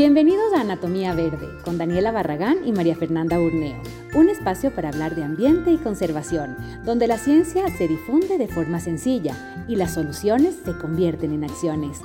Bienvenidos 0.00 0.54
a 0.54 0.62
Anatomía 0.62 1.14
Verde 1.14 1.46
con 1.62 1.76
Daniela 1.76 2.10
Barragán 2.10 2.66
y 2.66 2.72
María 2.72 2.96
Fernanda 2.96 3.36
Burneo, 3.36 3.82
un 4.14 4.30
espacio 4.30 4.74
para 4.74 4.88
hablar 4.88 5.14
de 5.14 5.22
ambiente 5.22 5.70
y 5.72 5.76
conservación, 5.76 6.56
donde 6.86 7.06
la 7.06 7.18
ciencia 7.18 7.68
se 7.76 7.86
difunde 7.86 8.38
de 8.38 8.48
forma 8.48 8.80
sencilla 8.80 9.66
y 9.68 9.76
las 9.76 9.92
soluciones 9.92 10.56
se 10.64 10.74
convierten 10.78 11.34
en 11.34 11.44
acciones. 11.44 12.00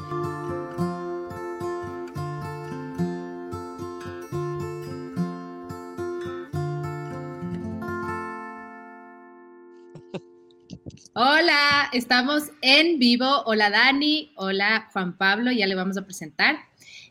Hola, 11.14 11.90
estamos 11.94 12.52
en 12.62 13.00
vivo. 13.00 13.44
Hola 13.46 13.70
Dani, 13.70 14.34
hola 14.36 14.90
Juan 14.92 15.18
Pablo, 15.18 15.54
ya 15.54 15.66
le 15.66 15.76
vamos 15.76 15.96
a 15.96 16.04
presentar. 16.04 16.58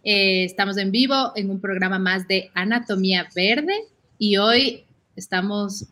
Eh, 0.05 0.45
estamos 0.45 0.77
en 0.77 0.91
vivo 0.91 1.33
en 1.35 1.51
un 1.51 1.61
programa 1.61 1.99
más 1.99 2.29
de 2.29 2.51
Anatomía 2.55 3.27
Verde 3.35 3.75
y 4.19 4.37
hoy 4.37 4.85
estamos 5.17 5.87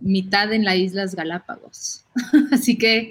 mitad 0.00 0.52
en 0.52 0.66
las 0.66 0.76
Islas 0.76 1.14
Galápagos. 1.14 2.04
Así 2.52 2.76
que 2.76 3.10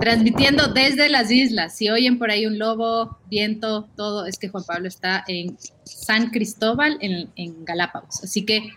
transmitiendo 0.00 0.68
desde 0.68 1.08
las 1.08 1.30
islas. 1.30 1.76
Si 1.76 1.90
oyen 1.90 2.18
por 2.18 2.30
ahí 2.30 2.46
un 2.46 2.58
lobo, 2.58 3.18
viento, 3.28 3.88
todo, 3.96 4.26
es 4.26 4.38
que 4.38 4.48
Juan 4.48 4.64
Pablo 4.64 4.88
está 4.88 5.24
en 5.26 5.56
San 5.84 6.30
Cristóbal, 6.30 6.98
en, 7.00 7.64
Galápagos. 7.64 8.22
Así 8.22 8.44
que, 8.44 8.70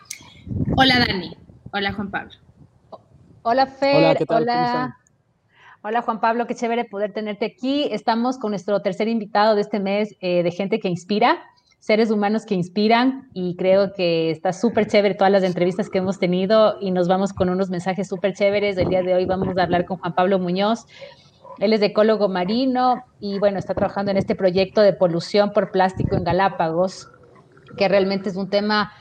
hola 0.75 1.05
Dani, 1.05 1.35
hola 1.71 1.93
Juan 1.93 2.09
Pablo. 2.09 2.33
Hola 3.43 3.67
Fer, 3.67 3.95
hola. 3.95 4.15
¿qué 4.15 4.25
tal? 4.25 4.43
hola. 4.43 4.97
Hola 5.87 6.01
Juan 6.01 6.19
Pablo, 6.19 6.47
qué 6.47 6.55
chévere 6.55 6.85
poder 6.85 7.13
tenerte 7.13 7.45
aquí. 7.45 7.87
Estamos 7.91 8.39
con 8.39 8.49
nuestro 8.49 8.81
tercer 8.81 9.07
invitado 9.07 9.53
de 9.53 9.61
este 9.61 9.79
mes 9.79 10.15
eh, 10.19 10.41
de 10.41 10.49
gente 10.49 10.79
que 10.79 10.87
inspira, 10.87 11.37
seres 11.79 12.09
humanos 12.09 12.47
que 12.47 12.55
inspiran 12.55 13.29
y 13.35 13.55
creo 13.55 13.93
que 13.93 14.31
está 14.31 14.51
súper 14.51 14.87
chévere 14.87 15.13
todas 15.13 15.31
las 15.31 15.43
entrevistas 15.43 15.91
que 15.91 15.99
hemos 15.99 16.17
tenido 16.17 16.77
y 16.81 16.89
nos 16.89 17.07
vamos 17.07 17.33
con 17.33 17.49
unos 17.49 17.69
mensajes 17.69 18.07
súper 18.07 18.33
chéveres. 18.33 18.79
El 18.79 18.89
día 18.89 19.03
de 19.03 19.13
hoy 19.13 19.25
vamos 19.27 19.55
a 19.55 19.61
hablar 19.61 19.85
con 19.85 19.97
Juan 19.97 20.15
Pablo 20.15 20.39
Muñoz. 20.39 20.87
Él 21.59 21.71
es 21.71 21.83
ecólogo 21.83 22.29
marino 22.29 23.03
y 23.19 23.37
bueno, 23.37 23.59
está 23.59 23.75
trabajando 23.75 24.09
en 24.09 24.17
este 24.17 24.33
proyecto 24.33 24.81
de 24.81 24.93
polución 24.93 25.51
por 25.53 25.69
plástico 25.69 26.15
en 26.15 26.23
Galápagos, 26.23 27.11
que 27.77 27.87
realmente 27.87 28.29
es 28.29 28.37
un 28.37 28.49
tema 28.49 28.91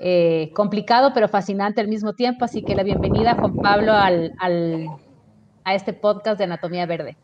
eh, 0.00 0.50
complicado 0.56 1.12
pero 1.14 1.28
fascinante 1.28 1.80
al 1.80 1.86
mismo 1.86 2.14
tiempo. 2.14 2.44
Así 2.44 2.64
que 2.64 2.74
la 2.74 2.82
bienvenida, 2.82 3.36
Juan 3.36 3.54
Pablo, 3.54 3.92
al, 3.92 4.32
al 4.40 4.88
a 5.66 5.74
este 5.74 5.92
podcast 5.92 6.38
de 6.38 6.44
Anatomía 6.44 6.86
Verde. 6.86 7.16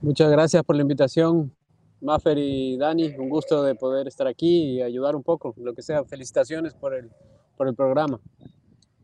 Muchas 0.00 0.30
gracias 0.30 0.64
por 0.64 0.74
la 0.74 0.80
invitación, 0.80 1.52
Maffer 2.00 2.38
y 2.38 2.78
Dani. 2.78 3.14
Un 3.18 3.28
gusto 3.28 3.62
de 3.62 3.74
poder 3.74 4.08
estar 4.08 4.26
aquí 4.26 4.76
y 4.76 4.82
ayudar 4.82 5.14
un 5.14 5.22
poco, 5.22 5.54
lo 5.58 5.74
que 5.74 5.82
sea. 5.82 6.02
Felicitaciones 6.04 6.72
por 6.72 6.94
el, 6.94 7.10
por 7.58 7.68
el 7.68 7.74
programa. 7.74 8.18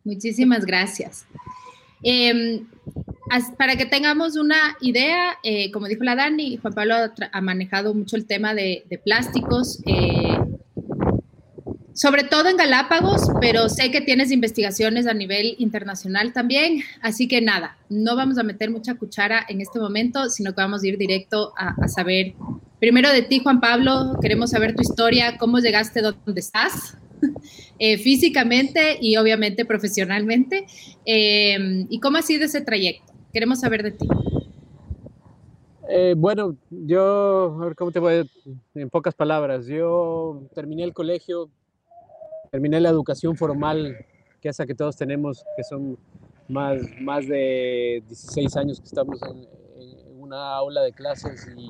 Muchísimas 0.02 0.64
gracias. 0.64 1.26
Em, 2.02 2.66
para 3.58 3.76
que 3.76 3.84
tengamos 3.84 4.36
una 4.36 4.78
idea, 4.80 5.36
eh, 5.42 5.70
como 5.70 5.86
dijo 5.86 6.04
la 6.04 6.16
Dani, 6.16 6.56
Juan 6.56 6.72
Pablo 6.72 6.94
ha, 7.32 7.40
manejado 7.42 7.92
mucho 7.92 8.16
el 8.16 8.24
tema 8.24 8.54
de, 8.54 8.86
de 8.88 8.96
plásticos. 8.96 9.82
Eh, 9.84 10.38
sobre 12.04 12.24
todo 12.24 12.50
en 12.50 12.58
Galápagos, 12.58 13.30
pero 13.40 13.70
sé 13.70 13.90
que 13.90 14.02
tienes 14.02 14.30
investigaciones 14.30 15.06
a 15.06 15.14
nivel 15.14 15.54
internacional 15.56 16.34
también, 16.34 16.82
así 17.00 17.28
que 17.28 17.40
nada, 17.40 17.78
no 17.88 18.14
vamos 18.14 18.36
a 18.36 18.42
meter 18.42 18.70
mucha 18.70 18.94
cuchara 18.96 19.46
en 19.48 19.62
este 19.62 19.78
momento, 19.78 20.28
sino 20.28 20.50
que 20.50 20.60
vamos 20.60 20.82
a 20.82 20.86
ir 20.86 20.98
directo 20.98 21.54
a, 21.56 21.88
saber, 21.88 22.34
primero 22.78 23.10
de 23.10 23.22
ti, 23.22 23.38
Juan 23.38 23.58
Pablo, 23.58 24.18
queremos 24.20 24.50
saber 24.50 24.74
tu 24.74 24.82
historia, 24.82 25.38
cómo 25.38 25.60
llegaste 25.60 26.02
donde 26.02 26.40
estás, 26.40 26.98
eh, 27.78 27.96
físicamente 27.96 28.98
y 29.00 29.16
obviamente 29.16 29.64
profesionalmente, 29.64 30.66
eh, 31.06 31.86
y 31.88 32.00
cómo 32.00 32.18
ha 32.18 32.22
sido 32.22 32.44
ese 32.44 32.60
trayecto. 32.60 33.14
Queremos 33.32 33.60
saber 33.60 33.82
de 33.82 33.92
ti. 33.92 34.06
Eh, 35.88 36.14
bueno, 36.18 36.54
yo, 36.68 37.56
a 37.62 37.64
ver 37.64 37.74
cómo 37.74 37.92
te 37.92 37.98
voy, 37.98 38.30
en 38.74 38.90
pocas 38.90 39.14
palabras, 39.14 39.66
yo 39.66 40.42
terminé 40.54 40.84
el 40.84 40.92
colegio 40.92 41.48
terminé 42.54 42.80
la 42.80 42.90
educación 42.90 43.36
formal, 43.36 44.06
que 44.40 44.48
esa 44.48 44.64
que 44.64 44.76
todos 44.76 44.94
tenemos, 44.94 45.44
que 45.56 45.64
son 45.64 45.98
más, 46.46 46.80
más 47.00 47.26
de 47.26 48.00
16 48.06 48.56
años 48.56 48.78
que 48.78 48.86
estamos 48.86 49.20
en, 49.22 49.48
una 50.20 50.54
aula 50.54 50.82
de 50.82 50.92
clases 50.92 51.48
y, 51.56 51.66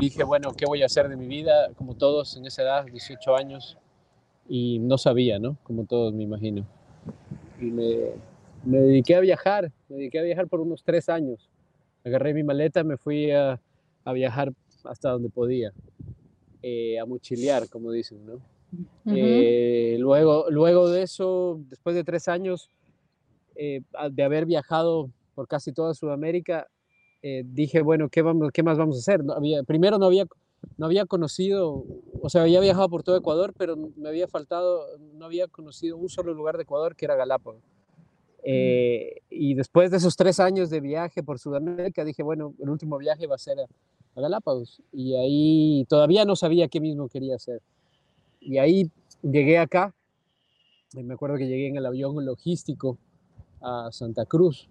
dije, 0.00 0.24
bueno, 0.24 0.54
¿qué 0.56 0.64
voy 0.64 0.82
a 0.82 0.86
hacer 0.86 1.10
de 1.10 1.18
mi 1.18 1.26
vida? 1.26 1.68
Como 1.76 1.94
todos 1.94 2.34
en 2.38 2.46
esa 2.46 2.62
edad, 2.62 2.86
18 2.86 3.36
años, 3.36 3.76
y 4.48 4.78
no 4.78 4.96
sabía, 4.96 5.38
¿no? 5.38 5.58
Como 5.64 5.84
todos, 5.84 6.14
me 6.14 6.22
imagino. 6.22 6.64
Y 7.60 7.66
me, 7.66 7.96
me 8.64 8.78
dediqué 8.78 9.16
a 9.16 9.20
viajar, 9.20 9.70
me 9.90 9.96
dediqué 9.96 10.20
a 10.20 10.22
viajar 10.22 10.48
por 10.48 10.60
unos 10.60 10.82
tres 10.82 11.10
años. 11.10 11.50
Agarré 12.06 12.32
mi 12.32 12.42
maleta, 12.42 12.84
me 12.84 12.96
fui 12.96 13.32
a, 13.32 13.60
a 14.06 14.12
viajar 14.14 14.50
hasta 14.82 15.10
donde 15.10 15.28
podía, 15.28 15.74
eh, 16.62 16.98
a 16.98 17.04
mochilear, 17.04 17.68
como 17.68 17.92
dicen, 17.92 18.24
¿no? 18.24 18.40
Eh, 19.06 19.96
luego, 19.98 20.46
luego 20.50 20.88
de 20.88 21.02
eso, 21.02 21.60
después 21.68 21.96
de 21.96 22.04
tres 22.04 22.28
años 22.28 22.70
eh, 23.56 23.82
de 24.10 24.22
haber 24.22 24.46
viajado 24.46 25.10
por 25.34 25.48
casi 25.48 25.72
toda 25.72 25.94
Sudamérica, 25.94 26.68
eh, 27.22 27.42
dije, 27.44 27.82
bueno, 27.82 28.08
¿qué, 28.08 28.22
vamos, 28.22 28.50
¿qué 28.52 28.62
más 28.62 28.78
vamos 28.78 28.96
a 28.96 29.00
hacer? 29.00 29.24
No 29.24 29.34
había, 29.34 29.62
primero 29.62 29.98
no 29.98 30.06
había, 30.06 30.26
no 30.76 30.86
había 30.86 31.06
conocido, 31.06 31.84
o 32.22 32.30
sea, 32.30 32.42
había 32.42 32.60
viajado 32.60 32.88
por 32.88 33.02
todo 33.02 33.16
Ecuador, 33.16 33.52
pero 33.56 33.76
me 33.96 34.08
había 34.08 34.28
faltado, 34.28 34.86
no 35.14 35.26
había 35.26 35.48
conocido 35.48 35.96
un 35.96 36.08
solo 36.08 36.34
lugar 36.34 36.56
de 36.56 36.62
Ecuador 36.62 36.96
que 36.96 37.04
era 37.04 37.16
Galápagos. 37.16 37.62
y 38.42 39.54
después 39.54 39.90
de 39.90 39.98
esos 39.98 40.16
tres 40.16 40.40
años 40.40 40.70
de 40.70 40.80
viaje 40.80 41.22
por 41.22 41.38
Sudamérica, 41.38 42.04
dije, 42.04 42.22
bueno, 42.22 42.54
el 42.58 42.70
último 42.70 42.96
viaje 42.98 43.26
va 43.26 43.34
a 43.34 43.38
ser 43.38 43.60
a, 43.60 43.64
a 43.64 44.20
Galápagos. 44.20 44.80
Y 44.92 45.14
ahí 45.14 45.84
todavía 45.88 46.24
no 46.24 46.36
sabía 46.36 46.68
qué 46.68 46.80
mismo 46.80 47.08
quería 47.08 47.36
hacer. 47.36 47.60
Y 48.40 48.58
ahí 48.58 48.90
llegué 49.22 49.58
acá, 49.58 49.94
me 50.94 51.14
acuerdo 51.14 51.36
que 51.36 51.46
llegué 51.46 51.68
en 51.68 51.76
el 51.76 51.86
avión 51.86 52.24
logístico 52.24 52.98
a 53.60 53.90
Santa 53.92 54.26
Cruz. 54.26 54.68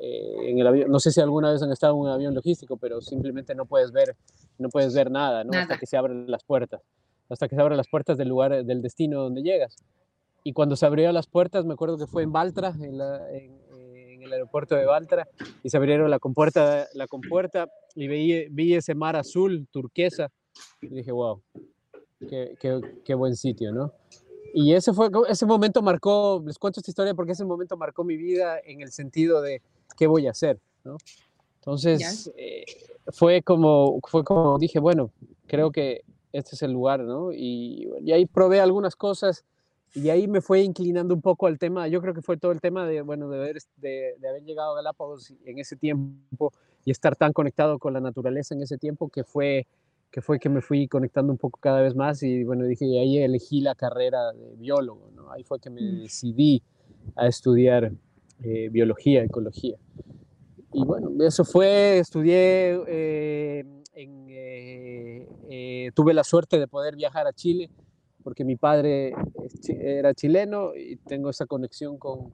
Eh, 0.00 0.50
en 0.50 0.58
el 0.58 0.66
avión, 0.66 0.90
no 0.90 1.00
sé 1.00 1.10
si 1.10 1.20
alguna 1.20 1.52
vez 1.52 1.62
han 1.62 1.72
estado 1.72 1.94
en 1.94 2.00
un 2.00 2.08
avión 2.08 2.34
logístico, 2.34 2.76
pero 2.76 3.00
simplemente 3.00 3.54
no 3.54 3.64
puedes 3.64 3.92
ver, 3.92 4.16
no 4.58 4.68
puedes 4.68 4.94
ver 4.94 5.10
nada, 5.10 5.44
¿no? 5.44 5.58
Hasta 5.58 5.78
que 5.78 5.86
se 5.86 5.96
abren 5.96 6.30
las 6.30 6.44
puertas, 6.44 6.82
hasta 7.28 7.48
que 7.48 7.56
se 7.56 7.60
abren 7.60 7.76
las 7.76 7.88
puertas 7.88 8.18
del 8.18 8.28
lugar, 8.28 8.64
del 8.64 8.82
destino 8.82 9.22
donde 9.22 9.42
llegas. 9.42 9.76
Y 10.44 10.52
cuando 10.52 10.76
se 10.76 10.86
abrieron 10.86 11.14
las 11.14 11.26
puertas, 11.26 11.64
me 11.64 11.74
acuerdo 11.74 11.98
que 11.98 12.06
fue 12.06 12.22
en 12.22 12.32
Baltra, 12.32 12.74
en, 12.80 13.00
en, 13.00 14.22
el 14.22 14.32
aeropuerto 14.32 14.74
de 14.74 14.84
Baltra, 14.84 15.26
y 15.62 15.70
se 15.70 15.76
abrieron 15.76 16.10
la 16.10 16.18
compuerta, 16.18 16.86
la 16.94 17.06
compuerta 17.06 17.68
y 17.94 18.06
vi, 18.06 18.48
vi 18.50 18.74
ese 18.74 18.94
mar 18.94 19.16
azul, 19.16 19.66
turquesa, 19.70 20.30
y 20.80 20.88
dije, 20.88 21.10
wow, 21.10 21.42
Qué, 22.28 23.14
buen 23.14 23.34
sitio, 23.36 23.72
¿no? 23.72 23.92
Y 24.52 24.74
ese, 24.74 24.92
fue, 24.92 25.08
ese 25.28 25.46
momento 25.46 25.80
marcó, 25.80 26.42
les 26.44 26.58
cuento 26.58 26.80
esta 26.80 26.90
historia 26.90 27.14
porque 27.14 27.32
ese 27.32 27.44
momento 27.44 27.76
marcó 27.76 28.04
mi 28.04 28.16
vida 28.16 28.58
en 28.64 28.80
el 28.80 28.92
sentido 28.92 29.40
de 29.40 29.62
qué 29.96 30.06
voy 30.06 30.26
a 30.26 30.32
hacer, 30.32 30.58
¿no? 30.84 30.98
Entonces, 31.60 32.30
eh, 32.36 32.64
fue, 33.12 33.42
como, 33.42 34.00
fue 34.08 34.24
como 34.24 34.58
dije, 34.58 34.80
bueno, 34.80 35.10
creo 35.46 35.70
que 35.70 36.02
este 36.32 36.56
es 36.56 36.62
el 36.62 36.72
lugar, 36.72 37.00
¿no? 37.00 37.32
Y, 37.32 37.88
ahí 38.12 38.26
probé 38.26 38.60
algunas 38.60 38.96
cosas 38.96 39.44
y 39.94 40.08
ahí 40.10 40.28
me 40.28 40.40
fue 40.40 40.60
inclinando 40.60 41.14
un 41.14 41.20
poco 41.20 41.46
al 41.46 41.58
tema, 41.58 41.88
yo 41.88 42.00
creo 42.00 42.14
que 42.14 42.22
fue 42.22 42.36
todo 42.36 42.52
el 42.52 42.60
tema 42.60 42.86
de, 42.86 43.02
bueno, 43.02 43.28
de 43.28 43.38
haber, 43.38 43.58
de, 43.76 44.14
de 44.18 44.28
haber 44.28 44.42
llegado 44.44 44.72
a 44.72 44.76
Galápagos 44.76 45.32
en 45.44 45.58
ese 45.58 45.76
tiempo 45.76 46.52
y 46.84 46.90
estar 46.90 47.16
tan 47.16 47.32
conectado 47.32 47.78
con 47.78 47.92
la 47.92 48.00
naturaleza 48.00 48.54
en 48.54 48.62
ese 48.62 48.78
tiempo 48.78 49.08
que 49.08 49.24
fue 49.24 49.66
que 50.10 50.20
fue 50.20 50.38
que 50.40 50.48
me 50.48 50.60
fui 50.60 50.88
conectando 50.88 51.32
un 51.32 51.38
poco 51.38 51.58
cada 51.60 51.80
vez 51.80 51.94
más 51.94 52.22
y 52.22 52.42
bueno, 52.44 52.64
dije, 52.64 52.84
ahí 53.00 53.18
elegí 53.18 53.60
la 53.60 53.74
carrera 53.74 54.32
de 54.32 54.56
biólogo, 54.56 55.10
¿no? 55.14 55.30
Ahí 55.30 55.44
fue 55.44 55.60
que 55.60 55.70
me 55.70 55.80
mm. 55.80 56.02
decidí 56.02 56.62
a 57.16 57.28
estudiar 57.28 57.92
eh, 58.42 58.68
biología, 58.70 59.22
ecología. 59.22 59.76
Y 60.72 60.84
bueno, 60.84 61.10
eso 61.24 61.44
fue, 61.44 61.98
estudié, 61.98 62.80
eh, 62.88 63.64
eh, 63.94 65.90
tuve 65.94 66.14
la 66.14 66.24
suerte 66.24 66.58
de 66.58 66.66
poder 66.66 66.96
viajar 66.96 67.26
a 67.26 67.32
Chile, 67.32 67.70
porque 68.22 68.44
mi 68.44 68.56
padre 68.56 69.14
era 69.68 70.14
chileno 70.14 70.74
y 70.76 70.96
tengo 70.96 71.30
esa 71.30 71.46
conexión 71.46 71.98
con, 71.98 72.32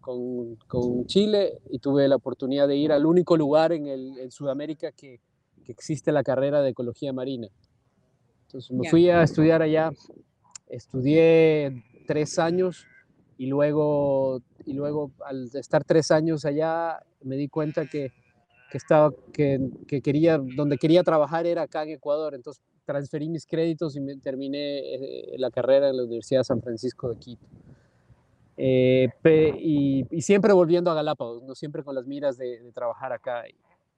con, 0.00 0.56
con 0.66 1.06
Chile 1.06 1.60
y 1.70 1.78
tuve 1.78 2.08
la 2.08 2.16
oportunidad 2.16 2.68
de 2.68 2.76
ir 2.76 2.92
al 2.92 3.06
único 3.06 3.36
lugar 3.36 3.72
en, 3.72 3.86
el, 3.86 4.18
en 4.18 4.30
Sudamérica 4.30 4.92
que, 4.92 5.20
que 5.68 5.72
existe 5.72 6.12
la 6.12 6.22
carrera 6.22 6.62
de 6.62 6.70
ecología 6.70 7.12
marina. 7.12 7.48
Entonces 8.46 8.70
me 8.70 8.88
fui 8.88 9.10
a 9.10 9.22
estudiar 9.22 9.60
allá, 9.60 9.90
estudié 10.66 11.84
tres 12.06 12.38
años 12.38 12.86
y 13.36 13.48
luego, 13.48 14.40
y 14.64 14.72
luego 14.72 15.12
al 15.26 15.50
estar 15.52 15.84
tres 15.84 16.10
años 16.10 16.46
allá 16.46 17.00
me 17.20 17.36
di 17.36 17.48
cuenta 17.48 17.84
que, 17.84 18.12
que 18.70 18.78
estaba, 18.78 19.12
que, 19.30 19.60
que, 19.86 20.00
quería, 20.00 20.38
donde 20.38 20.78
quería 20.78 21.02
trabajar 21.02 21.46
era 21.46 21.64
acá 21.64 21.82
en 21.82 21.90
Ecuador. 21.90 22.34
Entonces 22.34 22.62
transferí 22.86 23.28
mis 23.28 23.44
créditos 23.44 23.94
y 23.94 24.00
me 24.00 24.16
terminé 24.16 24.78
eh, 24.78 25.34
la 25.36 25.50
carrera 25.50 25.90
en 25.90 25.98
la 25.98 26.04
Universidad 26.04 26.40
de 26.40 26.44
San 26.44 26.62
Francisco 26.62 27.10
de 27.10 27.18
Quito. 27.18 27.46
Eh, 28.56 29.10
y, 29.60 30.22
siempre 30.22 30.54
volviendo 30.54 30.90
a 30.90 30.94
Galápagos, 30.94 31.42
no 31.42 31.54
siempre 31.54 31.84
con 31.84 31.94
las 31.94 32.06
miras 32.06 32.38
de, 32.38 32.58
trabajar 32.72 33.12
acá. 33.12 33.44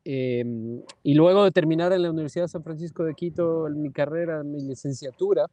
Em, 0.04 0.82
y 1.02 1.14
luego 1.14 1.44
de 1.44 1.50
terminar 1.50 1.92
en 1.92 2.02
la 2.02 2.10
Universidad 2.10 2.44
de 2.44 2.48
San 2.48 2.62
Francisco 2.62 3.04
de 3.04 3.14
Quito 3.14 3.68
mi 3.70 3.90
carrera, 3.90 4.42
mi 4.42 4.62
licenciatura, 4.62 5.46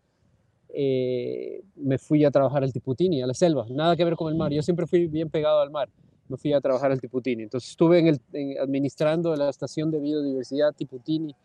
eh, 0.69 1.63
me 1.75 1.97
fui 1.97 2.23
a 2.23 2.31
trabajar 2.31 2.63
al 2.63 2.71
Tiputini, 2.71 3.21
a 3.21 3.27
la 3.27 3.33
selva, 3.33 3.65
nada 3.69 3.95
que 3.95 4.03
ver 4.03 4.15
con 4.15 4.31
el 4.31 4.37
mar. 4.37 4.51
Yo 4.51 4.61
siempre 4.61 4.87
fui 4.87 5.07
bien 5.07 5.29
pegado 5.29 5.59
al 5.59 5.71
mar. 5.71 5.89
Me 6.29 6.37
fui 6.37 6.53
a 6.53 6.61
trabajar 6.61 6.91
al 6.91 6.99
Tiputini. 6.99 7.43
Entonces 7.43 7.71
estuve 7.71 7.99
en 7.99 8.07
el, 8.07 8.57
administrando 8.59 9.35
la 9.35 9.49
estación 9.49 9.91
de 9.91 9.99
biodiversidad 9.99 10.73
Tiputini 10.73 11.35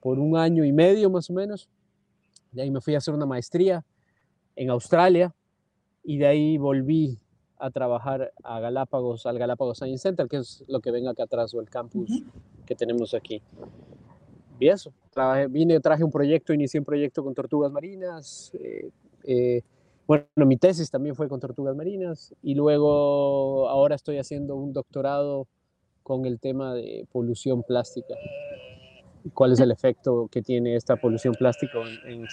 por 0.00 0.18
un 0.18 0.36
año 0.36 0.64
y 0.64 0.72
medio 0.72 1.10
más 1.10 1.28
o 1.30 1.32
menos. 1.32 1.68
De 2.52 2.62
ahí 2.62 2.70
me 2.70 2.80
fui 2.80 2.94
a 2.94 2.98
hacer 2.98 3.14
una 3.14 3.26
maestría 3.26 3.84
en 4.56 4.70
Australia 4.70 5.34
y 6.04 6.18
de 6.18 6.26
ahí 6.26 6.58
volví 6.58 7.18
a 7.58 7.70
trabajar 7.70 8.32
a 8.42 8.60
Galápagos, 8.60 9.26
al 9.26 9.38
Galápagos 9.38 9.78
Science 9.78 10.02
Center, 10.02 10.28
que 10.28 10.38
es 10.38 10.64
lo 10.68 10.80
que 10.80 10.90
ven 10.90 11.08
acá 11.08 11.24
atrás 11.24 11.54
o 11.54 11.60
el 11.60 11.68
campus 11.68 12.22
que 12.66 12.74
tenemos 12.74 13.14
aquí. 13.14 13.42
Y 14.60 14.68
eso, 14.68 14.92
vine, 15.50 15.80
traje 15.80 16.02
un 16.04 16.10
proyecto, 16.10 16.52
inicié 16.52 16.80
un 16.80 16.86
proyecto 16.86 17.22
con 17.22 17.34
tortugas 17.34 17.70
marinas. 17.70 18.50
Eh, 18.54 18.90
eh, 19.24 19.62
bueno, 20.06 20.24
mi 20.36 20.56
tesis 20.56 20.90
también 20.90 21.14
fue 21.14 21.28
con 21.28 21.38
tortugas 21.38 21.76
marinas 21.76 22.34
y 22.42 22.54
luego 22.54 23.68
ahora 23.68 23.94
estoy 23.94 24.18
haciendo 24.18 24.56
un 24.56 24.72
doctorado 24.72 25.46
con 26.02 26.24
el 26.24 26.40
tema 26.40 26.74
de 26.74 27.06
polución 27.12 27.62
plástica. 27.62 28.14
¿Cuál 29.34 29.52
es 29.52 29.60
el 29.60 29.70
efecto 29.70 30.28
que 30.30 30.42
tiene 30.42 30.74
esta 30.74 30.96
polución 30.96 31.34
plástica 31.34 31.78
en, 32.06 32.26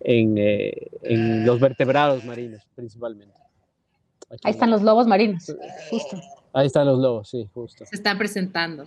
en, 0.00 0.38
eh, 0.38 0.88
en 1.02 1.44
los 1.44 1.60
vertebrados 1.60 2.24
marinos 2.24 2.66
principalmente? 2.74 3.47
Ahí 4.44 4.52
están 4.52 4.70
los 4.70 4.82
lobos 4.82 5.06
marinos, 5.06 5.54
justo. 5.90 6.20
Ahí 6.52 6.66
están 6.66 6.86
los 6.86 6.98
lobos, 6.98 7.28
sí, 7.28 7.48
justo. 7.54 7.84
Se 7.86 7.96
está 7.96 8.16
presentando. 8.16 8.86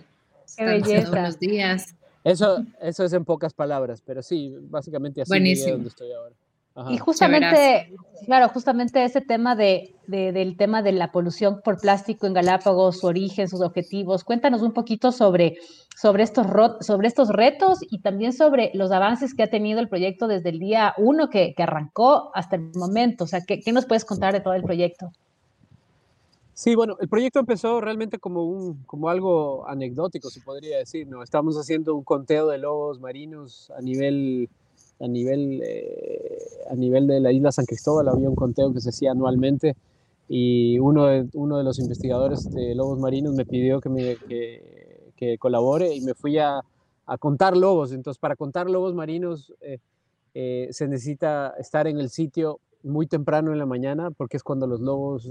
Qué 0.56 0.64
belleza. 0.64 1.10
Buenos 1.10 1.38
días. 1.38 1.94
Eso, 2.24 2.64
eso 2.80 3.04
es 3.04 3.12
en 3.12 3.24
pocas 3.24 3.52
palabras, 3.52 4.02
pero 4.04 4.22
sí, 4.22 4.54
básicamente 4.70 5.22
así 5.22 5.30
Buenísimo. 5.30 5.72
donde 5.72 5.88
estoy 5.88 6.12
ahora. 6.12 6.34
Y 6.88 6.96
justamente, 6.96 7.92
claro, 8.24 8.48
justamente 8.48 9.04
ese 9.04 9.20
tema 9.20 9.54
de, 9.54 9.94
del 10.06 10.56
tema 10.56 10.80
de 10.80 10.92
la 10.92 11.12
polución 11.12 11.60
por 11.62 11.78
plástico 11.78 12.26
en 12.26 12.32
Galápagos, 12.32 13.00
su 13.00 13.06
origen, 13.08 13.48
sus 13.48 13.60
objetivos. 13.60 14.24
Cuéntanos 14.24 14.62
un 14.62 14.72
poquito 14.72 15.12
sobre, 15.12 15.58
sobre, 16.00 16.22
estos, 16.22 16.46
sobre 16.80 17.08
estos 17.08 17.28
retos 17.28 17.80
y 17.82 17.98
también 17.98 18.32
sobre 18.32 18.70
los 18.72 18.90
avances 18.90 19.34
que 19.34 19.42
ha 19.42 19.50
tenido 19.50 19.80
el 19.80 19.88
proyecto 19.88 20.28
desde 20.28 20.48
el 20.48 20.60
día 20.60 20.94
uno 20.96 21.28
que, 21.28 21.52
que 21.54 21.62
arrancó 21.62 22.30
hasta 22.34 22.56
el 22.56 22.70
momento. 22.74 23.24
O 23.24 23.26
sea, 23.26 23.42
¿qué, 23.42 23.60
¿qué, 23.60 23.72
nos 23.72 23.84
puedes 23.84 24.06
contar 24.06 24.32
de 24.32 24.40
todo 24.40 24.54
el 24.54 24.62
proyecto? 24.62 25.12
Sí, 26.62 26.76
bueno, 26.76 26.96
el 27.00 27.08
proyecto 27.08 27.40
empezó 27.40 27.80
realmente 27.80 28.20
como, 28.20 28.44
un, 28.44 28.84
como 28.84 29.08
algo 29.08 29.66
anecdótico, 29.66 30.30
se 30.30 30.40
podría 30.40 30.78
decir, 30.78 31.08
¿no? 31.08 31.24
Estamos 31.24 31.56
haciendo 31.56 31.92
un 31.96 32.04
conteo 32.04 32.46
de 32.46 32.58
lobos 32.58 33.00
marinos 33.00 33.72
a 33.76 33.80
nivel, 33.80 34.48
a 35.00 35.08
nivel, 35.08 35.60
eh, 35.64 36.38
a 36.70 36.76
nivel 36.76 37.08
de 37.08 37.18
la 37.18 37.32
isla 37.32 37.50
San 37.50 37.66
Cristóbal, 37.66 38.06
había 38.06 38.28
un 38.28 38.36
conteo 38.36 38.72
que 38.72 38.80
se 38.80 38.90
hacía 38.90 39.10
anualmente 39.10 39.74
y 40.28 40.78
uno 40.78 41.06
de, 41.06 41.28
uno 41.32 41.58
de 41.58 41.64
los 41.64 41.80
investigadores 41.80 42.48
de 42.52 42.76
lobos 42.76 43.00
marinos 43.00 43.34
me 43.34 43.44
pidió 43.44 43.80
que, 43.80 43.88
me, 43.88 44.16
que, 45.16 45.38
colabore 45.40 45.92
y 45.96 46.00
me 46.02 46.14
fui 46.14 46.38
a, 46.38 46.60
a, 47.06 47.18
contar 47.18 47.56
lobos. 47.56 47.90
Entonces, 47.90 48.20
para 48.20 48.36
contar 48.36 48.70
lobos 48.70 48.94
marinos 48.94 49.52
eh, 49.62 49.80
eh, 50.32 50.68
se 50.70 50.86
necesita 50.86 51.54
estar 51.58 51.88
en 51.88 51.98
el 51.98 52.08
sitio 52.08 52.60
muy 52.84 53.08
temprano 53.08 53.50
en 53.50 53.58
la 53.58 53.66
mañana 53.66 54.12
porque 54.12 54.36
es 54.36 54.44
cuando 54.44 54.68
los 54.68 54.80
lobos 54.80 55.28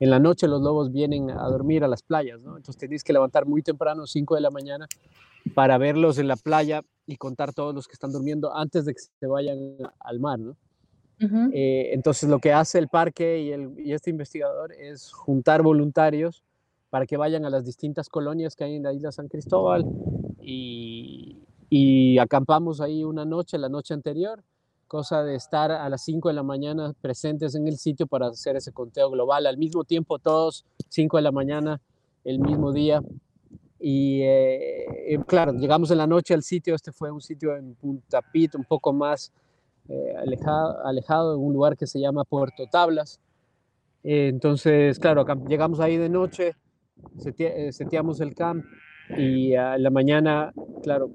en 0.00 0.10
la 0.10 0.18
noche 0.18 0.48
los 0.48 0.62
lobos 0.62 0.90
vienen 0.90 1.30
a 1.30 1.44
dormir 1.44 1.84
a 1.84 1.88
las 1.88 2.02
playas, 2.02 2.42
¿no? 2.42 2.56
Entonces 2.56 2.78
tenéis 2.78 3.04
que 3.04 3.12
levantar 3.12 3.46
muy 3.46 3.62
temprano, 3.62 4.06
5 4.06 4.34
de 4.34 4.40
la 4.40 4.50
mañana, 4.50 4.86
para 5.54 5.76
verlos 5.76 6.18
en 6.18 6.26
la 6.26 6.36
playa 6.36 6.82
y 7.06 7.16
contar 7.16 7.52
todos 7.52 7.74
los 7.74 7.86
que 7.86 7.92
están 7.92 8.10
durmiendo 8.10 8.54
antes 8.56 8.86
de 8.86 8.94
que 8.94 9.00
se 9.00 9.26
vayan 9.26 9.76
al 10.00 10.18
mar, 10.18 10.38
¿no? 10.38 10.56
Eh, 11.52 11.90
entonces 11.92 12.30
lo 12.30 12.38
que 12.38 12.54
hace 12.54 12.78
el 12.78 12.88
parque 12.88 13.42
y, 13.42 13.52
el, 13.52 13.74
y, 13.78 13.92
este 13.92 14.08
investigador 14.08 14.72
es 14.72 15.12
juntar 15.12 15.60
voluntarios 15.60 16.42
para 16.88 17.04
que 17.04 17.18
vayan 17.18 17.44
a 17.44 17.50
las 17.50 17.66
distintas 17.66 18.08
colonias 18.08 18.56
que 18.56 18.64
hay 18.64 18.76
en 18.76 18.84
la 18.84 18.94
isla 18.94 19.12
San 19.12 19.28
Cristóbal 19.28 19.84
y, 20.40 21.36
y 21.68 22.16
acampamos 22.16 22.80
ahí 22.80 23.04
una 23.04 23.26
noche, 23.26 23.58
la 23.58 23.68
noche 23.68 23.92
anterior, 23.92 24.42
cosa 24.90 25.22
de 25.22 25.36
estar 25.36 25.70
a 25.70 25.88
las 25.88 26.02
5 26.02 26.30
de 26.30 26.34
la 26.34 26.42
mañana 26.42 26.92
presentes 27.00 27.54
en 27.54 27.68
el 27.68 27.78
sitio 27.78 28.08
para 28.08 28.26
hacer 28.26 28.56
ese 28.56 28.72
conteo 28.72 29.08
global. 29.08 29.46
Al 29.46 29.56
mismo 29.56 29.84
tiempo, 29.84 30.18
todos 30.18 30.66
5 30.88 31.16
de 31.16 31.22
la 31.22 31.30
mañana, 31.30 31.80
el 32.24 32.40
mismo 32.40 32.72
día. 32.72 33.00
Y 33.78 34.22
eh, 34.24 35.20
claro, 35.28 35.52
llegamos 35.52 35.92
en 35.92 35.98
la 35.98 36.08
noche 36.08 36.34
al 36.34 36.42
sitio. 36.42 36.74
Este 36.74 36.90
fue 36.90 37.12
un 37.12 37.20
sitio 37.20 37.56
en 37.56 37.76
Punta 37.76 38.20
Pit, 38.20 38.56
un 38.56 38.64
poco 38.64 38.92
más 38.92 39.32
eh, 39.88 40.12
alejado, 40.18 40.84
alejado, 40.84 41.34
en 41.36 41.40
un 41.40 41.52
lugar 41.52 41.76
que 41.76 41.86
se 41.86 42.00
llama 42.00 42.24
Puerto 42.24 42.66
Tablas. 42.66 43.20
Eh, 44.02 44.26
entonces, 44.26 44.98
claro, 44.98 45.24
llegamos 45.46 45.78
ahí 45.78 45.98
de 45.98 46.08
noche, 46.08 46.56
seteamos 47.16 48.20
el 48.20 48.34
camp 48.34 48.64
y 49.16 49.54
a 49.54 49.78
la 49.78 49.90
mañana, 49.90 50.52
claro, 50.82 51.12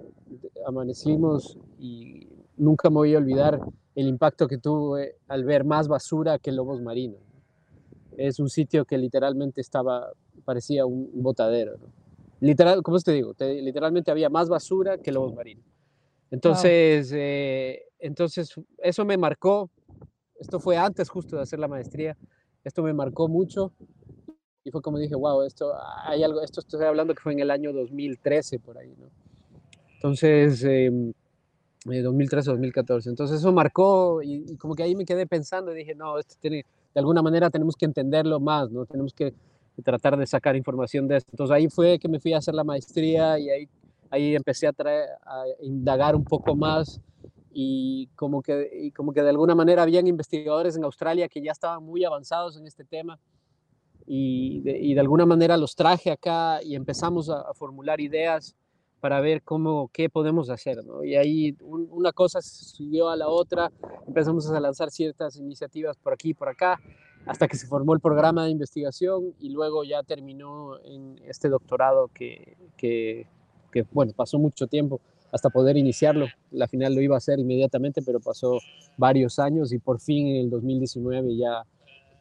amanecimos 0.66 1.58
y 1.78 2.35
nunca 2.58 2.90
me 2.90 2.96
voy 2.96 3.16
a 3.16 3.18
olvidar 3.18 3.60
el 3.96 4.08
impacto 4.08 4.48
que 4.48 4.58
tuve 4.58 5.16
al 5.28 5.44
ver 5.44 5.64
más 5.64 5.88
basura 5.88 6.40
que 6.40 6.52
lobos 6.52 6.82
marinos. 6.82 7.22
Es 8.18 8.40
un 8.40 8.50
sitio 8.50 8.86
que 8.86 8.98
literalmente 8.98 9.62
estaba, 9.62 10.12
parecía 10.44 10.86
un 10.86 11.10
botadero. 11.22 11.78
Literal, 12.40 12.84
¿cómo 12.84 13.00
te 13.00 13.12
digo? 13.14 13.34
literalmente 13.40 14.12
había 14.12 14.30
más 14.30 14.50
basura 14.50 14.98
que 14.98 15.12
lobos 15.12 15.34
marinos. 15.34 15.66
Entonces, 16.32 17.12
eh, 17.14 17.84
entonces, 18.00 18.54
eso 18.80 19.06
me 19.06 19.18
marcó. 19.18 19.70
Esto 20.40 20.60
fue 20.60 20.78
antes 20.78 21.10
justo 21.10 21.38
de 21.38 21.44
hacer 21.44 21.60
la 21.60 21.68
maestría. 21.68 22.18
Esto 22.64 22.84
me 22.84 22.94
marcó 22.94 23.28
mucho. 23.28 23.72
Y 24.64 24.72
fue 24.72 24.82
como 24.82 24.98
dije, 24.98 25.16
wow, 25.16 25.44
esto, 25.44 25.74
hay 26.04 26.24
algo, 26.24 26.42
esto 26.42 26.60
estoy 26.60 26.84
hablando 26.84 27.14
que 27.14 27.22
fue 27.22 27.34
en 27.34 27.40
el 27.40 27.52
año 27.52 27.72
2013 27.72 28.60
por 28.60 28.78
ahí, 28.78 28.94
¿no? 28.98 29.08
Entonces, 29.94 30.64
eh, 30.64 30.92
2013-2014. 31.86 33.08
Entonces 33.08 33.40
eso 33.40 33.52
marcó 33.52 34.22
y, 34.24 34.58
como 34.58 34.76
que 34.76 34.84
ahí 34.84 34.96
me 34.96 35.06
quedé 35.06 35.28
pensando 35.28 35.72
y 35.72 35.76
dije, 35.76 35.96
no, 35.96 36.18
esto 36.18 36.36
tiene, 36.40 36.66
de 36.94 37.00
alguna 37.00 37.22
manera 37.22 37.50
tenemos 37.50 37.76
que 37.76 37.86
entenderlo 37.86 38.40
más, 38.40 38.72
¿no? 38.72 38.86
Tenemos 38.86 39.14
que 39.14 39.34
tratar 39.84 40.18
de 40.18 40.26
sacar 40.26 40.56
información 40.56 41.08
de 41.08 41.18
esto. 41.18 41.30
Entonces 41.32 41.56
ahí 41.56 41.70
fue 41.70 42.00
que 42.00 42.08
me 42.08 42.20
fui 42.20 42.34
a 42.34 42.38
hacer 42.38 42.56
la 42.56 42.64
maestría 42.64 43.38
y 43.38 43.50
ahí, 43.50 43.70
ahí 44.10 44.36
empecé 44.36 44.68
a, 44.68 44.74
traer, 44.74 45.10
a 45.26 45.44
indagar 45.62 46.16
un 46.16 46.24
poco 46.24 46.56
más 46.56 47.00
y 47.54 48.08
como, 48.16 48.42
que, 48.42 48.70
y 48.74 48.92
como 48.92 49.14
que 49.14 49.22
de 49.22 49.30
alguna 49.30 49.56
manera 49.56 49.84
habían 49.84 50.08
investigadores 50.08 50.76
en 50.76 50.84
Australia 50.84 51.30
que 51.30 51.42
ya 51.42 51.52
estaban 51.52 51.84
muy 51.84 52.04
avanzados 52.04 52.58
en 52.58 52.68
este 52.68 52.84
tema 52.84 53.20
y 54.08 54.62
de, 54.62 54.78
y 54.78 54.94
de 54.94 55.00
alguna 55.00 55.26
manera 55.26 55.58
los 55.58 55.76
traje 55.76 56.12
acá 56.12 56.62
y 56.62 56.76
empezamos 56.76 57.30
a, 57.30 57.42
a 57.42 57.54
formular 57.54 58.00
ideas 58.02 58.56
para 59.06 59.22
ver 59.22 59.44
cómo, 59.44 59.92
qué 59.94 60.10
podemos 60.10 60.50
hacer. 60.50 60.80
Y 61.04 61.14
ahí 61.14 61.56
una 61.62 62.12
cosa 62.12 62.42
siguió 62.42 63.08
a 63.08 63.16
la 63.16 63.28
otra, 63.28 63.72
empezamos 64.08 64.50
a 64.50 64.60
lanzar 64.60 64.90
ciertas 64.90 65.36
iniciativas 65.36 65.96
por 65.96 66.14
aquí 66.14 66.30
y 66.30 66.34
por 66.34 66.50
acá, 66.50 66.80
hasta 67.28 67.48
que 67.48 67.56
se 67.56 67.68
formó 67.68 67.94
el 67.94 68.00
programa 68.00 68.46
de 68.46 68.50
investigación 68.50 69.36
y 69.40 69.50
luego 69.50 69.84
ya 69.84 70.02
terminó 70.02 70.80
en 70.84 71.20
este 71.24 71.50
doctorado 71.50 72.10
que, 72.16 72.58
que, 72.78 73.28
que 73.72 73.86
bueno, 73.92 74.12
pasó 74.16 74.40
mucho 74.40 74.66
tiempo 74.66 75.00
hasta 75.32 75.52
poder 75.52 75.78
iniciarlo. 75.78 76.26
La 76.50 76.68
final 76.68 76.96
lo 76.96 77.02
iba 77.02 77.14
a 77.14 77.20
hacer 77.20 77.38
inmediatamente, 77.38 78.02
pero 78.02 78.20
pasó 78.20 78.58
varios 78.98 79.38
años 79.38 79.72
y 79.72 79.78
por 79.78 80.00
fin 80.00 80.30
en 80.30 80.38
el 80.38 80.50
2019 80.50 81.38
ya, 81.38 81.64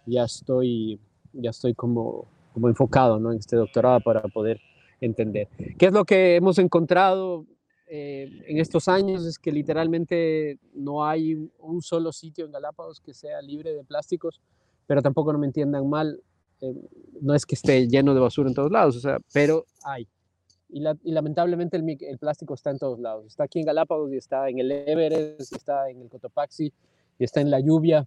ya 0.05 0.25
estoy, 0.25 1.01
ya 1.33 1.49
estoy 1.49 1.73
como, 1.73 2.27
como 2.53 2.69
enfocado 2.69 3.19
¿no? 3.19 3.33
en 3.33 3.39
este 3.39 3.57
doctorado 3.57 4.01
para 4.01 4.21
poder 4.21 4.61
entender. 5.05 5.49
¿Qué 5.79 5.87
es 5.87 5.93
lo 5.93 6.05
que 6.05 6.37
hemos 6.37 6.59
encontrado 6.59 7.47
eh, 7.87 8.29
en 8.47 8.59
estos 8.59 8.89
años? 8.89 9.25
Es 9.25 9.39
que 9.39 9.53
literalmente 9.53 10.59
no 10.75 11.05
hay 11.05 11.35
un 11.59 11.83
solo 11.83 12.13
sitio 12.13 12.47
en 12.47 12.53
Galápagos 12.53 13.01
que 13.01 13.15
sea 13.15 13.41
libre 13.43 13.73
de 13.73 13.85
plásticos, 13.85 14.41
pero 14.87 15.03
tampoco 15.03 15.33
no 15.33 15.39
me 15.39 15.47
entiendan 15.47 15.89
mal, 15.89 16.21
eh, 16.61 16.75
no 17.21 17.35
es 17.35 17.47
que 17.47 17.55
esté 17.55 17.87
lleno 17.89 18.15
de 18.15 18.21
basura 18.21 18.49
en 18.49 18.55
todos 18.55 18.71
lados, 18.71 18.97
o 18.97 19.01
sea, 19.01 19.19
pero 19.33 19.65
hay. 19.85 20.09
Y, 20.71 20.81
lamentablemente 21.13 21.77
el, 21.77 22.19
plástico 22.19 22.55
está 22.55 22.71
en 22.71 22.79
todos 22.79 22.99
lados. 22.99 23.27
Está 23.27 23.45
aquí 23.45 23.61
en 23.61 23.67
Galápagos 23.67 24.13
y 24.13 24.17
está 24.17 24.49
en 24.49 24.59
el 24.59 24.73
Everest, 24.73 25.55
está 25.55 25.89
en 25.89 26.01
el 26.03 26.09
Cotopaxi 26.09 26.73
y 27.17 27.25
está 27.25 27.41
en 27.41 27.51
la 27.51 27.61
lluvia. 27.61 28.07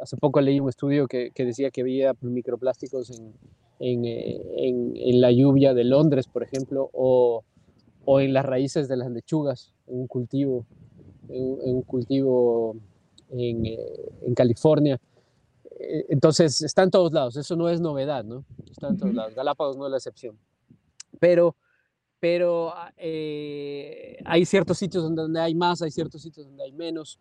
Hace 0.00 0.16
poco 0.16 0.40
leí 0.40 0.60
un 0.60 0.68
estudio 0.68 1.08
que, 1.08 1.32
que 1.34 1.44
decía 1.44 1.72
que 1.72 1.80
había 1.80 2.14
microplásticos 2.20 3.10
en, 3.10 3.34
eh, 3.80 4.40
en, 4.56 5.20
la 5.20 5.32
lluvia 5.32 5.74
de 5.74 5.84
Londres, 5.84 6.26
por 6.26 6.42
ejemplo, 6.42 6.90
o, 6.92 7.44
o, 8.04 8.20
en 8.20 8.32
las 8.32 8.44
raíces 8.44 8.88
de 8.88 8.96
las 8.96 9.10
lechugas, 9.10 9.72
en 9.86 10.00
un 10.00 10.06
cultivo. 10.06 10.66
en, 11.28 11.74
un 11.76 11.82
cultivo 11.82 12.76
en, 13.30 13.66
en 13.66 14.34
California. 14.34 15.00
Entonces, 16.08 16.62
está 16.62 16.82
en 16.82 16.90
todos 16.90 17.12
lados, 17.12 17.36
eso 17.36 17.56
no 17.56 17.68
es 17.68 17.80
novedad, 17.80 18.24
¿no? 18.24 18.44
Está 18.70 18.88
en 18.88 18.96
todos 18.96 19.14
lados, 19.14 19.34
Galápagos 19.34 19.76
no 19.76 19.86
es 19.86 19.90
la 19.90 19.96
excepción. 19.96 20.38
Pero 21.18 21.56
pero 22.24 22.72
eh, 22.96 24.16
hay 24.24 24.46
ciertos 24.46 24.78
sitios 24.78 25.14
donde 25.14 25.38
hay 25.38 25.54
más, 25.54 25.82
hay 25.82 25.90
ciertos 25.90 26.22
sitios 26.22 26.46
donde 26.46 26.64
hay 26.64 26.72
menos. 26.72 27.18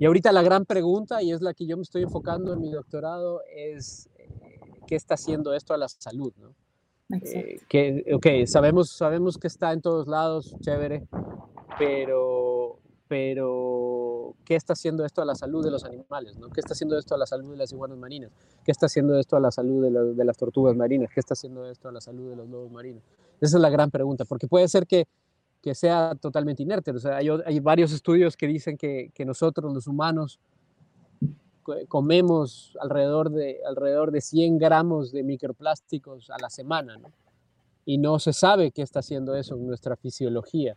Y 0.00 0.06
ahorita 0.06 0.32
la 0.32 0.40
gran 0.40 0.64
pregunta, 0.64 1.22
y 1.22 1.30
es 1.30 1.42
la 1.42 1.52
que 1.52 1.66
yo 1.66 1.76
me 1.76 1.82
estoy 1.82 2.04
enfocando 2.04 2.54
en 2.54 2.62
mi 2.62 2.70
doctorado, 2.70 3.42
es 3.54 4.08
eh, 4.15 4.15
qué 4.86 4.96
está 4.96 5.14
haciendo 5.14 5.52
esto 5.54 5.74
a 5.74 5.78
la 5.78 5.88
salud, 5.88 6.32
¿no? 6.38 6.54
Eh, 7.10 7.60
que, 7.68 8.04
ok, 8.12 8.46
sabemos, 8.46 8.90
sabemos 8.90 9.38
que 9.38 9.46
está 9.46 9.72
en 9.72 9.80
todos 9.80 10.08
lados, 10.08 10.56
chévere, 10.60 11.06
pero, 11.78 12.80
pero 13.06 14.34
¿qué 14.44 14.56
está 14.56 14.72
haciendo 14.72 15.04
esto 15.04 15.22
a 15.22 15.24
la 15.24 15.36
salud 15.36 15.64
de 15.64 15.70
los 15.70 15.84
animales? 15.84 16.36
¿no? 16.36 16.48
¿Qué 16.50 16.60
está 16.60 16.72
haciendo 16.72 16.98
esto 16.98 17.14
a 17.14 17.18
la 17.18 17.26
salud 17.26 17.52
de 17.52 17.58
las 17.58 17.72
iguanas 17.72 17.96
marinas? 17.96 18.32
¿Qué 18.64 18.72
está 18.72 18.86
haciendo 18.86 19.16
esto 19.20 19.36
a 19.36 19.40
la 19.40 19.52
salud 19.52 19.84
de, 19.84 20.14
de 20.14 20.24
las 20.24 20.36
tortugas 20.36 20.74
marinas? 20.74 21.10
¿Qué 21.14 21.20
está 21.20 21.34
haciendo 21.34 21.70
esto 21.70 21.88
a 21.88 21.92
la 21.92 22.00
salud 22.00 22.30
de 22.30 22.36
los 22.36 22.48
lobos 22.48 22.72
marinos? 22.72 23.04
Esa 23.40 23.56
es 23.56 23.60
la 23.60 23.70
gran 23.70 23.90
pregunta, 23.90 24.24
porque 24.24 24.48
puede 24.48 24.66
ser 24.66 24.86
que, 24.86 25.06
que 25.62 25.74
sea 25.74 26.16
totalmente 26.20 26.62
inerte. 26.62 26.90
O 26.90 26.98
sea, 26.98 27.16
hay, 27.18 27.28
hay, 27.44 27.60
varios 27.60 27.92
estudios 27.92 28.36
que 28.36 28.46
dicen 28.46 28.76
que, 28.76 29.10
que, 29.14 29.24
nosotros, 29.24 29.72
los 29.72 29.86
humanos, 29.86 30.40
comemos 31.88 32.76
alrededor 32.80 33.30
de, 33.30 33.60
alrededor 33.66 34.10
de 34.10 34.20
100 34.20 34.58
gramos 34.58 35.12
de 35.12 35.22
microplásticos 35.22 36.30
a 36.30 36.36
la 36.40 36.50
semana, 36.50 36.96
¿no? 36.98 37.10
Y 37.84 37.98
no 37.98 38.18
se 38.18 38.32
sabe 38.32 38.72
qué 38.72 38.82
está 38.82 38.98
haciendo 38.98 39.36
eso 39.36 39.54
en 39.54 39.66
nuestra 39.66 39.96
fisiología. 39.96 40.76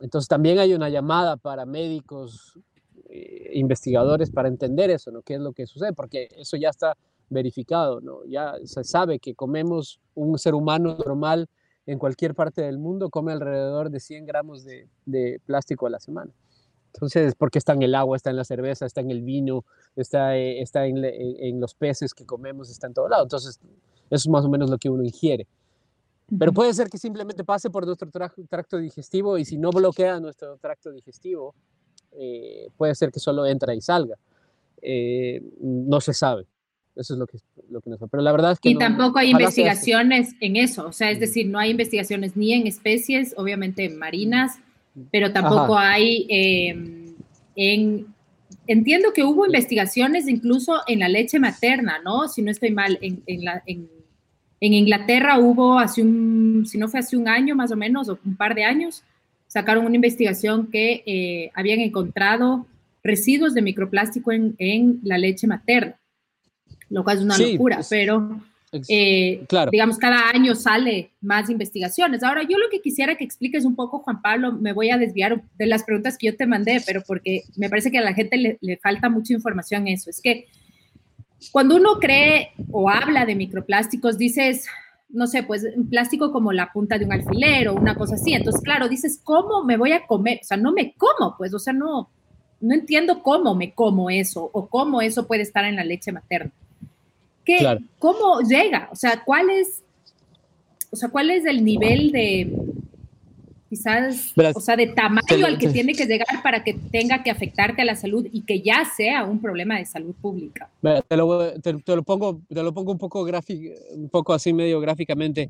Entonces 0.00 0.28
también 0.28 0.58
hay 0.58 0.74
una 0.74 0.88
llamada 0.88 1.36
para 1.36 1.64
médicos, 1.64 2.58
eh, 3.08 3.50
investigadores, 3.54 4.30
para 4.30 4.48
entender 4.48 4.90
eso, 4.90 5.10
¿no? 5.10 5.22
¿Qué 5.22 5.34
es 5.34 5.40
lo 5.40 5.52
que 5.52 5.66
sucede? 5.66 5.92
Porque 5.92 6.28
eso 6.36 6.56
ya 6.56 6.68
está 6.68 6.96
verificado, 7.30 8.00
¿no? 8.00 8.24
Ya 8.26 8.54
se 8.64 8.84
sabe 8.84 9.18
que 9.18 9.34
comemos 9.34 10.00
un 10.14 10.38
ser 10.38 10.54
humano 10.54 10.96
normal 10.96 11.48
en 11.86 11.98
cualquier 11.98 12.34
parte 12.34 12.62
del 12.62 12.78
mundo 12.78 13.10
come 13.10 13.32
alrededor 13.32 13.90
de 13.90 14.00
100 14.00 14.26
gramos 14.26 14.64
de, 14.64 15.40
plástico 15.46 15.86
a 15.86 15.90
la 15.90 16.00
semana. 16.00 16.32
Entonces, 16.94 17.34
porque 17.34 17.58
está 17.58 17.72
en 17.72 17.82
el 17.82 17.94
agua, 17.94 18.16
está 18.16 18.30
en 18.30 18.36
la 18.36 18.44
cerveza, 18.44 18.86
está 18.86 19.00
en 19.00 19.10
el 19.10 19.22
vino, 19.22 19.64
está, 19.96 20.36
eh, 20.36 20.60
está 20.60 20.86
en, 20.86 21.60
los 21.60 21.74
peces 21.74 22.14
que 22.14 22.26
comemos, 22.26 22.70
está 22.70 22.88
en 22.88 22.94
todo 22.94 23.08
lado. 23.08 23.22
Entonces, 23.22 23.58
eso 23.58 23.68
es 24.10 24.28
más 24.28 24.44
o 24.44 24.48
menos 24.48 24.70
lo 24.70 24.78
que 24.78 24.90
uno 24.90 25.02
ingiere. 25.02 25.46
Pero 26.38 26.52
puede 26.52 26.72
ser 26.74 26.88
que 26.88 26.98
simplemente 26.98 27.42
pase 27.42 27.70
por 27.70 27.86
nuestro 27.86 28.08
tracto 28.48 28.78
digestivo 28.78 29.36
y 29.38 29.44
si 29.44 29.56
no 29.56 29.70
bloquea 29.70 30.20
nuestro 30.20 30.56
tracto 30.58 30.92
digestivo, 30.92 31.54
eh, 32.12 32.68
puede 32.76 32.94
ser 32.94 33.10
que 33.10 33.18
solo 33.18 33.46
entra 33.46 33.74
y 33.74 33.80
salga. 33.80 34.16
Eh, 34.82 35.42
no 35.60 36.00
se 36.00 36.14
sabe. 36.14 36.46
Eso 36.96 37.14
es 37.14 37.18
lo 37.18 37.26
que, 37.26 37.38
lo 37.70 37.80
que 37.80 37.90
nos 37.90 37.98
Pero 38.10 38.22
la 38.22 38.32
verdad 38.32 38.52
es 38.52 38.60
que. 38.60 38.70
Y 38.70 38.78
tampoco 38.78 39.18
hay 39.18 39.30
investigaciones 39.30 40.34
en 40.40 40.56
eso. 40.56 40.86
O 40.86 40.92
sea, 40.92 41.10
es 41.10 41.20
decir, 41.20 41.48
no 41.48 41.58
hay 41.58 41.70
investigaciones 41.70 42.36
ni 42.36 42.52
en 42.52 42.66
especies, 42.66 43.34
obviamente 43.36 43.88
marinas, 43.88 44.58
pero 45.10 45.32
tampoco 45.32 45.76
hay 45.76 46.26
em, 46.28 47.14
en. 47.56 48.06
Entiendo 48.66 49.12
que 49.12 49.24
hubo 49.24 49.46
investigaciones 49.46 50.28
incluso 50.28 50.80
en 50.86 51.00
la 51.00 51.08
leche 51.08 51.40
materna, 51.40 51.98
¿no? 52.04 52.28
Si 52.28 52.40
no 52.40 52.52
estoy 52.52 52.70
mal, 52.70 52.98
en, 53.00 53.20
en, 53.26 53.44
la, 53.44 53.62
en, 53.66 53.88
en 54.60 54.74
Inglaterra 54.74 55.40
hubo 55.40 55.78
hace 55.78 56.02
un, 56.02 56.64
si 56.66 56.78
no 56.78 56.86
fue 56.88 57.00
hace 57.00 57.16
un 57.16 57.26
año 57.26 57.56
más 57.56 57.72
o 57.72 57.76
menos, 57.76 58.08
o 58.08 58.18
un 58.24 58.36
par 58.36 58.54
de 58.54 58.64
años, 58.64 59.02
sacaron 59.48 59.86
una 59.86 59.96
investigación 59.96 60.68
que 60.68 61.02
eh, 61.04 61.50
habían 61.54 61.80
encontrado 61.80 62.66
residuos 63.02 63.54
de 63.54 63.62
microplástico 63.62 64.30
en, 64.30 64.54
en 64.58 65.00
la 65.02 65.18
leche 65.18 65.48
materna 65.48 65.96
lo 66.90 67.04
cual 67.04 67.18
es 67.18 67.22
una 67.22 67.38
locura, 67.38 67.76
pues, 67.76 67.88
pero 67.88 68.40
eh, 68.72 69.44
digamos, 69.70 69.98
cada 69.98 70.30
año 70.30 70.54
sale 70.54 71.12
más 71.20 71.50
investigaciones. 71.50 72.22
Ahora, 72.22 72.42
yo 72.42 72.56
lo 72.58 72.68
que 72.70 72.80
quisiera 72.80 73.16
que 73.16 73.24
expliques 73.24 73.64
un 73.64 73.74
poco, 73.74 74.00
Juan 74.00 74.22
Pablo, 74.22 74.52
me 74.52 74.72
voy 74.72 74.90
a 74.90 74.98
desviar 74.98 75.42
de 75.58 75.66
las 75.66 75.82
preguntas 75.82 76.16
que 76.16 76.28
yo 76.28 76.36
te 76.36 76.46
mandé, 76.46 76.80
pero 76.86 77.02
porque 77.06 77.42
me 77.56 77.68
parece 77.68 77.90
que 77.90 77.98
a 77.98 78.02
la 78.02 78.14
gente 78.14 78.36
le, 78.36 78.58
le 78.60 78.76
falta 78.76 79.08
mucha 79.08 79.32
información 79.32 79.88
eso. 79.88 80.10
Es 80.10 80.20
que 80.20 80.46
cuando 81.52 81.76
uno 81.76 81.98
cree 81.98 82.52
o 82.70 82.88
habla 82.88 83.26
de 83.26 83.34
microplásticos, 83.34 84.18
dices, 84.18 84.66
no 85.08 85.26
sé, 85.26 85.42
pues 85.42 85.66
un 85.76 85.88
plástico 85.88 86.32
como 86.32 86.52
la 86.52 86.72
punta 86.72 86.98
de 86.98 87.04
un 87.04 87.12
alfiler 87.12 87.68
o 87.68 87.74
una 87.74 87.96
cosa 87.96 88.14
así. 88.14 88.34
Entonces, 88.34 88.62
claro, 88.62 88.88
dices, 88.88 89.20
¿cómo 89.22 89.64
me 89.64 89.76
voy 89.76 89.92
a 89.92 90.06
comer? 90.06 90.40
O 90.42 90.44
sea, 90.44 90.56
no 90.56 90.72
me 90.72 90.94
como, 90.94 91.36
pues, 91.36 91.52
o 91.54 91.58
sea, 91.58 91.72
no, 91.72 92.10
no 92.60 92.74
entiendo 92.74 93.22
cómo 93.22 93.54
me 93.54 93.72
como 93.74 94.10
eso 94.10 94.48
o 94.52 94.68
cómo 94.68 95.00
eso 95.00 95.26
puede 95.26 95.42
estar 95.42 95.64
en 95.64 95.76
la 95.76 95.84
leche 95.84 96.12
materna. 96.12 96.52
¿Cómo 97.98 98.40
llega? 98.40 98.88
O 98.92 98.96
sea, 98.96 99.22
¿cuál 99.24 99.50
es, 99.50 99.82
o 100.90 100.96
sea, 100.96 101.08
cuál 101.08 101.30
es 101.30 101.44
el 101.44 101.64
nivel 101.64 102.12
de, 102.12 102.52
quizás, 103.70 104.32
o 104.54 104.60
sea, 104.60 104.76
de 104.76 104.88
tamaño 104.88 105.46
al 105.46 105.56
que 105.56 105.68
tiene 105.68 105.94
que 105.94 106.04
llegar 106.06 106.42
para 106.42 106.64
que 106.64 106.74
tenga 106.74 107.22
que 107.22 107.30
afectarte 107.30 107.82
a 107.82 107.84
la 107.84 107.94
salud 107.94 108.26
y 108.32 108.42
que 108.42 108.60
ya 108.60 108.84
sea 108.96 109.24
un 109.24 109.40
problema 109.40 109.78
de 109.78 109.86
salud 109.86 110.14
pública? 110.20 110.68
Te 110.82 111.16
lo, 111.16 111.52
te, 111.60 111.72
lo 111.72 112.02
pongo, 112.02 112.40
te 112.48 112.62
lo 112.62 112.74
pongo 112.74 112.92
un 112.92 112.98
poco, 112.98 113.24
gráfico, 113.24 113.72
un 113.94 114.08
poco 114.08 114.34
así 114.34 114.52
medio 114.52 114.80
gráficamente. 114.80 115.48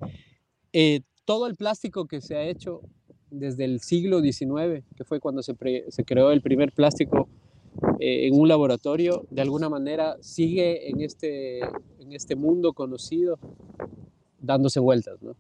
Eh, 0.73 1.01
todo 1.25 1.47
el 1.47 1.57
plástico 1.57 2.07
que 2.07 2.21
se 2.21 2.37
ha 2.37 2.43
hecho 2.43 2.83
desde 3.31 3.65
el 3.65 3.81
siglo 3.81 4.21
XIX, 4.21 4.85
que 4.97 5.05
fue 5.05 5.19
cuando 5.19 5.43
se, 5.43 5.55
se 5.89 6.05
creó 6.05 6.31
el 6.31 6.43
primer 6.43 6.73
plástico 6.73 7.29
eh, 7.99 8.27
en 8.27 8.39
un 8.39 8.49
laboratorio, 8.49 9.27
de 9.31 9.43
alguna 9.43 9.69
manera 9.69 10.17
sigue 10.21 10.91
en 10.91 11.01
este, 11.01 11.61
en 11.61 12.13
este 12.13 12.37
mundo 12.37 12.73
conocido 12.73 13.39
dándose 14.41 14.81
vueltas, 14.81 15.21
¿no? 15.23 15.37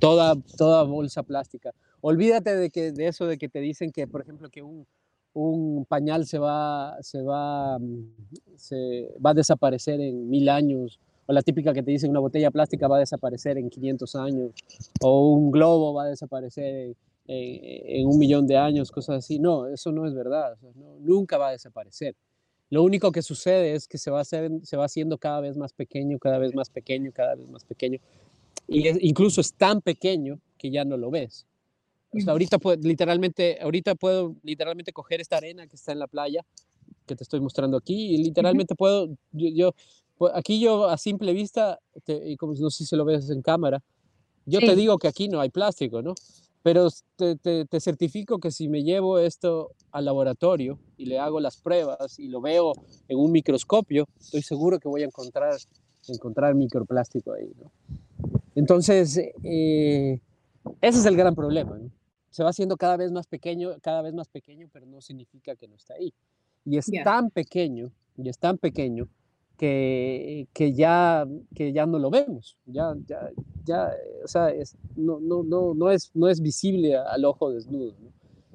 toda, 0.00 0.34
toda 0.56 0.82
bolsa 0.82 1.22
plástica. 1.22 1.72
Olvídate 2.00 2.56
de, 2.56 2.70
que, 2.70 2.92
de 2.92 3.06
eso 3.06 3.26
de 3.26 3.38
que 3.38 3.48
te 3.48 3.60
dicen 3.60 3.92
que, 3.92 4.06
por 4.06 4.20
ejemplo, 4.20 4.50
que 4.50 4.62
un, 4.62 4.86
un 5.34 5.84
pañal 5.86 6.26
se 6.26 6.38
va, 6.38 6.96
se, 7.00 7.22
va, 7.22 7.78
se 8.56 9.08
va 9.24 9.30
a 9.30 9.34
desaparecer 9.34 10.00
en 10.00 10.28
mil 10.28 10.48
años, 10.48 10.98
o 11.26 11.32
la 11.32 11.42
típica 11.42 11.72
que 11.72 11.82
te 11.82 11.92
dicen 11.92 12.10
una 12.10 12.20
botella 12.20 12.50
plástica 12.50 12.88
va 12.88 12.96
a 12.96 13.00
desaparecer 13.00 13.56
en 13.58 13.70
500 13.70 14.16
años, 14.16 14.50
o 15.00 15.30
un 15.30 15.50
globo 15.52 15.94
va 15.94 16.04
a 16.04 16.08
desaparecer 16.08 16.74
en, 16.74 16.96
en, 17.32 18.06
un 18.06 18.18
millón 18.18 18.46
de 18.46 18.56
años, 18.56 18.90
cosas 18.90 19.24
así. 19.24 19.38
No, 19.38 19.66
eso 19.66 19.92
no 19.92 20.06
es 20.06 20.14
verdad. 20.14 20.56
nunca 21.00 21.38
va 21.38 21.48
a 21.48 21.52
desaparecer. 21.52 22.14
Lo 22.70 22.82
único 22.82 23.12
que 23.12 23.22
sucede 23.22 23.74
es 23.74 23.86
que 23.86 23.98
se 23.98 24.10
va, 24.10 24.18
a 24.18 24.22
hacer, 24.22 24.50
se 24.62 24.76
va 24.76 24.86
haciendo 24.86 25.18
cada 25.18 25.40
vez 25.40 25.56
más 25.56 25.72
pequeño, 25.72 26.18
cada 26.18 26.38
vez 26.38 26.54
más 26.54 26.70
pequeño, 26.70 27.12
cada 27.12 27.34
vez 27.34 27.46
más 27.48 27.64
pequeño. 27.64 27.98
Y 28.66 28.88
incluso 29.06 29.40
es 29.40 29.52
tan 29.52 29.80
pequeño 29.82 30.40
que 30.56 30.70
ya 30.70 30.84
no 30.84 30.96
lo 30.96 31.10
ves. 31.10 31.46
ahorita, 32.26 32.58
literalmente, 32.80 33.58
ahorita 33.60 33.94
puedo 33.94 34.36
literalmente 34.42 34.92
coger 34.92 35.20
esta 35.20 35.36
arena 35.36 35.66
que 35.66 35.76
está 35.76 35.92
en 35.92 35.98
la 35.98 36.06
playa, 36.06 36.44
que 37.06 37.14
te 37.14 37.24
estoy 37.24 37.40
mostrando 37.40 37.76
aquí, 37.76 38.14
y 38.14 38.18
literalmente 38.18 38.74
puedo, 38.74 39.08
yo, 39.32 39.74
aquí 40.32 40.60
yo 40.60 40.88
a 40.88 40.96
simple 40.96 41.32
vista, 41.32 41.78
y 42.06 42.36
como 42.36 42.54
no 42.54 42.70
sé 42.70 42.86
si 42.86 42.96
lo 42.96 43.04
ves 43.04 43.28
en 43.28 43.42
cámara, 43.42 43.82
yo 44.46 44.60
te 44.60 44.74
digo 44.74 44.98
que 44.98 45.08
aquí 45.08 45.28
no 45.28 45.40
hay 45.40 45.50
plástico, 45.50 46.02
¿no? 46.02 46.14
Pero 46.62 46.88
te, 47.16 47.36
te, 47.36 47.80
certifico 47.80 48.38
que 48.38 48.50
si 48.50 48.68
me 48.68 48.84
llevo 48.84 49.18
esto 49.18 49.72
al 49.90 50.04
laboratorio 50.04 50.78
y 50.96 51.06
le 51.06 51.18
hago 51.18 51.40
las 51.40 51.56
pruebas 51.56 52.18
y 52.18 52.28
lo 52.28 52.40
veo 52.40 52.72
en 53.08 53.18
un 53.18 53.32
microscopio, 53.32 54.06
estoy 54.20 54.42
seguro 54.42 54.78
que 54.78 54.88
voy 54.88 55.02
a 55.02 55.06
encontrar, 55.06 55.56
encontrar 56.06 56.54
microplástico 56.54 57.32
ahí. 57.32 57.52
¿no? 57.60 57.72
Entonces, 58.54 59.18
eh, 59.42 60.20
ese 60.80 60.98
es 60.98 61.06
el 61.06 61.16
gran 61.16 61.34
problema. 61.34 61.76
¿no? 61.78 61.90
Se 62.30 62.44
va 62.44 62.50
haciendo 62.50 62.76
cada 62.76 62.96
vez 62.96 63.10
más 63.10 63.26
pequeño, 63.26 63.76
cada 63.82 64.02
vez 64.02 64.14
más 64.14 64.28
pequeño, 64.28 64.68
pero 64.72 64.86
no 64.86 65.00
significa 65.00 65.56
que 65.56 65.66
no 65.66 65.74
está 65.74 65.94
ahí. 65.94 66.14
Y 66.64 66.78
es 66.78 66.86
tan 67.02 67.30
pequeño, 67.30 67.90
y 68.16 68.28
es 68.28 68.38
tan 68.38 68.56
pequeño 68.56 69.08
que, 69.62 70.48
que, 70.52 70.72
ya, 70.72 71.24
que 71.54 71.72
ya 71.72 71.86
no 71.86 72.00
lo 72.00 72.10
vemos, 72.10 72.56
ya, 72.66 72.94
ya, 73.06 73.30
ya 73.64 73.92
o 74.24 74.26
sea, 74.26 74.48
es, 74.48 74.76
no, 74.96 75.20
no, 75.20 75.44
no, 75.44 75.72
no, 75.72 75.88
es, 75.92 76.10
no 76.14 76.28
es 76.28 76.40
visible 76.40 76.96
al 76.96 77.24
ojo 77.24 77.52
desnudo. 77.52 77.94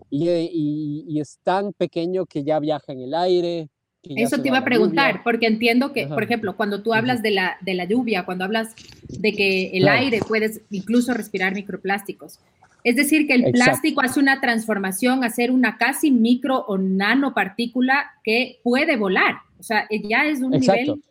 Y, 0.09 0.27
y, 0.27 1.05
y, 1.07 1.21
es 1.21 1.39
tan 1.43 1.71
pequeño 1.71 2.25
que 2.25 2.43
ya 2.43 2.59
viaja 2.59 2.91
en 2.91 3.03
el 3.03 3.13
aire. 3.13 3.69
Eso 4.03 4.41
te 4.41 4.49
iba 4.49 4.57
a 4.57 4.65
preguntar, 4.65 5.21
porque 5.23 5.47
entiendo 5.47 5.93
que, 5.93 6.07
por 6.07 6.23
ejemplo, 6.23 6.57
cuando 6.57 6.83
tú 6.83 6.93
hablas 6.93 7.21
de 7.21 7.31
la, 7.31 7.55
de 7.61 7.73
la 7.73 7.85
lluvia, 7.85 8.25
cuando 8.25 8.43
hablas 8.43 8.75
de 9.07 9.31
que 9.31 9.77
el 9.77 9.87
aire 9.87 10.19
puedes 10.27 10.59
incluso 10.71 11.13
respirar 11.13 11.53
microplásticos, 11.53 12.41
es 12.88 12.96
decir, 12.96 13.27
que 13.27 13.34
el 13.34 13.51
plástico 13.51 14.00
hace 14.00 14.17
una 14.17 14.39
transformación 14.39 15.22
a 15.25 15.29
ser 15.29 15.51
una 15.51 15.77
casi 15.77 16.10
micro 16.10 16.60
o 16.67 16.77
nanopartícula 16.77 18.12
que 18.24 18.62
puede 18.63 18.96
volar. 18.96 19.36
O 19.60 19.63
sea, 19.63 19.86
eh, 19.89 20.08
ya 20.08 20.25
es 20.25 20.39
un 20.39 20.51
nivel, 20.51 21.03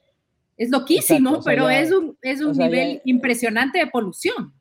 es 0.57 0.71
loquísimo, 0.71 1.43
pero 1.45 1.69
es 1.69 1.93
un, 1.93 2.17
es 2.23 2.41
un 2.41 2.57
nivel 2.57 3.03
impresionante 3.05 3.79
de 3.79 3.89
polución. 3.89 4.55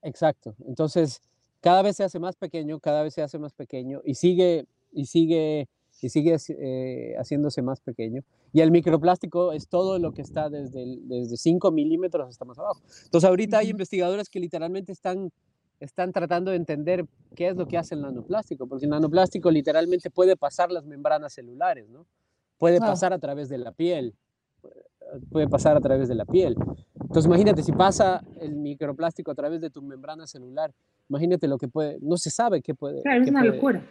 Exacto. 0.00 0.56
Entonces, 0.66 1.20
cada 1.60 1.82
vez 1.82 1.96
se 1.96 2.04
hace 2.04 2.18
más 2.18 2.34
pequeño, 2.36 2.80
cada 2.80 3.02
vez 3.02 3.12
se 3.12 3.20
hace 3.20 3.38
más 3.38 3.52
pequeño 3.52 4.00
y 4.02 4.14
sigue, 4.14 4.64
y 4.90 5.04
sigue, 5.04 5.68
y 6.00 6.08
sigue 6.08 6.38
eh, 6.48 7.14
haciéndose 7.18 7.60
más 7.60 7.82
pequeño. 7.82 8.22
Y 8.54 8.62
el 8.62 8.70
microplástico 8.70 9.52
es 9.52 9.68
todo 9.68 9.98
lo 9.98 10.14
que 10.14 10.22
está 10.22 10.48
desde, 10.48 10.96
desde 11.02 11.36
5 11.36 11.70
milímetros 11.72 12.26
hasta 12.26 12.46
más 12.46 12.58
abajo. 12.58 12.80
Entonces 13.04 13.28
ahorita 13.28 13.58
hay 13.58 13.68
investigadores 13.68 14.30
que 14.30 14.40
literalmente 14.40 14.92
están, 14.92 15.30
están 15.82 16.12
tratando 16.12 16.52
de 16.52 16.56
entender 16.56 17.04
qué 17.34 17.48
es 17.48 17.56
lo 17.56 17.66
que 17.66 17.76
hace 17.76 17.96
el 17.96 18.02
nanoplástico, 18.02 18.68
porque 18.68 18.84
el 18.84 18.90
nanoplástico 18.90 19.50
literalmente 19.50 20.10
puede 20.10 20.36
pasar 20.36 20.70
las 20.70 20.84
membranas 20.84 21.32
celulares, 21.32 21.88
¿no? 21.88 22.06
Puede 22.56 22.78
pasar 22.78 23.12
a 23.12 23.18
través 23.18 23.48
de 23.48 23.58
la 23.58 23.72
piel, 23.72 24.14
puede 25.32 25.48
pasar 25.48 25.76
a 25.76 25.80
través 25.80 26.08
de 26.08 26.14
la 26.14 26.24
piel. 26.24 26.54
Entonces 27.00 27.26
imagínate, 27.26 27.64
si 27.64 27.72
pasa 27.72 28.22
el 28.40 28.54
microplástico 28.54 29.32
a 29.32 29.34
través 29.34 29.60
de 29.60 29.70
tu 29.70 29.82
membrana 29.82 30.28
celular, 30.28 30.72
imagínate 31.08 31.48
lo 31.48 31.58
que 31.58 31.66
puede, 31.66 31.98
no 32.00 32.16
se 32.16 32.30
sabe 32.30 32.62
qué 32.62 32.74
puede. 32.74 33.02
Claro, 33.02 33.22
es 33.22 33.28
una 33.28 33.44
locura. 33.44 33.84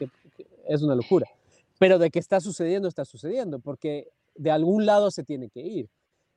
es 0.68 0.82
una 0.82 0.96
locura. 0.96 1.28
Pero 1.78 2.00
de 2.00 2.10
que 2.10 2.20
está 2.20 2.40
sucediendo, 2.40 2.88
está 2.88 3.04
sucediendo, 3.04 3.60
porque 3.60 4.08
de 4.36 4.52
algún 4.52 4.86
lado 4.86 5.12
se 5.12 5.26
tiene 5.26 5.50
que 5.50 5.60
ir. 5.60 5.90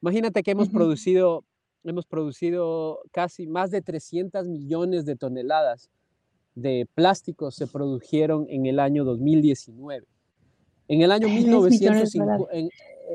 Imagínate 0.02 0.42
que 0.42 0.50
hemos 0.50 0.68
producido 0.68 1.44
hemos 1.84 2.06
producido 2.06 3.00
casi 3.12 3.46
más 3.46 3.70
de 3.70 3.82
300 3.82 4.48
millones 4.48 5.04
de 5.04 5.16
toneladas 5.16 5.90
de 6.54 6.88
plástico 6.94 7.50
se 7.50 7.66
produjeron 7.66 8.46
en 8.48 8.66
el 8.66 8.78
año 8.78 9.04
2019. 9.04 10.06
En 10.88 11.02
el 11.02 11.12
año 11.12 11.28
1950, 11.28 12.48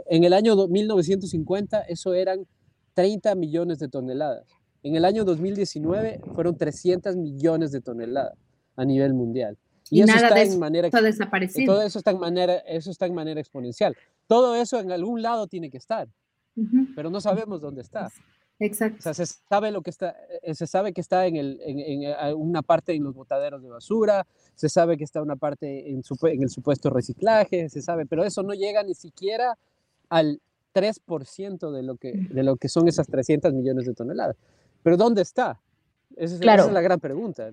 en 0.07 0.23
el 0.23 0.33
año 0.33 0.67
1950 0.67 1.81
eso 1.81 2.13
eran 2.13 2.45
30 2.93 3.35
millones 3.35 3.79
de 3.79 3.87
toneladas. 3.87 4.45
En 4.83 4.95
el 4.95 5.05
año 5.05 5.23
2019 5.23 6.21
fueron 6.33 6.57
300 6.57 7.15
millones 7.15 7.71
de 7.71 7.81
toneladas 7.81 8.37
a 8.75 8.85
nivel 8.85 9.13
mundial. 9.13 9.57
Y, 9.91 10.01
eso 10.01 10.13
está 10.15 10.41
en 10.41 10.59
manera 10.59 10.89
desaparecido. 10.89 11.73
Todo 11.73 11.81
eso 11.81 11.97
está 11.97 12.11
en 12.11 12.19
manera 12.19 12.55
eso 12.59 12.91
está 12.91 13.05
en 13.05 13.13
manera 13.13 13.39
exponencial. 13.39 13.95
Todo 14.27 14.55
eso 14.55 14.79
en 14.79 14.91
algún 14.91 15.21
lado 15.21 15.47
tiene 15.47 15.69
que 15.69 15.77
estar. 15.77 16.07
Pero 16.95 17.09
no 17.09 17.21
sabemos 17.21 17.61
dónde 17.61 17.81
está. 17.81 18.09
Exacto. 18.59 18.97
O 18.99 19.01
sea, 19.01 19.13
se 19.13 19.25
sabe 19.25 19.71
lo 19.71 19.81
que 19.81 19.89
está, 19.89 20.15
eh, 20.41 20.53
se 20.53 20.67
sabe 20.67 20.91
que 20.91 20.99
está 20.99 21.25
en, 21.25 21.37
el, 21.37 21.61
en, 21.63 21.79
en, 21.79 22.03
eh, 22.03 22.33
una 22.33 22.61
parte 22.61 22.93
en 22.93 23.03
los 23.03 23.15
botaderos 23.15 23.63
de 23.63 23.69
basura, 23.69 24.27
se 24.55 24.67
sabe 24.67 24.97
que 24.97 25.05
está 25.05 25.21
una 25.21 25.37
parte 25.37 25.89
en, 25.89 26.01
en 26.23 26.43
el 26.43 26.49
supuesto 26.49 26.89
reciclaje, 26.89 27.69
se 27.69 27.81
sabe, 27.81 28.05
pero 28.05 28.25
eso 28.25 28.43
no 28.43 28.53
llega 28.53 28.83
ni 28.83 28.93
siquiera 28.93 29.57
al 30.09 30.41
3% 30.73 31.71
de 31.71 31.83
lo, 31.83 31.95
que, 31.95 32.11
de 32.13 32.43
lo 32.43 32.57
que 32.57 32.67
son 32.67 32.87
esas 32.87 33.07
300 33.07 33.53
millones 33.53 33.85
de 33.85 33.93
toneladas. 33.93 34.35
Pero 34.83 34.97
¿dónde 34.97 35.21
está? 35.21 35.59
Esa 36.15 36.35
es, 36.35 36.41
claro. 36.41 36.63
esa 36.63 36.69
es 36.69 36.73
la 36.73 36.81
gran 36.81 36.99
pregunta. 36.99 37.49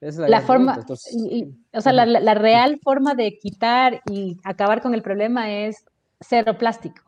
es 0.00 0.16
la, 0.16 0.42
forma, 0.42 0.84
o 0.88 1.80
sea, 1.80 1.92
la, 1.92 2.06
la, 2.06 2.34
real 2.34 2.78
forma 2.82 3.14
de 3.14 3.38
quitar 3.38 4.00
y 4.10 4.38
acabar 4.44 4.80
con 4.80 4.94
el 4.94 5.02
problema 5.02 5.50
es 5.50 5.84
cero 6.20 6.56
plástico. 6.58 7.05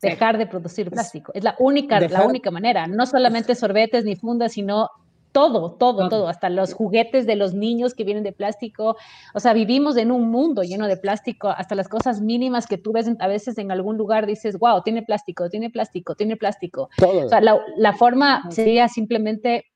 Dejar 0.00 0.38
de 0.38 0.46
producir 0.46 0.90
plástico. 0.90 1.32
Es 1.34 1.42
la 1.42 1.56
única, 1.58 1.98
la 2.00 2.26
única 2.26 2.50
manera. 2.50 2.86
No 2.86 3.04
solamente 3.06 3.54
sorbetes 3.54 4.04
ni 4.04 4.14
fundas, 4.14 4.52
sino 4.52 4.90
todo, 5.32 5.72
todo, 5.72 6.08
todo, 6.08 6.28
hasta 6.28 6.48
los 6.50 6.72
juguetes 6.72 7.26
de 7.26 7.36
los 7.36 7.54
niños 7.54 7.94
que 7.94 8.04
vienen 8.04 8.24
de 8.24 8.32
plástico. 8.32 8.96
O 9.34 9.40
sea, 9.40 9.52
vivimos 9.52 9.96
en 9.96 10.10
un 10.10 10.30
mundo 10.30 10.62
lleno 10.62 10.86
de 10.86 10.96
plástico, 10.96 11.48
hasta 11.48 11.74
las 11.74 11.88
cosas 11.88 12.20
mínimas 12.20 12.66
que 12.66 12.78
tú 12.78 12.92
ves 12.92 13.08
a 13.18 13.28
veces 13.28 13.58
en 13.58 13.70
algún 13.70 13.96
lugar 13.96 14.26
dices, 14.26 14.58
wow, 14.58 14.82
tiene 14.82 15.02
plástico, 15.02 15.48
tiene 15.48 15.70
plástico, 15.70 16.14
tiene 16.14 16.36
plástico. 16.36 16.90
O 17.00 17.28
sea, 17.28 17.40
la, 17.40 17.92
forma 17.92 18.50
sería 18.50 18.88
simplemente 18.88 19.66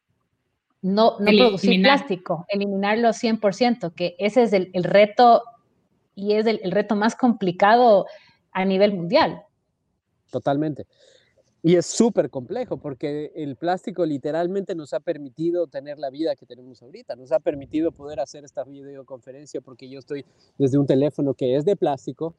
no, 0.81 1.17
no 1.21 1.27
producir 1.27 1.83
plástico, 1.83 2.45
eliminarlo 2.49 3.11
100%, 3.11 3.95
que 3.95 4.17
ese 4.19 4.43
es 4.43 4.53
el, 4.53 4.71
reto 4.85 5.43
y 6.15 6.35
es 6.35 6.47
el, 6.47 6.61
el 6.65 6.73
reto 6.73 6.97
más 6.97 7.15
complicado 7.15 8.07
a 8.53 8.65
nivel 8.65 8.95
mundial. 8.95 9.43
Totalmente. 10.33 10.87
Y 11.63 11.77
es 11.77 11.87
súper 11.87 12.31
complejo 12.31 12.79
porque 12.79 13.31
el 13.37 13.55
plástico 13.55 14.05
literalmente 14.05 14.75
nos 14.75 14.95
ha 14.95 15.01
permitido 15.01 15.69
tener 15.69 15.99
la 15.99 16.11
vida 16.11 16.35
que 16.35 16.47
tenemos 16.47 16.83
ahorita, 16.83 17.15
nos 17.15 17.31
ha 17.31 17.39
permitido 17.39 17.93
poder 17.93 18.19
hacer 18.19 18.45
esta 18.45 18.65
videoconferencia 18.65 19.61
porque 19.61 19.89
yo 19.89 20.01
estoy 20.01 20.25
desde 20.59 20.79
un 20.79 20.87
teléfono 20.87 21.35
que 21.35 21.55
es 21.55 21.65
de 21.65 21.77
plástico, 21.77 22.35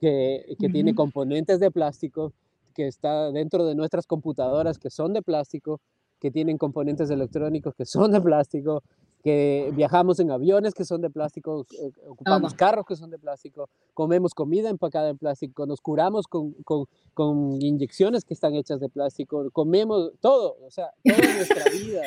que, 0.00 0.56
que 0.58 0.68
tiene 0.70 0.94
componentes 0.94 1.60
de 1.60 1.70
plástico, 1.70 2.32
que 2.74 2.88
está 2.88 3.30
dentro 3.30 3.64
de 3.66 3.76
nuestras 3.76 4.06
computadoras 4.06 4.78
que 4.78 4.90
son 4.90 5.12
de 5.12 5.22
plástico, 5.22 5.80
que 6.18 6.30
tienen 6.30 6.56
componentes 6.56 7.10
electrónicos 7.10 7.74
que 7.74 7.84
son 7.84 8.10
de 8.10 8.20
plástico, 8.20 8.82
que 9.24 9.72
viajamos 9.74 10.20
en 10.20 10.30
aviones 10.30 10.74
que 10.74 10.84
son 10.84 11.00
de 11.00 11.08
plástico, 11.08 11.66
eh, 11.80 11.90
ocupamos 12.06 12.52
carros 12.52 12.84
que 12.86 12.94
son 12.94 13.08
de 13.08 13.18
plástico, 13.18 13.70
comemos 13.94 14.34
comida 14.34 14.68
empacada 14.68 15.08
en 15.08 15.16
plástico, 15.16 15.64
nos 15.64 15.80
curamos 15.80 16.26
con, 16.26 16.52
con, 16.62 16.84
con, 17.14 17.62
inyecciones 17.62 18.22
que 18.26 18.34
están 18.34 18.54
hechas 18.54 18.80
de 18.80 18.90
plástico, 18.90 19.50
comemos 19.50 20.12
todo, 20.20 20.58
o 20.60 20.70
sea, 20.70 20.90
toda 21.02 21.34
nuestra 21.36 21.64
vida. 21.72 22.02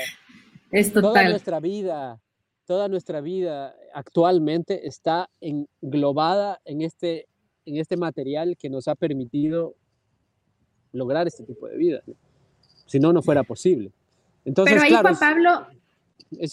es 0.72 0.94
total. 0.94 1.14
Toda 1.14 1.30
nuestra 1.30 1.60
vida, 1.60 2.22
toda 2.66 2.88
nuestra 2.88 3.22
vida 3.22 3.76
actualmente 3.96 4.88
está 4.88 5.28
englobada 5.42 6.62
en 6.66 6.84
este, 6.84 7.28
en 7.66 7.78
este 7.78 7.98
material 7.98 8.56
que 8.60 8.70
nos 8.70 8.88
ha 8.88 8.94
permitido 8.94 9.74
lograr 10.92 11.26
este 11.26 11.44
tipo 11.44 11.68
de 11.68 11.78
vida. 11.78 12.04
Si 12.86 13.00
no, 13.00 13.12
no 13.12 13.24
fuera 13.24 13.42
posible. 13.42 13.92
Entonces, 14.46 14.76
Pero 14.76 14.86
ahí, 14.86 15.02
Juan 15.02 15.18
Pablo, 15.18 15.68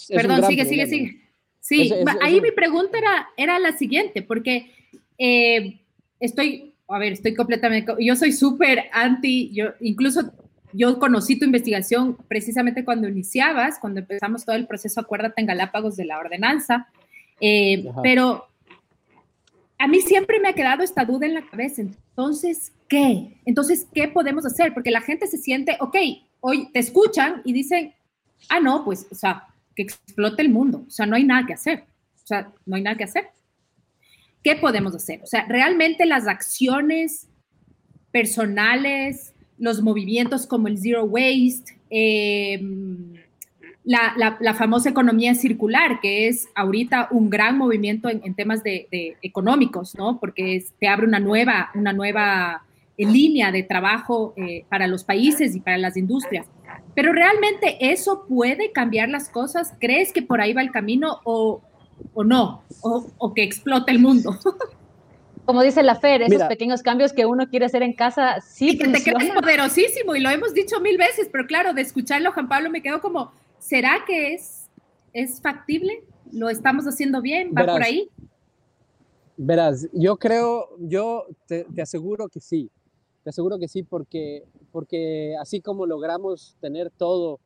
Perdón, 0.09 0.45
sigue, 0.47 0.65
sigue, 0.65 0.87
sigue. 0.87 1.21
Sí, 1.61 1.91
ahí 2.21 2.41
mi 2.43 2.51
pregunta 2.51 2.99
era, 2.99 3.29
era 3.39 3.59
la 3.59 3.73
siguiente, 3.73 4.21
porque 4.21 4.71
eh, 5.17 5.81
estoy, 6.21 6.75
a 6.89 6.99
ver, 6.99 7.15
estoy 7.15 7.35
completamente, 7.35 7.95
yo 8.01 8.17
soy 8.17 8.33
súper 8.33 8.85
anti, 8.93 9.51
yo 9.53 9.69
incluso 9.81 10.31
yo 10.75 10.99
conocí 10.99 11.39
tu 11.39 11.47
investigación 11.47 12.19
precisamente 12.29 12.85
cuando 12.85 13.09
iniciabas, 13.09 13.79
cuando 13.79 14.01
empezamos 14.01 14.45
todo 14.45 14.57
el 14.57 14.67
proceso, 14.67 15.01
acuérdate, 15.01 15.41
en 15.41 15.47
Galápagos 15.47 15.97
de 15.97 16.05
la 16.05 16.19
ordenanza, 16.19 16.89
eh, 17.41 17.91
pero 18.03 18.47
a 19.79 19.89
mí 19.89 20.01
siempre 20.03 20.41
me 20.41 20.49
ha 20.49 20.53
quedado 20.53 20.83
esta 20.83 21.05
duda 21.05 21.27
en 21.27 21.33
la 21.35 21.47
cabeza, 21.47 21.81
entonces, 21.81 22.73
¿qué? 22.89 23.39
Entonces, 23.47 23.87
¿qué 23.95 24.09
podemos 24.09 24.45
hacer? 24.45 24.75
Porque 24.75 24.91
la 24.91 25.01
gente 25.01 25.29
se 25.29 25.39
siente, 25.39 25.79
ok, 25.81 25.97
hoy 26.41 26.69
te 26.73 26.81
escuchan 26.81 27.41
y 27.45 27.55
dicen, 27.55 27.95
ah, 28.51 28.61
no, 28.61 28.85
pues, 28.85 29.07
o 29.11 29.15
sea, 29.15 29.49
que 29.75 29.83
explote 29.83 30.43
el 30.43 30.51
mundo. 30.51 30.85
O 30.87 30.91
sea, 30.91 31.07
no 31.07 31.17
hay 31.17 31.25
nada 31.25 31.47
que 31.47 31.55
hacer. 31.55 31.85
O 32.23 32.27
sea, 32.27 32.53
no 32.65 32.77
hay 32.77 32.83
nada 32.83 32.97
que 32.97 33.05
hacer. 33.05 33.29
¿Qué 34.43 34.57
podemos 34.57 34.95
hacer? 34.95 35.21
O 35.23 35.27
sea, 35.27 35.47
realmente 35.49 36.07
las 36.07 36.27
acciones 36.27 37.29
personales, 38.13 39.35
los 39.59 39.83
movimientos 39.83 40.47
como 40.47 40.69
el 40.69 40.79
Zero 40.79 41.05
Waste, 41.05 41.79
em, 41.91 43.15
la, 43.85 44.55
famosa 44.57 44.89
economía 44.89 45.35
circular, 45.35 46.01
que 46.01 46.29
es 46.29 46.49
ahorita 46.55 47.09
un 47.11 47.29
gran 47.29 47.59
movimiento 47.59 48.09
en, 48.09 48.35
temas 48.35 48.63
de, 48.63 49.17
económicos, 49.23 49.95
¿no? 49.95 50.19
Porque 50.19 50.65
te 50.79 50.89
abre 50.89 51.07
una 51.07 51.21
nueva, 51.21 51.71
una 51.75 51.93
nueva 51.93 52.65
línea 52.97 53.51
de 53.53 53.63
trabajo 53.63 54.33
eh, 54.37 54.65
para 54.69 54.87
los 54.87 55.05
países 55.05 55.55
y 55.55 55.61
para 55.61 55.79
las 55.79 55.97
industrias. 55.97 56.47
Pero 56.95 57.13
realmente 57.13 57.77
eso 57.81 58.25
puede 58.29 58.73
cambiar 58.73 59.09
las 59.09 59.29
cosas. 59.29 59.75
¿Crees 59.81 60.13
que 60.13 60.23
por 60.23 60.41
ahí 60.41 60.53
va 60.53 60.63
el 60.63 60.71
camino 60.71 61.21
o, 61.25 61.63
o 62.15 62.25
no? 62.25 62.63
O, 62.81 63.35
que 63.35 63.43
explote 63.43 63.91
el 63.91 63.99
mundo? 63.99 64.37
Como 65.45 65.63
dice 65.63 65.83
la 65.83 65.97
Fer, 65.97 66.23
esos 66.23 66.45
pequeños 66.45 66.83
cambios 66.83 67.13
que 67.13 67.27
uno 67.27 67.51
quiere 67.51 67.67
hacer 67.67 67.83
en 67.83 67.93
casa 67.93 68.41
sí 68.41 68.71
y 68.71 68.79
que 68.79 68.89
te 68.89 69.03
quedas 69.05 69.29
poderosísimo 69.29 70.17
y 70.17 70.21
lo 70.21 70.31
hemos 70.31 70.55
dicho 70.55 70.81
mil 70.81 70.97
veces, 70.97 71.29
pero 71.31 71.47
claro, 71.47 71.75
de 71.75 71.83
escucharlo, 71.83 72.33
Juan 72.33 72.49
Pablo, 72.49 72.71
me 72.71 72.81
quedo 72.81 73.03
como, 73.03 73.31
¿será 73.59 74.05
que 74.07 74.33
es, 74.33 74.71
es 75.13 75.43
factible? 75.43 76.03
¿Lo 76.33 76.49
estamos 76.49 76.87
haciendo 76.87 77.21
bien? 77.21 77.51
¿Va 77.55 77.67
por 77.67 77.83
ahí? 77.83 78.09
Verás, 79.37 79.87
yo 79.93 80.17
creo, 80.17 80.71
yo 80.79 81.27
te, 81.47 81.65
te 81.65 81.83
aseguro 81.83 82.29
que 82.29 82.41
sí. 82.41 82.71
Te 83.25 83.31
aseguro 83.31 83.59
que 83.59 83.69
sí, 83.69 83.83
porque, 83.83 84.45
porque 84.71 85.35
así 85.41 85.63
como 85.63 85.87
logramos 85.87 86.57
tener 86.61 86.91
todo, 86.91 87.41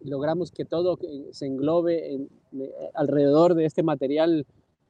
logramos 0.00 0.52
que 0.52 0.64
todo 0.64 0.96
se 1.32 1.46
englobe 1.46 2.28
alrededor 2.94 3.54
de 3.54 3.64
este 3.64 3.82
material, 3.82 4.46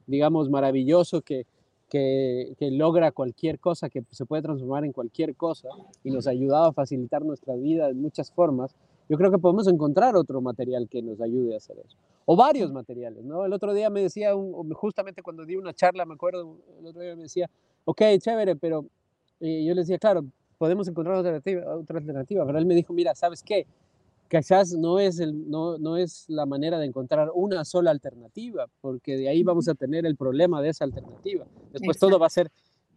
digamos, 0.07 0.51
maravilloso 0.51 1.23
que, 1.23 1.47
que, 1.89 2.55
que, 2.59 2.71
logra 2.71 3.11
cualquier 3.11 3.59
cosa, 3.59 3.89
que 3.89 4.05
se 4.11 4.27
puede 4.27 4.43
transformar 4.43 4.85
en 4.85 4.93
cualquier 4.93 5.35
cosa 5.35 5.71
y 6.05 6.11
nos 6.11 6.27
ha 6.27 6.31
ayudado 6.31 6.67
a 6.67 6.73
facilitar 6.75 7.25
nuestra 7.25 7.57
vida 7.57 7.89
en 7.89 8.01
muchas 8.03 8.31
formas, 8.31 8.77
yo 9.09 9.17
creo 9.17 9.31
que 9.31 9.39
podemos 9.39 9.67
encontrar 9.67 10.15
otro 10.15 10.43
material 10.43 10.89
que 10.91 11.01
nos 11.01 11.21
ayude 11.23 11.55
a 11.55 11.57
hacer 11.57 11.79
eso. 11.79 11.97
O 12.27 12.37
varios 12.37 12.71
materiales, 12.71 13.25
¿no? 13.25 13.47
El 13.47 13.55
otro 13.55 13.73
día 13.73 13.89
me 13.89 14.03
decía, 14.03 14.33
justamente 14.75 15.23
cuando 15.23 15.47
di 15.47 15.57
una 15.57 15.73
charla, 15.73 16.05
me 16.05 16.13
acuerdo, 16.13 16.59
el 16.79 16.87
otro 16.87 17.01
día 17.01 17.17
me 17.17 17.23
decía, 17.23 17.49
ok, 17.87 18.03
chévere, 18.19 18.55
pero 18.57 18.85
y 19.41 19.67
yo 19.67 19.75
les 19.75 19.87
decía, 19.87 19.99
claro, 19.99 20.25
podemos 20.59 20.89
encontrar 20.89 21.17
otra 21.17 21.37
alternativa, 21.37 21.77
otra 21.77 21.99
alternativa, 21.99 22.47
pero 22.47 22.59
él 22.59 22.67
me 22.67 22.75
dijo, 22.75 22.93
mira, 22.93 23.15
¿sabes 23.15 23.43
qué? 23.43 23.67
quizás 24.29 24.75
no 24.75 24.99
es, 24.99 25.21
el, 25.21 25.51
no, 25.51 25.79
no 25.79 25.97
es 25.97 26.25
la 26.29 26.47
manera 26.47 26.79
de 26.79 26.87
encontrar 26.87 27.31
una 27.35 27.65
sola 27.65 27.91
alternativa, 27.91 28.67
porque 28.81 29.17
de 29.17 29.29
ahí 29.29 29.43
vamos 29.43 29.69
a 29.69 29.75
tener 29.75 30.07
el 30.07 30.17
problema 30.17 30.61
de 30.61 30.69
esa 30.69 30.85
alternativa. 30.85 31.47
Después 31.73 31.99
todo 31.99 32.19
va 32.19 32.27
a 32.27 32.31
ser, 32.31 32.51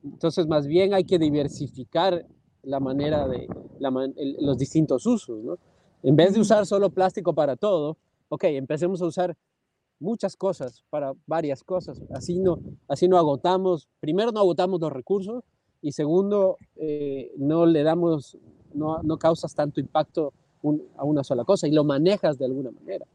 entonces 0.03 0.45
más 0.47 0.67
bien 0.67 0.93
hay 0.93 1.05
que 1.05 1.17
diversificar 1.17 2.25
la 2.63 2.79
manera 2.79 3.27
de 3.27 3.47
los 4.39 4.57
distintos 4.57 5.05
usos, 5.05 5.43
¿no? 5.43 5.57
En 6.03 6.15
vez 6.15 6.33
de 6.33 6.41
usar 6.41 6.65
solo 6.65 6.89
plástico 6.89 7.33
para 7.33 7.55
todo, 7.55 7.97
ok, 8.29 8.43
empecemos 8.45 9.01
a 9.01 9.05
usar 9.05 9.37
muchas 9.99 10.35
cosas 10.35 10.83
para 10.89 11.13
varias 11.27 11.63
cosas. 11.63 12.01
Así 12.11 12.39
no, 12.39 12.59
así 12.87 13.07
no 13.07 13.17
agotamos, 13.17 13.87
primero 13.99 14.31
no 14.31 14.39
agotamos 14.39 14.81
los 14.81 14.91
recursos 14.91 15.43
y 15.81 15.91
segundo, 15.91 16.57
eh, 16.75 17.31
no 17.37 17.65
le 17.65 17.83
damos, 17.83 18.37
no, 18.73 19.01
no 19.03 19.17
causas 19.17 19.53
tanto 19.55 19.79
impacto 19.79 20.33
a 20.97 21.03
una 21.03 21.23
sola 21.23 21.43
cosa 21.43 21.67
y 21.67 21.71
lo 21.71 21.83
manejas 21.83 22.37
de 22.37 22.45
alguna 22.45 22.71
manera. 22.71 23.05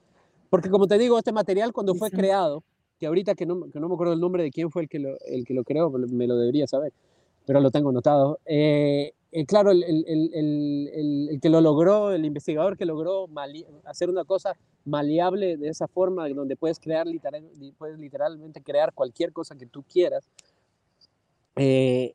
Porque 0.51 0.71
como 0.71 0.87
te 0.87 0.99
digo, 0.99 1.19
este 1.19 1.33
material 1.33 1.73
cuando 1.73 1.95
fue 1.95 2.11
creado, 2.11 2.63
que 2.99 3.07
ahorita 3.07 3.35
que 3.35 3.47
no, 3.47 3.71
que 3.71 3.79
no, 3.79 3.89
me 3.89 3.95
acuerdo 3.95 4.15
el 4.15 4.21
nombre 4.21 4.43
de 4.43 4.51
quién 4.51 4.71
fue 4.71 4.83
el 4.83 4.89
que 4.89 4.99
lo, 4.99 5.17
el 5.27 5.45
que 5.45 5.55
lo 5.55 5.65
creó, 5.65 5.91
me 5.91 6.27
lo 6.27 6.37
debería 6.37 6.67
saber, 6.67 6.93
pero 7.45 7.61
lo 7.61 7.71
tengo 7.71 7.93
notado. 7.93 8.39
Eh, 8.47 9.13
eh, 9.33 9.45
claro, 9.45 9.71
el, 9.71 9.83
el, 9.85 11.29
el, 11.31 11.41
que 11.43 11.51
lo 11.51 11.61
logró, 11.61 12.11
el 12.13 12.25
investigador 12.25 12.77
que 12.77 12.87
logró 12.87 13.29
hacer 13.85 14.09
una 14.09 14.25
cosa 14.25 14.57
maleable 14.85 15.57
de 15.57 15.69
esa 15.69 15.89
forma, 15.89 16.29
donde 16.29 16.57
puedes 16.57 16.79
crear 16.81 17.07
literal, 17.07 17.45
puedes 17.77 17.99
literalmente 17.99 18.63
crear 18.63 18.95
cualquier 18.95 19.33
cosa 19.33 19.55
que 19.57 19.67
tú 19.67 19.83
quieras. 19.83 20.29
Eh, 21.57 22.15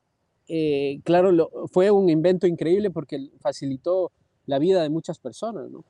claro, 1.04 1.50
fue 1.72 1.92
un 1.92 2.10
invento 2.10 2.48
increíble 2.48 2.92
porque 2.92 3.30
facilitó 3.40 4.12
la 4.46 4.60
vida 4.60 4.82
de 4.82 4.90
muchas 4.90 5.20
personas, 5.20 5.70
¿no? 5.70 5.84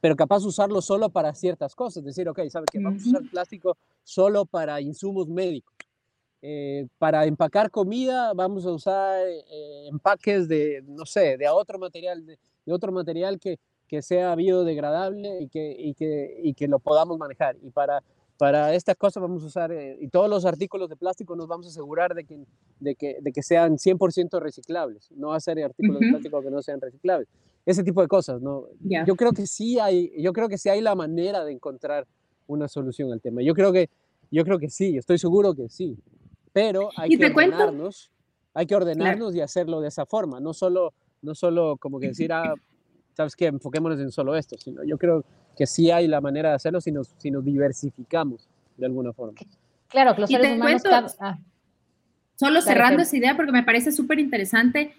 Pero 0.00 0.16
capaz 0.16 0.44
usarlo 0.44 0.80
solo 0.80 1.10
para 1.10 1.34
ciertas 1.34 1.74
cosas, 1.74 2.04
decir, 2.04 2.28
ok, 2.28 2.40
¿sabe 2.48 2.66
qué? 2.70 2.78
Vamos 2.78 3.04
a 3.04 3.08
usar 3.08 3.22
plástico 3.30 3.76
solo 4.04 4.44
para 4.44 4.80
insumos 4.80 5.28
médicos. 5.28 5.74
Eh, 6.40 6.86
para 6.98 7.26
empacar 7.26 7.68
comida 7.68 8.32
vamos 8.32 8.64
a 8.64 8.70
usar 8.70 9.26
eh, 9.26 9.88
empaques 9.88 10.46
de, 10.46 10.84
no 10.86 11.04
sé, 11.04 11.36
de 11.36 11.48
otro 11.48 11.80
material, 11.80 12.24
de, 12.24 12.38
otro 12.72 12.92
material 12.92 13.40
que, 13.40 13.58
que, 13.88 14.02
sea 14.02 14.36
biodegradable 14.36 15.40
y 15.40 15.48
que, 15.48 15.74
y 15.76 15.94
que, 15.94 16.38
y 16.44 16.54
que 16.54 16.68
lo 16.68 16.78
podamos 16.78 17.18
manejar. 17.18 17.56
Y 17.60 17.70
para 17.70 18.04
para 18.38 18.72
estas 18.72 18.96
cosas 18.96 19.20
vamos 19.20 19.42
a 19.42 19.46
usar, 19.46 19.72
eh, 19.72 19.98
y 20.00 20.08
todos 20.08 20.30
los 20.30 20.44
artículos 20.44 20.88
de 20.88 20.96
plástico 20.96 21.34
nos 21.34 21.48
vamos 21.48 21.66
a 21.66 21.70
asegurar 21.70 22.14
de 22.14 22.24
que, 22.24 22.38
de 22.78 22.94
que, 22.94 23.18
de 23.20 23.32
que 23.32 23.42
sean 23.42 23.76
100% 23.76 24.40
reciclables, 24.40 25.10
no 25.16 25.32
hacer 25.32 25.62
artículos 25.62 26.00
de 26.00 26.10
plástico 26.10 26.40
que 26.40 26.50
no 26.50 26.62
sean 26.62 26.80
reciclables. 26.80 27.28
Ese 27.66 27.82
tipo 27.82 28.00
de 28.00 28.06
cosas, 28.06 28.40
¿no? 28.40 28.66
Yo 28.80 29.16
creo 29.16 29.32
que 29.32 29.46
sí 29.46 29.78
hay, 29.80 30.12
yo 30.22 30.32
creo 30.32 30.48
que 30.48 30.56
sí 30.56 30.68
hay 30.68 30.80
la 30.80 30.94
manera 30.94 31.44
de 31.44 31.52
encontrar 31.52 32.06
una 32.46 32.68
solución 32.68 33.12
al 33.12 33.20
tema. 33.20 33.42
Yo 33.42 33.54
creo 33.54 33.72
que, 33.72 33.90
yo 34.30 34.44
creo 34.44 34.58
que 34.58 34.70
sí, 34.70 34.96
estoy 34.96 35.18
seguro 35.18 35.54
que 35.54 35.68
sí, 35.68 35.98
pero 36.52 36.90
hay 36.96 37.18
que 37.18 37.26
ordenarnos, 37.26 38.10
hay 38.54 38.66
que 38.66 38.76
ordenarnos 38.76 39.34
y 39.34 39.40
hacerlo 39.40 39.80
de 39.80 39.88
esa 39.88 40.06
forma, 40.06 40.38
no 40.38 40.54
solo, 40.54 40.94
no 41.22 41.34
solo 41.34 41.76
como 41.76 41.98
que 41.98 42.08
decir, 42.08 42.32
ah, 42.32 42.54
sabes 43.14 43.34
qué, 43.34 43.46
enfoquémonos 43.46 43.98
en 43.98 44.12
solo 44.12 44.36
esto, 44.36 44.56
sino 44.58 44.84
yo 44.84 44.96
creo 44.96 45.24
que 45.58 45.66
sí 45.66 45.90
hay 45.90 46.06
la 46.06 46.20
manera 46.20 46.50
de 46.50 46.54
hacerlo 46.54 46.80
si 46.80 46.92
nos, 46.92 47.08
si 47.18 47.32
nos 47.32 47.44
diversificamos 47.44 48.46
de 48.76 48.86
alguna 48.86 49.12
forma. 49.12 49.36
Claro, 49.88 50.14
que 50.14 50.20
los 50.20 50.30
seres 50.30 50.52
humanos... 50.56 50.82
Ah. 51.18 51.36
Solo 52.36 52.62
cerrando 52.62 53.02
esa 53.02 53.16
idea 53.16 53.34
porque 53.34 53.50
me 53.50 53.64
parece 53.64 53.90
súper 53.90 54.20
interesante, 54.20 54.94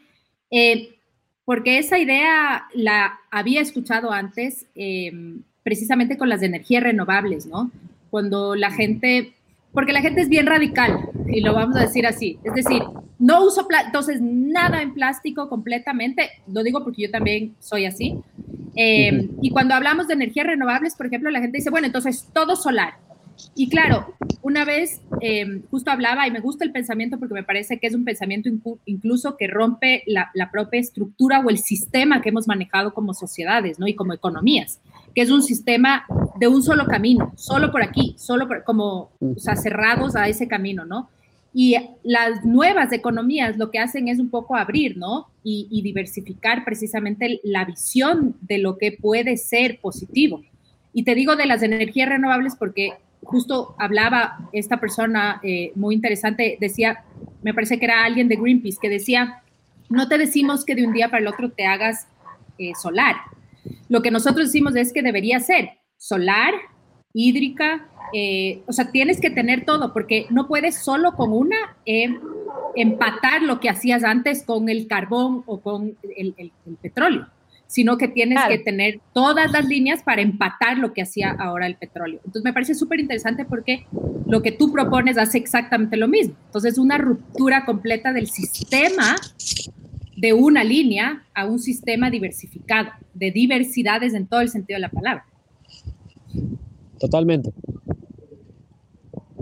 eh, 0.52 0.98
porque 1.45 1.78
esa 1.78 1.98
idea 1.98 2.67
la 2.74 3.17
había 3.32 3.62
escuchado 3.62 4.12
antes 4.12 4.65
em, 4.76 5.43
precisamente 5.63 6.17
con 6.17 6.28
las 6.28 6.41
de 6.41 6.48
energías 6.48 6.84
renovables, 6.84 7.45
¿no? 7.45 7.72
Cuando 8.10 8.56
la 8.56 8.72
gente, 8.72 9.32
porque 9.72 9.93
la 9.93 10.02
gente 10.02 10.19
es 10.19 10.28
bien 10.28 10.48
radical, 10.48 11.10
y 11.32 11.42
lo 11.42 11.54
vamos 11.54 11.76
a 11.76 11.82
decir 11.82 12.06
así, 12.06 12.39
es 12.44 12.54
decir, 12.54 12.82
no 13.18 13.46
uso, 13.46 13.68
entonces 13.86 14.22
nada 14.22 14.82
en 14.82 14.94
plástico 14.94 15.50
completamente, 15.50 16.30
lo 16.48 16.63
digo 16.63 16.84
porque 16.84 17.04
yo 17.04 17.12
también 17.12 17.56
soy 17.60 17.86
así, 17.86 18.18
eh, 18.76 19.30
y 19.42 19.50
cuando 19.50 19.76
hablamos 19.76 20.08
de 20.08 20.13
energías 20.13 20.48
renovables, 20.48 20.96
por 20.96 21.08
ejemplo, 21.08 21.30
la 21.30 21.42
gente 21.42 21.58
dice, 21.58 21.70
bueno, 21.70 21.88
entonces 21.88 22.30
todo 22.34 22.56
solar. 22.56 22.94
Y 23.56 23.70
claro, 23.70 24.15
una 24.42 24.65
vez 24.65 25.02
eh, 25.22 25.62
justo 25.72 25.92
hablaba 25.92 26.28
y 26.28 26.32
me 26.32 26.39
gusta 26.39 26.65
el 26.65 26.72
pensamiento 26.72 27.20
porque 27.20 27.34
me 27.34 27.44
parece 27.44 27.80
que 27.80 27.88
es 27.88 27.96
un 27.96 28.04
pensamiento 28.04 28.50
incluso 28.86 29.38
que 29.38 29.48
rompe 29.48 30.04
la, 30.08 30.32
propia 30.52 30.80
estructura 30.80 31.39
o 31.39 31.50
el 31.50 31.58
sistema 31.58 32.22
que 32.22 32.30
hemos 32.30 32.48
manejado 32.48 32.94
como 32.94 33.13
sociedades 33.13 33.80
¿no? 33.80 33.88
y 33.88 33.96
como 33.96 34.13
economías, 34.13 34.80
que 35.15 35.22
es 35.22 35.30
un 35.30 35.42
sistema 35.42 36.06
de 36.39 36.48
un 36.48 36.63
solo 36.63 36.86
camino, 36.86 37.32
solo 37.36 37.72
por 37.72 37.84
aquí, 37.84 38.15
solo 38.18 38.48
como 38.65 39.12
o 39.20 39.38
sea, 39.38 39.56
cerrados 39.56 40.15
a 40.15 40.28
ese 40.28 40.48
camino, 40.48 40.86
¿no? 40.86 41.10
Y 41.53 41.75
las 42.03 42.45
nuevas 42.45 42.91
economías 42.91 43.57
lo 43.57 43.71
que 43.71 43.79
hacen 43.79 44.07
es 44.07 44.19
un 44.19 44.29
poco 44.29 44.55
abrir, 44.55 44.97
¿no? 44.97 45.27
Y, 45.43 45.81
diversificar 45.81 46.63
precisamente 46.63 47.39
la 47.43 47.65
visión 47.65 48.35
de 48.41 48.59
lo 48.59 48.77
que 48.77 48.91
puede 48.91 49.38
ser 49.38 49.79
positivo. 49.81 50.43
Y 50.93 51.03
te 51.03 51.15
digo 51.15 51.35
de 51.35 51.47
las 51.47 51.63
energías 51.63 52.09
renovables 52.09 52.55
porque 52.55 52.93
justo 53.23 53.75
hablaba 53.79 54.49
esta 54.53 54.79
persona 54.79 55.39
eh, 55.43 55.71
muy 55.75 55.95
interesante, 55.95 56.57
decía, 56.59 57.03
me 57.41 57.53
parece 57.53 57.79
que 57.79 57.85
era 57.85 58.05
alguien 58.05 58.27
de 58.27 58.35
Greenpeace, 58.35 58.77
que 58.81 58.89
decía, 58.89 59.41
no 59.89 60.07
te 60.07 60.17
decimos 60.17 60.65
que 60.65 60.75
de 60.75 60.85
un 60.85 60.93
día 60.93 61.09
para 61.09 61.21
el 61.21 61.27
otro 61.27 61.51
te 61.51 61.65
hagas 61.65 62.07
eh, 62.57 62.73
solar. 62.79 63.15
Lo 63.88 64.01
que 64.01 64.12
nosotros 64.12 64.47
decimos 64.47 64.75
es 64.75 64.93
que 64.93 65.01
debería 65.01 65.39
ser 65.39 65.71
solar, 65.97 66.53
hídrica, 67.13 67.88
eh, 68.13 68.62
o 68.65 68.74
sea, 68.74 68.91
tienes 68.91 69.19
que 69.22 69.30
tener 69.30 69.65
todo, 69.65 69.93
porque 69.93 70.26
no 70.30 70.48
puedes 70.48 70.76
solo 70.84 71.13
con 71.13 71.32
una 71.32 71.58
eh, 71.86 72.10
empatar 72.76 73.41
lo 73.41 73.60
que 73.60 73.69
hacías 73.69 74.04
antes 74.04 74.43
con 74.43 74.69
el 74.69 74.88
carbón 74.88 75.43
o 75.45 75.62
con 75.62 75.98
el, 76.15 76.52
petróleo, 76.82 77.28
sino 77.67 77.98
que 77.98 78.08
tienes 78.08 78.39
que 78.48 78.60
tener 78.60 79.00
todas 79.13 79.52
las 79.52 79.67
líneas 79.67 80.04
para 80.04 80.22
empatar 80.22 80.78
lo 80.78 80.93
que 80.93 81.02
hacía 81.02 81.32
ahora 81.32 81.67
el 81.67 81.76
petróleo. 81.76 82.19
Entonces, 82.19 82.43
me 82.43 82.54
parece 82.54 82.76
súper 82.76 83.00
interesante 83.00 83.45
porque 83.45 83.86
lo 84.28 84.41
que 84.41 84.52
tú 84.52 84.72
propones 84.72 85.17
hace 85.17 85.38
exactamente 85.38 85.98
lo 85.98 86.08
mismo. 86.08 86.36
Entonces, 86.45 86.78
una 86.78 86.98
ruptura 86.98 87.65
completa 87.65 88.13
del 88.13 88.28
sistema 88.28 89.15
de 90.19 90.34
una 90.34 90.65
línea 90.65 91.24
a 91.34 91.45
un 91.45 91.60
sistema 91.60 92.10
diversificado, 92.10 92.89
de 93.13 93.32
diversidades 93.32 94.13
en 94.13 94.28
todo 94.28 94.41
el 94.41 94.50
sentido 94.50 94.76
de 94.76 94.82
la 94.82 94.89
palabra. 94.89 95.26
Totalmente. 96.99 97.51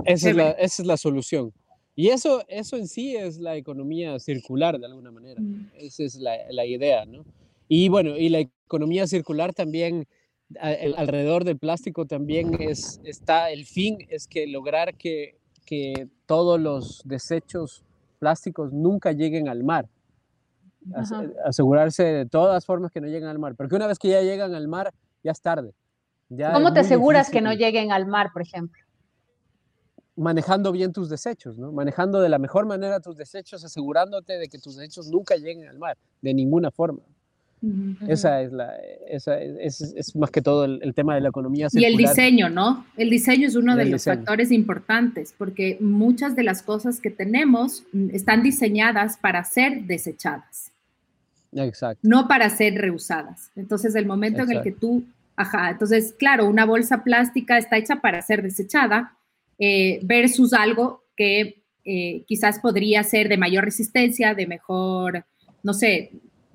Esa 0.06 0.30
es, 0.30 0.36
la, 0.36 0.52
esa 0.52 0.82
es 0.84 0.88
la 0.88 0.98
solución. 0.98 1.54
Y 1.96 2.10
eso, 2.10 2.44
eso 2.48 2.78
en 2.78 2.88
sí 2.88 3.16
es 3.16 3.40
la 3.40 3.56
economía 3.56 4.20
circular 4.20 4.80
de 4.80 4.86
alguna 4.86 5.12
manera. 5.12 5.42
Mm. 5.42 5.72
Esa 5.76 6.04
es 6.04 6.16
la, 6.16 6.38
la, 6.52 6.66
idea, 6.66 7.06
¿no? 7.06 7.26
Y 7.68 7.90
bueno, 7.90 8.16
y 8.16 8.30
la 8.30 8.40
economía 8.40 9.08
circular 9.08 9.54
también, 9.54 10.08
alrededor 10.62 11.44
del 11.44 11.58
plástico 11.58 12.06
también 12.06 12.56
es, 12.62 13.02
está, 13.04 13.52
el 13.52 13.66
fin 13.66 13.98
es 14.10 14.28
que 14.28 14.48
lograr 14.48 14.96
que, 14.96 15.38
que 15.66 16.08
todos 16.26 16.60
los 16.60 17.02
desechos 17.04 17.84
plásticos 18.20 18.72
nunca 18.72 19.12
lleguen 19.12 19.50
al 19.50 19.64
mar. 19.64 19.90
Asegurarse 21.44 22.04
de 22.04 22.26
todas 22.26 22.66
formas 22.66 22.92
que 22.92 23.02
no 23.02 23.08
lleguen 23.08 23.28
al 23.28 23.40
mar. 23.40 23.56
Porque 23.56 23.76
una 23.76 23.88
vez 23.88 24.00
que 24.00 24.10
ya 24.10 24.22
llegan 24.22 24.56
al 24.56 24.68
mar, 24.68 24.94
ya 25.24 25.32
es 25.32 25.42
tarde. 25.42 25.74
¿Cómo 26.30 26.74
te 26.74 26.82
aseguras 26.82 27.30
que 27.30 27.42
no 27.42 27.54
lleguen 27.54 27.92
al 27.92 28.06
mar, 28.06 28.32
por 28.34 28.42
ejemplo? 28.42 28.82
manejando 30.18 30.72
bien 30.72 30.92
tus 30.92 31.10
desechos, 31.10 31.58
¿no? 31.58 31.72
Manejando 31.72 32.20
de 32.20 32.28
la 32.28 32.40
mejor 32.40 32.66
manera 32.66 33.00
tus 33.00 33.16
desechos, 33.16 33.64
asegurándote 33.64 34.34
de 34.34 34.48
que 34.50 34.58
tus 34.58 34.76
desechos 34.76 35.10
nunca 35.10 35.36
lleguen 35.36 35.68
al 35.68 35.78
mar, 35.78 35.96
de 36.22 36.34
ninguna 36.34 36.72
forma. 36.72 37.00
Esa 38.08 38.42
es 38.44 38.52
la, 38.52 38.76
esa 39.08 39.40
es, 39.40 40.16
más 40.16 40.30
que 40.30 40.44
todo 40.44 40.66
el, 40.66 40.94
tema 40.94 41.16
de 41.16 41.22
la 41.22 41.30
economía. 41.30 41.70
Circular. 41.70 41.90
Y 41.90 41.94
el 41.94 41.98
diseño, 41.98 42.50
¿no? 42.50 42.86
El 42.98 43.10
diseño 43.10 43.48
es 43.48 43.56
uno 43.56 43.76
de 43.76 43.86
los 43.86 44.04
factores 44.04 44.52
importantes 44.52 45.34
porque 45.36 45.78
muchas 45.80 46.36
de 46.36 46.44
las 46.44 46.62
cosas 46.62 47.00
que 47.00 47.10
tenemos 47.10 47.84
mm, 47.94 48.10
están 48.14 48.44
diseñadas 48.44 49.18
para 49.18 49.44
ser 49.44 49.84
desechadas. 49.86 50.72
Exacto. 51.52 52.00
No 52.04 52.28
para 52.28 52.50
ser 52.52 52.76
reusadas. 52.76 53.50
Entonces, 53.56 53.96
el 53.96 54.06
momento 54.06 54.44
en 54.44 54.52
el 54.52 54.62
que 54.62 54.72
tú, 54.72 55.04
ajá, 55.38 55.70
entonces, 55.70 56.14
claro, 56.18 56.48
una 56.48 56.66
bolsa 56.66 57.04
plástica 57.04 57.58
está 57.58 57.78
hecha 57.78 58.02
para 58.02 58.22
ser 58.22 58.42
desechada, 58.42 59.18
eh, 59.60 60.00
versus 60.04 60.54
algo 60.54 61.04
que 61.16 61.64
eh, 61.86 62.24
quizás 62.28 62.60
podría 62.60 63.04
ser 63.04 63.30
de 63.30 63.38
mayor 63.38 63.64
resistencia, 63.64 64.34
de 64.34 64.46
mejor, 64.46 65.26
no 65.64 65.74
sé, 65.74 66.12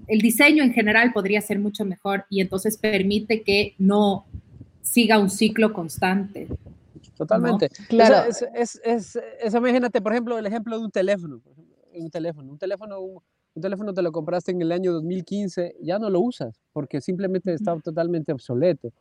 el 0.08 0.20
diseño 0.20 0.62
en 0.62 0.72
general 0.72 1.12
podría 1.12 1.40
ser 1.40 1.58
mucho 1.58 1.84
mejor 1.84 2.26
y 2.28 2.40
entonces 2.40 2.76
permite 2.76 3.42
que 3.42 3.74
no 3.78 4.26
siga 4.82 5.18
un 5.18 5.30
ciclo 5.30 5.72
constante. 5.72 6.48
Totalmente. 7.16 7.68
Claro. 7.88 8.28
Es, 8.54 8.80
es, 8.84 9.18
imagínate, 9.54 10.00
por 10.00 10.12
ejemplo, 10.12 10.38
el 10.38 10.46
ejemplo 10.46 10.78
de 10.78 10.84
un 10.84 10.90
teléfono. 10.90 11.40
Un 11.94 12.10
teléfono, 12.10 12.50
un 12.50 12.58
teléfono, 12.58 13.00
un 13.00 13.22
teléfono 13.60 13.92
te 13.92 14.02
lo 14.02 14.12
compraste 14.12 14.52
en 14.52 14.62
el 14.62 14.72
año 14.72 14.92
2015, 14.92 15.76
ya 15.80 15.98
no 15.98 16.08
lo 16.08 16.20
usas 16.20 16.60
porque 16.72 17.00
simplemente 17.00 17.52
está 17.52 17.78
totalmente 17.78 18.32
obsoleto. 18.32 18.92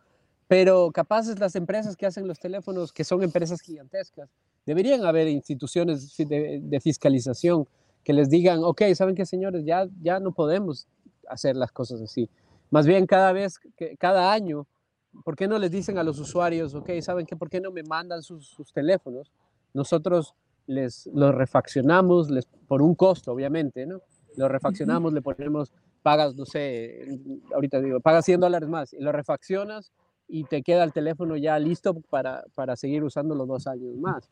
Pero 0.48 0.92
capaces 0.92 1.40
las 1.40 1.56
empresas 1.56 1.96
que 1.96 2.06
hacen 2.06 2.28
los 2.28 2.40
teléfonos, 2.40 2.92
que 2.92 3.06
son 3.06 3.24
empresas 3.24 3.62
gigantescas, 3.62 4.30
deberían 4.66 5.06
haber 5.06 5.30
instituciones 5.30 6.18
de, 6.18 6.80
fiscalización 6.82 7.66
que 8.04 8.12
les 8.12 8.30
digan, 8.30 8.60
ok, 8.64 8.82
¿saben 8.94 9.16
qué, 9.16 9.26
señores? 9.26 9.64
Ya, 9.64 9.88
ya 10.02 10.20
no 10.20 10.34
podemos 10.34 10.88
hacer 11.30 11.56
las 11.56 11.72
cosas 11.72 12.02
así. 12.02 12.30
Más 12.70 12.86
bien 12.86 13.06
cada 13.06 13.32
vez, 13.32 13.60
cada 13.98 14.34
año, 14.34 14.68
¿por 15.24 15.38
qué 15.38 15.48
no 15.48 15.58
les 15.58 15.72
dicen 15.72 15.98
a 15.98 16.04
los 16.04 16.20
usuarios, 16.20 16.74
ok, 16.74 16.90
¿saben 17.02 17.26
qué? 17.26 17.38
¿Por 17.38 17.50
qué 17.50 17.62
no 17.62 17.72
me 17.72 17.84
mandan 17.84 18.22
sus, 18.22 18.48
sus 18.48 18.74
teléfonos? 18.74 19.32
Nosotros 19.74 20.36
les 20.68 21.08
los 21.14 21.34
refaccionamos 21.34 22.30
les, 22.30 22.46
por 22.68 22.82
un 22.82 22.96
costo, 22.96 23.32
obviamente, 23.32 23.86
¿no? 23.86 24.02
Lo 24.36 24.48
refaccionamos, 24.48 25.14
le 25.14 25.22
ponemos, 25.22 25.72
pagas, 26.02 26.36
no 26.36 26.46
sé, 26.46 27.20
ahorita 27.54 27.82
digo, 27.82 28.00
pagas 28.00 28.26
100 28.26 28.40
dólares 28.40 28.70
más 28.70 28.94
y 28.94 29.00
lo 29.00 29.12
refaccionas 29.12 29.92
y 30.28 30.46
te 30.46 30.62
queda 30.64 30.84
el 30.84 30.94
teléfono 30.94 31.36
ya 31.36 31.60
listo 31.60 31.94
para, 32.10 32.44
para 32.56 32.76
seguir 32.76 33.04
usando 33.04 33.36
los 33.36 33.48
dos 33.48 33.68
años 33.68 33.96
más. 33.98 34.30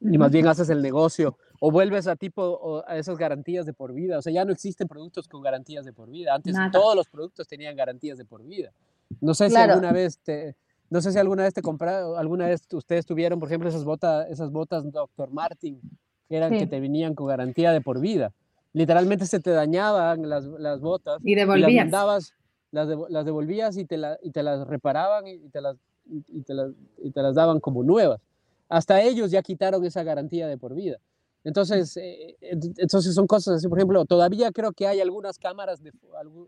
Y 0.00 0.18
más 0.18 0.30
bien 0.30 0.46
haces 0.46 0.68
el 0.68 0.82
negocio 0.82 1.38
o 1.60 1.70
vuelves 1.70 2.06
a 2.06 2.16
tipo 2.16 2.84
a 2.86 2.98
esas 2.98 3.16
garantías 3.16 3.64
de 3.64 3.72
por 3.72 3.94
vida. 3.94 4.18
O 4.18 4.22
sea, 4.22 4.32
ya 4.32 4.44
no 4.44 4.52
existen 4.52 4.88
productos 4.88 5.26
con 5.26 5.40
garantías 5.40 5.84
de 5.84 5.92
por 5.92 6.10
vida. 6.10 6.34
Antes 6.34 6.54
todos 6.70 6.94
los 6.94 7.08
productos 7.08 7.48
tenían 7.48 7.76
garantías 7.76 8.18
de 8.18 8.24
por 8.24 8.44
vida. 8.44 8.72
No 9.20 9.32
sé 9.32 9.48
si 9.48 9.56
alguna 9.56 9.92
vez 9.92 10.18
te, 10.18 10.54
no 10.90 11.00
sé 11.00 11.12
si 11.12 11.18
alguna 11.18 11.44
vez 11.44 11.54
te 11.54 11.62
compraron, 11.62 12.18
alguna 12.18 12.46
vez 12.46 12.66
ustedes 12.72 13.06
tuvieron, 13.06 13.40
por 13.40 13.48
ejemplo, 13.48 13.68
esas 13.68 13.84
botas, 13.84 14.28
esas 14.28 14.50
botas 14.50 14.84
Dr. 14.90 15.30
Martin, 15.30 15.80
que 16.28 16.36
eran 16.36 16.52
que 16.52 16.66
te 16.66 16.80
venían 16.80 17.14
con 17.14 17.28
garantía 17.28 17.72
de 17.72 17.80
por 17.80 18.00
vida 18.00 18.32
literalmente 18.76 19.24
se 19.24 19.40
te 19.40 19.50
dañaban 19.52 20.28
las, 20.28 20.44
las 20.44 20.82
botas. 20.82 21.18
Y 21.24 21.34
devolvías. 21.34 21.70
Y 21.70 21.90
las, 21.90 22.34
las, 22.72 22.88
las, 23.08 23.24
devolvías 23.24 23.78
y 23.78 23.86
te, 23.86 23.96
la, 23.96 24.18
y 24.22 24.32
te 24.32 24.42
las 24.42 24.66
reparaban 24.68 25.26
y 25.26 25.48
te 25.48 25.62
las, 25.62 25.78
y 26.04 26.42
te 26.42 26.52
las, 26.52 26.72
y 26.98 27.10
te 27.10 27.22
las 27.22 27.34
daban 27.34 27.58
como 27.58 27.82
nuevas. 27.82 28.20
Hasta 28.68 29.00
ellos 29.00 29.30
ya 29.30 29.40
quitaron 29.40 29.82
esa 29.86 30.02
garantía 30.02 30.46
de 30.46 30.58
por 30.58 30.74
vida. 30.74 30.98
Entonces, 31.42 31.96
eh, 31.96 32.36
entonces 32.42 33.14
son 33.14 33.26
cosas 33.26 33.56
así, 33.56 33.68
por 33.68 33.78
ejemplo, 33.78 34.04
todavía 34.04 34.52
creo 34.52 34.72
que 34.72 34.86
hay 34.86 35.00
algunas 35.00 35.38
cámaras, 35.38 35.82
de, 35.82 35.92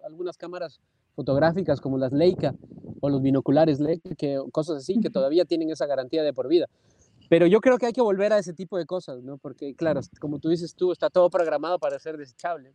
algunas 0.04 0.36
cámaras 0.36 0.80
fotográficas 1.14 1.80
como 1.80 1.96
las 1.96 2.12
Leica 2.12 2.54
o 3.00 3.08
los 3.08 3.22
binoculares 3.22 3.80
Leica, 3.80 4.14
que, 4.16 4.38
cosas 4.52 4.78
así, 4.78 5.00
que 5.00 5.08
todavía 5.08 5.46
tienen 5.46 5.70
esa 5.70 5.86
garantía 5.86 6.22
de 6.22 6.34
por 6.34 6.46
vida. 6.46 6.66
Pero 7.28 7.46
yo 7.46 7.60
creo 7.60 7.78
que 7.78 7.86
hay 7.86 7.92
que 7.92 8.00
volver 8.00 8.32
a 8.32 8.38
ese 8.38 8.54
tipo 8.54 8.78
de 8.78 8.86
cosas, 8.86 9.22
¿no? 9.22 9.36
Porque, 9.38 9.74
claro, 9.74 10.00
como 10.18 10.38
tú 10.38 10.48
dices 10.48 10.74
tú, 10.74 10.92
está 10.92 11.10
todo 11.10 11.28
programado 11.28 11.78
para 11.78 11.98
ser 11.98 12.16
desechable. 12.16 12.72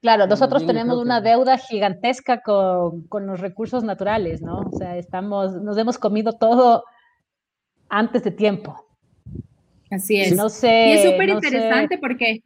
Claro, 0.00 0.26
nosotros 0.26 0.66
tenemos 0.66 0.98
una 0.98 1.20
deuda 1.20 1.56
gigantesca 1.56 2.42
con, 2.42 3.02
con, 3.08 3.26
los 3.26 3.40
recursos 3.40 3.82
naturales, 3.84 4.42
¿no? 4.42 4.58
O 4.58 4.76
sea, 4.76 4.98
estamos, 4.98 5.62
nos 5.62 5.78
hemos 5.78 5.96
comido 5.96 6.34
todo 6.34 6.84
antes 7.88 8.22
de 8.22 8.30
tiempo. 8.30 8.84
Así 9.90 10.20
es. 10.20 10.36
No 10.36 10.50
sé, 10.50 10.88
y 10.88 10.92
es 10.92 11.10
súper 11.10 11.30
interesante 11.30 11.98
porque, 11.98 12.42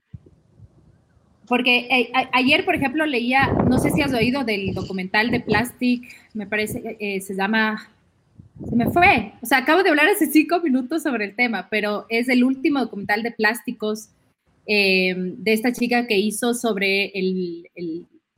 porque 1.47 1.89
eh, 1.91 2.13
ayer, 2.33 2.65
por 2.65 2.75
ejemplo, 2.75 3.05
leía, 3.07 3.53
no 3.69 3.79
sé 3.79 3.91
si 3.91 4.03
has 4.03 4.13
oído 4.13 4.45
del 4.45 4.73
documental 4.73 5.31
de 5.31 5.41
Plastic, 5.41 6.03
me 6.35 6.47
parece, 6.47 6.97
eh, 7.01 7.21
se 7.21 7.35
llama 7.35 7.89
se 8.67 8.77
me 8.77 8.91
fue. 8.91 9.33
O 9.43 9.47
sea, 9.47 9.59
acabo 9.59 9.83
de 9.83 9.91
hablar 9.91 10.09
hace 10.09 10.27
cinco 10.27 10.61
minutos 10.61 11.03
sobre 11.03 11.27
el 11.27 11.37
tema, 11.37 11.69
pero 11.71 12.07
es 12.09 12.29
el 12.29 12.45
último 12.45 12.81
documental 12.81 13.23
de 13.23 13.31
plásticos 13.31 14.11
eh, 14.67 15.15
de 15.17 15.53
esta 15.53 15.73
chica 15.73 16.07
que 16.07 16.19
hizo 16.19 16.55
sobre 16.55 17.07
el, 17.15 17.67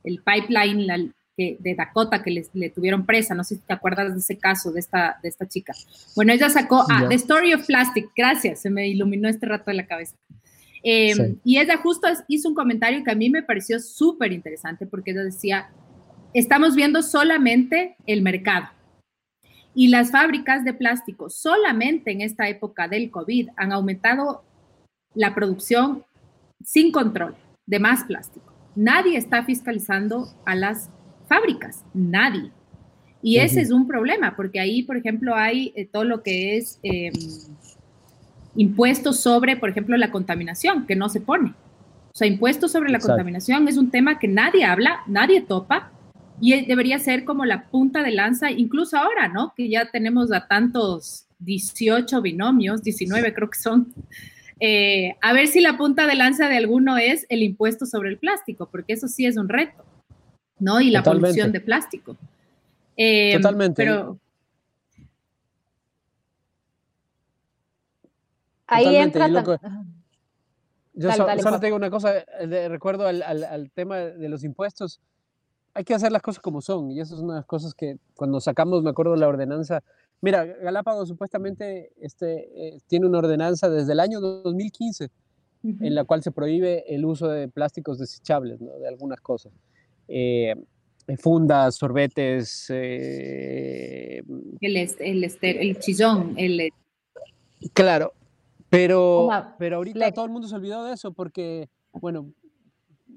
pipeline 0.03 1.13
de 1.37 1.75
Dakota 1.75 2.21
que 2.21 2.45
le 2.53 2.69
tuvieron 2.69 3.05
presa. 3.05 3.33
No 3.33 3.43
sé 3.43 3.55
si 3.55 3.61
te 3.61 3.73
acuerdas 3.73 4.13
de 4.13 4.19
ese 4.19 4.37
caso, 4.37 4.71
de 4.71 4.79
esta, 4.79 5.19
de 5.23 5.29
esta 5.29 5.47
chica. 5.47 5.73
Bueno, 6.15 6.33
ella 6.33 6.49
sacó, 6.49 6.85
ah, 6.89 7.05
The 7.09 7.15
Story 7.15 7.53
of 7.53 7.65
Plastic. 7.65 8.09
Gracias, 8.15 8.61
se 8.61 8.69
me 8.69 8.87
iluminó 8.87 9.27
este 9.27 9.47
rato 9.47 9.71
en 9.71 9.77
la 9.77 9.87
cabeza. 9.87 10.15
Eh, 10.83 11.35
y 11.43 11.59
ella 11.59 11.77
justo 11.77 12.07
hizo 12.27 12.49
un 12.49 12.55
comentario 12.55 13.03
que 13.03 13.11
a 13.11 13.15
mí 13.15 13.29
me 13.29 13.43
pareció 13.43 13.79
súper 13.79 14.31
interesante 14.31 14.87
porque 14.87 15.11
ella 15.11 15.23
decía, 15.23 15.69
estamos 16.33 16.75
viendo 16.75 17.03
solamente 17.03 17.95
el 18.07 18.23
mercado 18.23 18.67
y 19.73 19.87
las 19.87 20.11
fábricas 20.11 20.63
de 20.63 20.73
plástico 20.73 21.29
solamente 21.29 22.11
en 22.11 22.21
esta 22.21 22.49
época 22.49 22.87
del 22.87 23.09
COVID 23.09 23.49
han 23.55 23.71
aumentado 23.71 24.43
la 25.13 25.33
producción 25.33 26.03
sin 26.63 26.91
control 26.91 27.35
de 27.65 27.79
más 27.79 28.03
plástico. 28.03 28.53
Nadie 28.75 29.17
está 29.17 29.43
fiscalizando 29.43 30.27
a 30.45 30.55
las 30.55 30.89
fábricas, 31.27 31.83
nadie. 31.93 32.51
Y 33.21 33.37
ese 33.37 33.61
es 33.61 33.71
un 33.71 33.87
problema, 33.87 34.35
porque 34.35 34.59
ahí, 34.59 34.83
por 34.83 34.97
ejemplo, 34.97 35.35
hay 35.35 35.73
eh, 35.75 35.85
todo 35.85 36.03
lo 36.03 36.23
que 36.23 36.57
es 36.57 36.79
em, 36.81 37.13
impuestos 38.55 39.19
sobre, 39.19 39.55
por 39.57 39.69
ejemplo, 39.69 39.95
la 39.95 40.11
contaminación, 40.11 40.87
que 40.87 40.95
no 40.95 41.07
se 41.07 41.21
pone. 41.21 41.53
O 42.13 42.17
sea, 42.17 42.27
impuestos 42.27 42.71
sobre 42.71 42.89
la 42.89 42.99
contaminación 42.99 43.67
es 43.67 43.77
un 43.77 43.91
tema 43.91 44.19
que 44.19 44.27
nadie 44.27 44.65
habla, 44.65 45.01
nadie 45.07 45.41
topa, 45.41 45.91
y 46.41 46.65
debería 46.65 46.97
ser 46.97 47.23
como 47.23 47.45
la 47.45 47.65
punta 47.69 48.01
de 48.01 48.11
lanza, 48.11 48.49
incluso 48.49 48.97
ahora, 48.97 49.27
¿no? 49.27 49.53
Que 49.55 49.69
ya 49.69 49.91
tenemos 49.91 50.31
a 50.31 50.47
tantos 50.47 51.27
18 51.39 52.21
binomios, 52.21 52.81
19 52.81 53.33
creo 53.33 53.49
que 53.49 53.59
son. 53.59 53.93
Eh, 54.59 55.15
a 55.21 55.33
ver 55.33 55.47
si 55.47 55.61
la 55.61 55.77
punta 55.77 56.07
de 56.07 56.15
lanza 56.15 56.49
de 56.49 56.57
alguno 56.57 56.97
es 56.97 57.27
el 57.29 57.43
impuesto 57.43 57.85
sobre 57.85 58.09
el 58.09 58.17
plástico, 58.17 58.67
porque 58.71 58.93
eso 58.93 59.07
sí 59.07 59.25
es 59.25 59.37
un 59.37 59.49
reto, 59.49 59.85
¿no? 60.59 60.81
Y 60.81 60.89
la 60.89 61.03
polución 61.03 61.51
de 61.51 61.61
plástico. 61.61 62.17
Eh, 62.97 63.33
Totalmente. 63.35 63.83
Pero, 63.83 64.19
Ahí 68.65 68.95
entra. 68.95 69.27
Yo 70.93 71.11
solo 71.11 71.59
te 71.59 71.67
digo 71.67 71.75
una 71.75 71.89
cosa, 71.89 72.17
eh, 72.17 72.67
recuerdo 72.69 73.05
al, 73.05 73.71
tema 73.73 73.97
de 73.97 74.29
los 74.29 74.43
impuestos 74.43 75.01
hay 75.73 75.83
que 75.83 75.93
hacer 75.93 76.11
las 76.11 76.21
cosas 76.21 76.41
como 76.41 76.61
son. 76.61 76.91
Y 76.91 76.99
eso 76.99 77.15
es 77.15 77.21
una 77.21 77.33
de 77.33 77.39
las 77.39 77.45
cosas 77.45 77.73
que 77.73 77.97
cuando 78.15 78.39
sacamos, 78.39 78.83
me 78.83 78.89
acuerdo, 78.89 79.15
la 79.15 79.27
ordenanza. 79.27 79.83
Mira, 80.21 80.45
Galápagos 80.45 81.07
supuestamente 81.07 81.91
este, 81.99 82.75
eh, 82.75 82.77
tiene 82.87 83.07
una 83.07 83.19
ordenanza 83.19 83.69
desde 83.69 83.93
el 83.93 83.99
año 83.99 84.19
2015 84.19 85.09
en 85.63 85.93
la 85.93 86.05
cual 86.05 86.23
se 86.23 86.31
prohíbe 86.31 86.83
el 86.93 87.05
uso 87.05 87.27
de 87.27 87.47
plásticos 87.47 87.99
desechables, 87.99 88.59
¿no? 88.59 88.71
de 88.79 88.87
algunas 88.87 89.21
cosas. 89.21 89.53
Eh, 90.07 90.55
fundas, 91.19 91.75
sorbetes. 91.75 92.65
Eh, 92.69 94.23
el, 94.59 94.77
el, 94.77 95.31
el 95.41 95.79
chillón. 95.79 96.33
El... 96.37 96.71
Claro, 97.73 98.13
pero, 98.69 99.29
pero 99.59 99.77
ahorita 99.77 100.11
todo 100.13 100.25
el 100.25 100.31
mundo 100.31 100.47
se 100.47 100.55
olvidó 100.55 100.83
de 100.85 100.93
eso 100.93 101.11
porque, 101.11 101.69
bueno, 101.91 102.33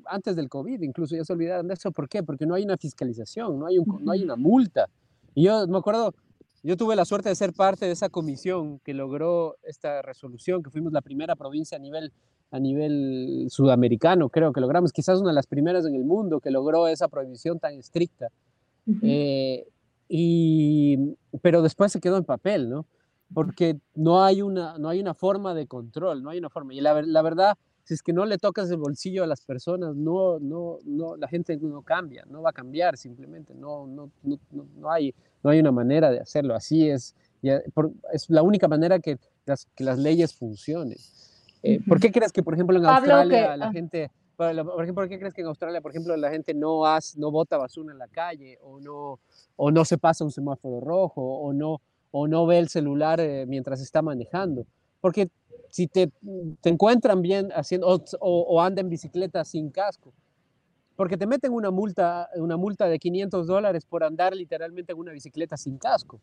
antes 0.06 0.36
del 0.36 0.48
COVID, 0.48 0.82
incluso 0.82 1.16
ya 1.16 1.24
se 1.24 1.32
olvidaron 1.32 1.68
de 1.68 1.74
eso. 1.74 1.92
¿Por 1.92 2.08
qué? 2.08 2.22
Porque 2.22 2.46
no 2.46 2.54
hay 2.54 2.64
una 2.64 2.76
fiscalización, 2.76 3.58
no 3.58 3.66
hay, 3.66 3.78
un, 3.78 4.04
no 4.04 4.12
hay 4.12 4.22
una 4.22 4.36
multa. 4.36 4.88
Y 5.34 5.44
yo 5.44 5.66
me 5.66 5.78
acuerdo, 5.78 6.14
yo 6.62 6.76
tuve 6.76 6.96
la 6.96 7.04
suerte 7.04 7.28
de 7.28 7.34
ser 7.34 7.52
parte 7.52 7.86
de 7.86 7.92
esa 7.92 8.08
comisión 8.08 8.78
que 8.80 8.94
logró 8.94 9.56
esta 9.62 10.00
resolución, 10.02 10.62
que 10.62 10.70
fuimos 10.70 10.92
la 10.92 11.02
primera 11.02 11.36
provincia 11.36 11.76
a 11.76 11.80
nivel, 11.80 12.12
a 12.50 12.58
nivel 12.58 13.46
sudamericano, 13.50 14.28
creo 14.28 14.52
que 14.52 14.60
logramos, 14.60 14.92
quizás 14.92 15.20
una 15.20 15.30
de 15.30 15.34
las 15.34 15.46
primeras 15.46 15.84
en 15.86 15.94
el 15.94 16.04
mundo 16.04 16.40
que 16.40 16.50
logró 16.50 16.88
esa 16.88 17.08
prohibición 17.08 17.58
tan 17.58 17.74
estricta. 17.74 18.28
Eh, 19.02 19.66
y, 20.08 21.16
pero 21.42 21.62
después 21.62 21.90
se 21.90 22.00
quedó 22.00 22.16
en 22.16 22.24
papel, 22.24 22.70
¿no? 22.70 22.86
Porque 23.32 23.78
no 23.94 24.22
hay 24.22 24.42
una, 24.42 24.78
no 24.78 24.88
hay 24.88 25.00
una 25.00 25.14
forma 25.14 25.54
de 25.54 25.66
control, 25.66 26.22
no 26.22 26.30
hay 26.30 26.38
una 26.38 26.50
forma. 26.50 26.74
Y 26.74 26.80
la, 26.80 27.02
la 27.02 27.22
verdad, 27.22 27.56
si 27.84 27.94
es 27.94 28.02
que 28.02 28.12
no 28.12 28.24
le 28.24 28.38
tocas 28.38 28.70
el 28.70 28.78
bolsillo 28.78 29.24
a 29.24 29.26
las 29.26 29.42
personas, 29.42 29.94
no, 29.94 30.38
no, 30.40 30.78
no, 30.84 31.16
la 31.16 31.28
gente 31.28 31.56
no 31.58 31.82
cambia, 31.82 32.24
no 32.28 32.42
va 32.42 32.50
a 32.50 32.52
cambiar 32.52 32.96
simplemente, 32.96 33.54
no, 33.54 33.86
no, 33.86 34.10
no, 34.22 34.38
no 34.76 34.90
hay, 34.90 35.14
no 35.42 35.50
hay 35.50 35.60
una 35.60 35.70
manera 35.70 36.10
de 36.10 36.18
hacerlo, 36.18 36.54
así 36.54 36.88
es, 36.88 37.14
es 37.42 38.30
la 38.30 38.42
única 38.42 38.68
manera 38.68 38.98
que 38.98 39.18
las, 39.44 39.66
que 39.74 39.84
las 39.84 39.98
leyes 39.98 40.34
funcionen. 40.34 40.96
Eh, 41.62 41.78
¿Por 41.86 42.00
qué 42.00 42.10
crees 42.10 42.32
que, 42.32 42.42
por 42.42 42.54
ejemplo, 42.54 42.78
en 42.78 42.86
Australia 42.86 43.56
la 43.56 43.68
ah. 43.68 43.72
gente, 43.72 44.10
por 44.36 44.48
ejemplo, 44.50 44.94
¿por 44.94 45.08
qué 45.08 45.18
crees 45.18 45.34
que 45.34 45.42
en 45.42 45.48
Australia, 45.48 45.82
por 45.82 45.90
ejemplo, 45.90 46.16
la 46.16 46.30
gente 46.30 46.54
no, 46.54 46.86
hace, 46.86 47.18
no 47.20 47.30
bota 47.30 47.58
basura 47.58 47.92
en 47.92 47.98
la 47.98 48.08
calle 48.08 48.58
o 48.62 48.80
no, 48.80 49.20
o 49.56 49.70
no 49.70 49.84
se 49.84 49.98
pasa 49.98 50.24
un 50.24 50.30
semáforo 50.30 50.80
rojo 50.80 51.22
o 51.22 51.52
no, 51.52 51.80
o 52.10 52.28
no 52.28 52.46
ve 52.46 52.58
el 52.58 52.68
celular 52.68 53.20
eh, 53.20 53.44
mientras 53.46 53.80
está 53.80 54.00
manejando? 54.00 54.66
Porque 55.00 55.28
si 55.74 55.88
te, 55.88 56.08
te 56.60 56.68
encuentran 56.68 57.20
bien 57.20 57.50
haciendo 57.52 57.88
o, 57.88 57.98
o, 58.20 58.60
anda 58.62 58.80
en 58.80 58.88
bicicleta 58.88 59.44
sin 59.44 59.70
casco, 59.70 60.14
porque 60.94 61.16
te 61.16 61.26
meten 61.26 61.52
una 61.52 61.72
multa, 61.72 62.30
una 62.36 62.56
multa 62.56 62.86
de 62.86 62.96
500 62.96 63.44
dólares 63.44 63.84
por 63.84 64.04
andar 64.04 64.36
literalmente 64.36 64.92
en 64.92 64.98
una 65.00 65.10
bicicleta 65.10 65.56
sin 65.56 65.76
casco. 65.76 66.20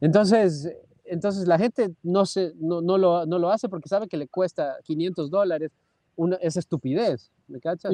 Entonces, 0.00 0.72
entonces 1.04 1.48
la 1.48 1.58
gente 1.58 1.96
no, 2.04 2.26
se, 2.26 2.52
no, 2.60 2.80
no, 2.80 2.96
lo, 2.96 3.26
no 3.26 3.40
lo 3.40 3.50
hace 3.50 3.68
porque 3.68 3.88
sabe 3.88 4.06
que 4.06 4.16
le 4.16 4.28
cuesta 4.28 4.76
500 4.84 5.32
dólares 5.32 5.72
una, 6.14 6.36
esa 6.36 6.60
estupidez, 6.60 7.32
¿me 7.48 7.58
cachas? 7.58 7.90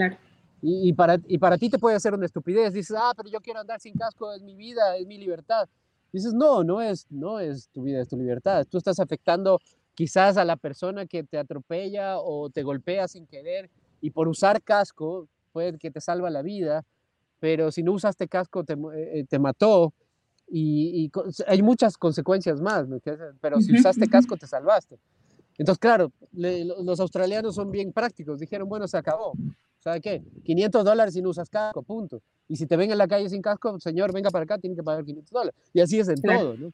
Y, 0.60 0.92
para, 0.92 1.18
y 1.26 1.38
para 1.38 1.56
ti 1.56 1.70
te 1.70 1.78
puede 1.78 1.96
hacer 1.96 2.12
una 2.12 2.26
estupidez. 2.26 2.74
Dices, 2.74 2.94
ah, 3.00 3.14
pero 3.16 3.30
yo 3.30 3.40
quiero 3.40 3.60
andar 3.60 3.80
sin 3.80 3.94
casco, 3.94 4.30
es 4.34 4.42
mi 4.42 4.54
vida, 4.54 4.94
es 4.98 5.06
mi 5.06 5.16
libertad. 5.16 5.66
Dices, 6.12 6.34
no, 6.34 6.62
no 6.62 6.82
es, 6.82 7.06
no 7.08 7.40
es 7.40 7.70
tu 7.70 7.82
vida, 7.82 8.02
es 8.02 8.08
tu 8.08 8.18
libertad. 8.18 8.66
Tú 8.68 8.76
estás 8.76 9.00
afectando 9.00 9.58
quizás 9.94 10.36
a 10.36 10.44
la 10.44 10.56
persona 10.56 11.06
que 11.06 11.24
te 11.24 11.38
atropella 11.38 12.18
o 12.18 12.50
te 12.50 12.62
golpea 12.62 13.08
sin 13.08 13.26
querer 13.26 13.70
y 14.00 14.10
por 14.10 14.28
usar 14.28 14.62
casco 14.62 15.28
puede 15.52 15.78
que 15.78 15.90
te 15.90 16.00
salva 16.00 16.30
la 16.30 16.42
vida, 16.42 16.84
pero 17.38 17.70
si 17.70 17.82
no 17.82 17.92
usaste 17.92 18.28
casco 18.28 18.64
te, 18.64 18.76
eh, 18.94 19.24
te 19.28 19.38
mató 19.38 19.92
y, 20.48 21.10
hay 21.46 21.62
muchas 21.62 21.96
consecuencias 21.96 22.60
más, 22.60 22.86
pero 23.40 23.60
si 23.60 23.74
usaste 23.74 24.08
casco 24.08 24.36
te 24.36 24.46
salvaste. 24.46 24.98
Entonces, 25.58 25.78
claro, 25.78 26.12
los 26.32 27.00
australianos 27.00 27.54
son 27.54 27.70
bien 27.70 27.92
prácticos, 27.92 28.38
dijeron, 28.38 28.68
bueno, 28.68 28.86
se 28.88 28.96
acabó. 28.96 29.32
¿Sabe 29.78 30.00
qué? 30.00 30.22
500 30.44 30.84
dólares 30.84 31.14
si 31.14 31.22
no 31.22 31.30
usas 31.30 31.48
casco, 31.48 31.82
punto. 31.82 32.22
Y 32.48 32.56
si 32.56 32.66
te 32.66 32.76
ven 32.76 32.90
en 32.90 32.98
la 32.98 33.08
calle 33.08 33.28
sin 33.28 33.42
casco, 33.42 33.78
señor, 33.80 34.12
venga 34.12 34.30
para 34.30 34.44
acá, 34.44 34.58
tiene 34.58 34.76
que 34.76 34.82
pagar 34.82 35.04
500 35.04 35.30
dólares. 35.30 35.54
Y 35.72 35.80
así 35.80 35.98
es 35.98 36.08
en 36.08 36.20
todo, 36.20 36.56
¿no? 36.56 36.72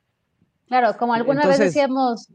Claro, 0.69 0.99
como 0.99 1.15
alguna 1.15 1.47
vez 1.47 1.59
decíamos, 1.59 2.29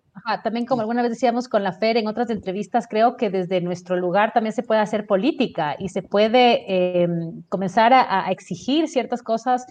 también 0.43 0.65
como 0.65 0.81
alguna 0.81 1.03
vez 1.03 1.11
decíamos 1.11 1.47
con 1.47 1.61
la 1.63 1.71
FER 1.71 1.97
en 1.97 2.07
otras 2.07 2.31
entrevistas, 2.31 2.87
creo 2.89 3.15
que 3.15 3.29
desde 3.29 3.61
nuestro 3.61 3.95
lugar 3.95 4.33
también 4.33 4.53
se 4.53 4.63
puede 4.63 4.81
hacer 4.81 5.05
política 5.05 5.75
y 5.77 5.89
se 5.89 6.01
puede 6.01 7.03
em, 7.03 7.43
comenzar 7.49 7.93
a, 7.93 8.31
exigir 8.31 8.87
ciertas 8.87 9.21
cosas 9.21 9.67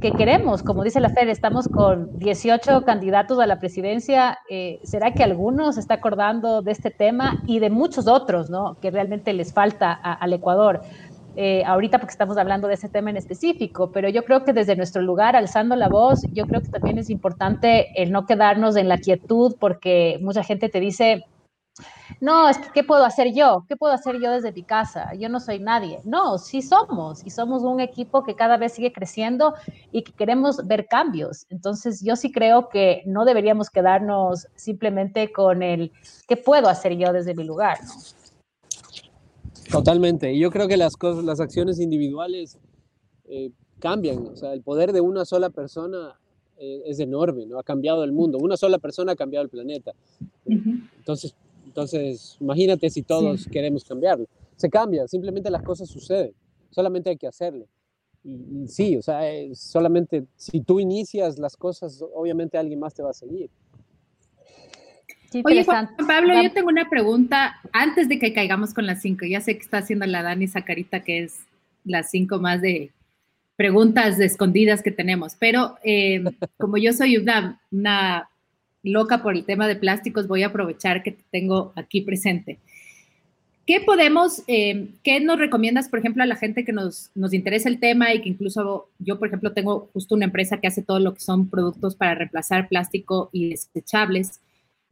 que 0.00 0.12
queremos. 0.12 0.62
Como 0.62 0.82
dice 0.82 0.98
la 0.98 1.10
FER, 1.10 1.28
estamos 1.28 1.68
con 1.68 2.18
18 2.18 2.84
candidatos 2.84 3.38
a 3.38 3.46
la 3.46 3.58
presidencia. 3.58 4.38
Eh, 4.48 4.80
¿Será 4.82 5.12
que 5.12 5.22
algunos 5.22 5.74
se 5.74 5.82
está 5.82 5.94
acordando 5.94 6.62
de 6.62 6.72
este 6.72 6.90
tema 6.90 7.42
y 7.46 7.58
de 7.58 7.68
muchos 7.68 8.06
otros, 8.06 8.48
¿no? 8.48 8.78
Que 8.80 8.90
realmente 8.90 9.34
les 9.34 9.52
falta 9.52 9.92
al 9.92 10.32
Ecuador? 10.32 10.80
Eh, 11.38 11.62
ahorita 11.66 11.98
porque 11.98 12.12
estamos 12.12 12.38
hablando 12.38 12.66
de 12.66 12.74
ese 12.74 12.88
tema 12.88 13.10
en 13.10 13.18
específico, 13.18 13.92
pero 13.92 14.08
yo 14.08 14.24
creo 14.24 14.42
que 14.42 14.54
desde 14.54 14.74
nuestro 14.74 15.02
lugar, 15.02 15.36
alzando 15.36 15.76
la 15.76 15.90
voz, 15.90 16.22
yo 16.32 16.46
creo 16.46 16.62
que 16.62 16.68
también 16.68 16.96
es 16.96 17.10
importante 17.10 17.88
el 18.00 18.10
no 18.10 18.24
quedarnos 18.24 18.74
en 18.76 18.88
la 18.88 18.96
quietud 18.96 19.54
porque 19.60 20.18
mucha 20.22 20.42
gente 20.42 20.70
te 20.70 20.80
dice, 20.80 21.26
no, 22.20 22.48
es 22.48 22.56
que 22.56 22.70
¿qué 22.72 22.84
puedo 22.84 23.04
hacer 23.04 23.34
yo? 23.34 23.66
¿Qué 23.68 23.76
puedo 23.76 23.92
hacer 23.92 24.18
yo 24.18 24.30
desde 24.30 24.52
mi 24.52 24.62
casa? 24.62 25.12
Yo 25.14 25.28
no 25.28 25.40
soy 25.40 25.58
nadie. 25.58 26.00
No, 26.04 26.38
sí 26.38 26.62
somos 26.62 27.24
y 27.26 27.30
somos 27.30 27.62
un 27.62 27.80
equipo 27.80 28.24
que 28.24 28.34
cada 28.34 28.56
vez 28.56 28.72
sigue 28.72 28.92
creciendo 28.92 29.54
y 29.92 30.02
que 30.02 30.12
queremos 30.12 30.66
ver 30.66 30.86
cambios. 30.86 31.44
Entonces 31.50 32.02
yo 32.02 32.16
sí 32.16 32.32
creo 32.32 32.70
que 32.70 33.02
no 33.04 33.26
deberíamos 33.26 33.68
quedarnos 33.68 34.48
simplemente 34.54 35.30
con 35.32 35.62
el 35.62 35.92
¿qué 36.26 36.38
puedo 36.38 36.68
hacer 36.70 36.96
yo 36.96 37.12
desde 37.12 37.34
mi 37.34 37.44
lugar? 37.44 37.78
¿no? 37.84 38.15
Totalmente. 39.70 40.32
Y 40.32 40.38
yo 40.38 40.50
creo 40.50 40.68
que 40.68 40.76
las 40.76 40.96
cosas, 40.96 41.24
las 41.24 41.40
acciones 41.40 41.80
individuales 41.80 42.58
eh, 43.28 43.50
cambian. 43.78 44.26
O 44.26 44.36
sea, 44.36 44.52
el 44.52 44.62
poder 44.62 44.92
de 44.92 45.00
una 45.00 45.24
sola 45.24 45.50
persona 45.50 46.18
eh, 46.58 46.82
es 46.86 47.00
enorme, 47.00 47.46
¿no? 47.46 47.58
Ha 47.58 47.62
cambiado 47.62 48.04
el 48.04 48.12
mundo. 48.12 48.38
Una 48.38 48.56
sola 48.56 48.78
persona 48.78 49.12
ha 49.12 49.16
cambiado 49.16 49.44
el 49.44 49.50
planeta. 49.50 49.92
Entonces, 50.44 51.34
entonces, 51.76 52.36
imagínate 52.40 52.88
si 52.88 53.02
todos 53.02 53.46
queremos 53.52 53.84
cambiarlo. 53.84 54.26
Se 54.56 54.70
cambia, 54.70 55.06
simplemente 55.06 55.50
las 55.50 55.62
cosas 55.62 55.88
suceden. 55.88 56.32
Solamente 56.70 57.10
hay 57.10 57.16
que 57.18 57.26
hacerlo. 57.26 57.66
Y, 58.24 58.66
sí, 58.66 58.96
o 58.96 59.02
sea, 59.02 59.20
solamente 59.54 60.26
si 60.36 60.60
tú 60.60 60.80
inicias 60.80 61.38
las 61.38 61.56
cosas, 61.56 62.02
obviamente 62.14 62.56
alguien 62.56 62.80
más 62.80 62.94
te 62.94 63.02
va 63.02 63.10
a 63.10 63.14
seguir. 63.14 63.50
Oye, 65.44 65.64
Juan 65.64 65.90
Pablo, 66.06 66.42
yo 66.42 66.52
tengo 66.52 66.68
una 66.68 66.88
pregunta 66.88 67.60
antes 67.72 68.08
de 68.08 68.18
que 68.18 68.32
caigamos 68.32 68.72
con 68.72 68.86
las 68.86 69.02
cinco. 69.02 69.24
Ya 69.26 69.40
sé 69.40 69.56
que 69.56 69.62
está 69.62 69.78
haciendo 69.78 70.06
la 70.06 70.22
Dani 70.22 70.44
esa 70.44 70.62
carita 70.62 71.00
que 71.00 71.24
es 71.24 71.40
las 71.84 72.10
cinco 72.10 72.38
más 72.38 72.60
de 72.60 72.90
preguntas 73.56 74.20
escondidas 74.20 74.82
que 74.82 74.90
tenemos, 74.90 75.34
pero 75.38 75.76
eh, 75.82 76.22
como 76.58 76.76
yo 76.76 76.92
soy 76.92 77.16
una, 77.16 77.60
una, 77.70 78.28
loca 78.82 79.20
por 79.22 79.34
el 79.34 79.44
tema 79.44 79.66
de 79.66 79.74
plásticos, 79.74 80.28
voy 80.28 80.44
a 80.44 80.48
aprovechar 80.48 81.02
que 81.02 81.10
te 81.10 81.24
tengo 81.32 81.72
aquí 81.74 82.02
presente. 82.02 82.58
¿Qué 83.66 83.80
podemos, 83.80 84.44
eh, 84.46 84.90
qué 85.02 85.18
nos 85.18 85.40
recomiendas, 85.40 85.88
por 85.88 85.98
ejemplo, 85.98 86.22
a 86.22 86.26
la 86.26 86.36
gente 86.36 86.64
que 86.64 86.72
nos, 86.72 87.10
nos 87.16 87.34
interesa 87.34 87.68
el 87.68 87.80
tema 87.80 88.14
y 88.14 88.22
que 88.22 88.28
incluso 88.28 88.88
yo, 89.00 89.18
por 89.18 89.26
ejemplo, 89.26 89.52
tengo 89.52 89.90
justo 89.92 90.14
una 90.14 90.26
empresa 90.26 90.60
que 90.60 90.68
hace 90.68 90.82
todo 90.82 91.00
lo 91.00 91.14
que 91.14 91.20
son 91.20 91.48
productos 91.48 91.96
para 91.96 92.14
reemplazar 92.14 92.68
plástico 92.68 93.28
y 93.32 93.50
desechables? 93.50 94.40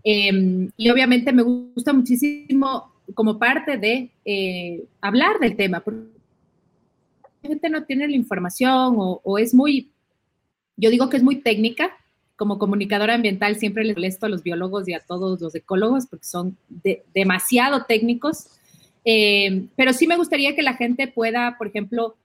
Em, 0.04 0.70
y 0.76 0.90
obviamente 0.90 1.32
me 1.32 1.42
gusta 1.42 1.94
muchísimo 1.94 2.92
como 3.14 3.38
parte 3.38 3.78
de 3.78 4.10
eh, 4.26 4.84
hablar 5.00 5.38
del 5.40 5.56
tema, 5.56 5.80
porque 5.80 6.08
la 7.42 7.48
gente 7.48 7.70
no 7.70 7.84
tiene 7.84 8.06
la 8.06 8.14
información 8.14 8.96
o, 8.98 9.38
es 9.38 9.54
muy, 9.54 9.90
yo 10.76 10.90
digo 10.90 11.08
que 11.08 11.16
es 11.16 11.22
muy 11.22 11.36
técnica. 11.36 11.96
Como 12.36 12.58
comunicadora 12.58 13.14
ambiental 13.14 13.56
siempre 13.56 13.84
les 13.84 13.96
molesto 13.96 14.26
a 14.26 14.28
los 14.28 14.42
biólogos 14.42 14.88
y 14.88 14.92
a 14.92 14.98
todos 14.98 15.40
los 15.40 15.54
ecólogos 15.54 16.06
porque 16.06 16.24
son 16.24 16.56
demasiado 17.14 17.84
técnicos. 17.84 18.48
Em, 19.04 19.68
pero 19.76 19.92
sí 19.92 20.06
me 20.06 20.16
gustaría 20.16 20.56
que 20.56 20.62
la 20.62 20.74
gente 20.74 21.06
pueda, 21.06 21.56
por 21.56 21.68
ejemplo, 21.68 22.16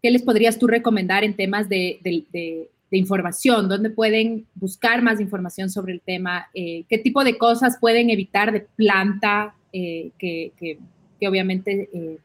¿qué 0.00 0.12
les 0.12 0.22
podrías 0.22 0.58
tú 0.58 0.68
recomendar 0.68 1.24
en 1.24 1.34
temas 1.34 1.68
de, 1.68 1.98
de 2.02 2.70
información, 2.96 3.68
dónde 3.68 3.90
pueden 3.90 4.46
buscar 4.54 5.02
más 5.02 5.20
información 5.20 5.68
sobre 5.68 5.92
el 5.92 6.00
tema, 6.00 6.48
eh, 6.54 6.84
qué 6.88 6.98
tipo 6.98 7.22
de 7.22 7.36
cosas 7.36 7.76
pueden 7.80 8.08
evitar 8.10 8.52
de 8.52 8.60
planta 8.60 9.54
eh, 9.72 10.10
que, 10.18 10.52
que, 10.56 11.28
obviamente 11.28 11.90
eh, 11.92 12.18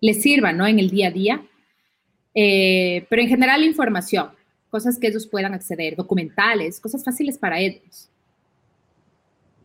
les 0.00 0.20
sirvan 0.20 0.56
¿no? 0.56 0.66
en 0.66 0.78
el 0.78 0.90
día 0.90 1.08
a 1.08 1.10
día. 1.10 1.46
pero 2.34 3.22
en 3.22 3.28
general 3.28 3.62
información, 3.62 4.30
cosas 4.70 4.98
que 4.98 5.08
ellos 5.08 5.26
puedan 5.26 5.54
acceder, 5.54 5.94
documentales, 5.94 6.80
cosas 6.80 7.04
fáciles 7.04 7.38
para 7.38 7.60
ellos. 7.60 8.08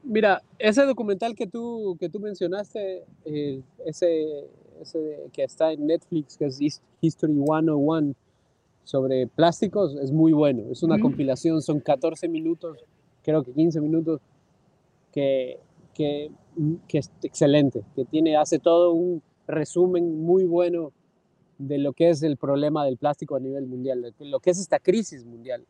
Mira, 0.03 0.41
ese 0.59 0.83
documental 0.83 1.33
que 1.33 1.47
tú, 1.47 1.97
que 1.99 2.07
tú 2.07 2.19
mencionaste, 2.19 3.03
ese, 3.85 4.45
ese 4.79 5.17
que 5.33 5.43
está 5.43 5.71
en 5.71 5.87
Netflix, 5.87 6.37
que 6.37 6.45
es 6.45 6.81
History 7.01 7.33
101, 7.33 8.15
sobre 8.87 9.27
plásticos 9.27 9.97
es 9.97 10.13
muy 10.13 10.31
bueno. 10.31 10.63
Es 10.71 10.81
una 10.81 10.97
compilación, 10.97 11.61
son 11.61 11.81
14 11.81 12.29
minutos, 12.29 12.77
creo 13.21 13.43
que 13.43 13.51
15 13.51 13.81
minutos, 13.81 14.21
que, 15.11 15.59
que, 15.93 16.31
que, 16.87 16.99
es 16.99 17.11
excelente, 17.21 17.83
que 17.97 18.05
tiene, 18.05 18.37
hace 18.37 18.59
todo 18.59 18.93
un 18.93 19.21
resumen 19.45 20.21
muy 20.23 20.45
bueno 20.45 20.93
de 21.57 21.79
lo 21.79 21.91
que 21.91 22.11
es 22.11 22.23
el 22.23 22.37
problema 22.37 22.85
del 22.85 22.95
plástico 22.95 23.35
a 23.35 23.41
nivel 23.41 23.67
mundial, 23.67 24.13
lo 24.19 24.39
que 24.39 24.51
es 24.51 24.59
esta 24.59 24.79
crisis 24.79 25.25
mundial, 25.25 25.65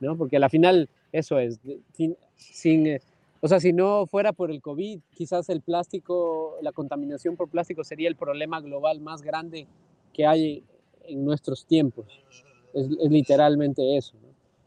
¿no? 0.00 0.16
Porque 0.16 0.36
al 0.36 0.50
final 0.50 0.88
eso 1.12 1.38
es, 1.38 1.60
sin, 1.92 2.16
sin 2.34 2.88
eh, 2.88 3.00
o 3.40 3.46
sea, 3.46 3.60
si 3.60 3.72
no 3.72 4.04
fuera 4.06 4.32
por 4.32 4.50
el 4.50 4.60
COVID, 4.60 4.98
quizás 5.14 5.48
el 5.48 5.60
plástico, 5.60 6.56
la 6.60 6.72
contaminación 6.72 7.36
por 7.36 7.48
plástico 7.48 7.84
sería 7.84 8.08
el 8.08 8.16
problema 8.16 8.60
global 8.60 9.00
más 9.00 9.22
grande 9.22 9.68
que 10.12 10.26
hay 10.26 10.64
en 11.06 11.24
nuestros 11.24 11.64
tiempos 11.64 12.06
es, 12.80 13.10
literalmente 13.10 13.96
eso. 13.96 14.14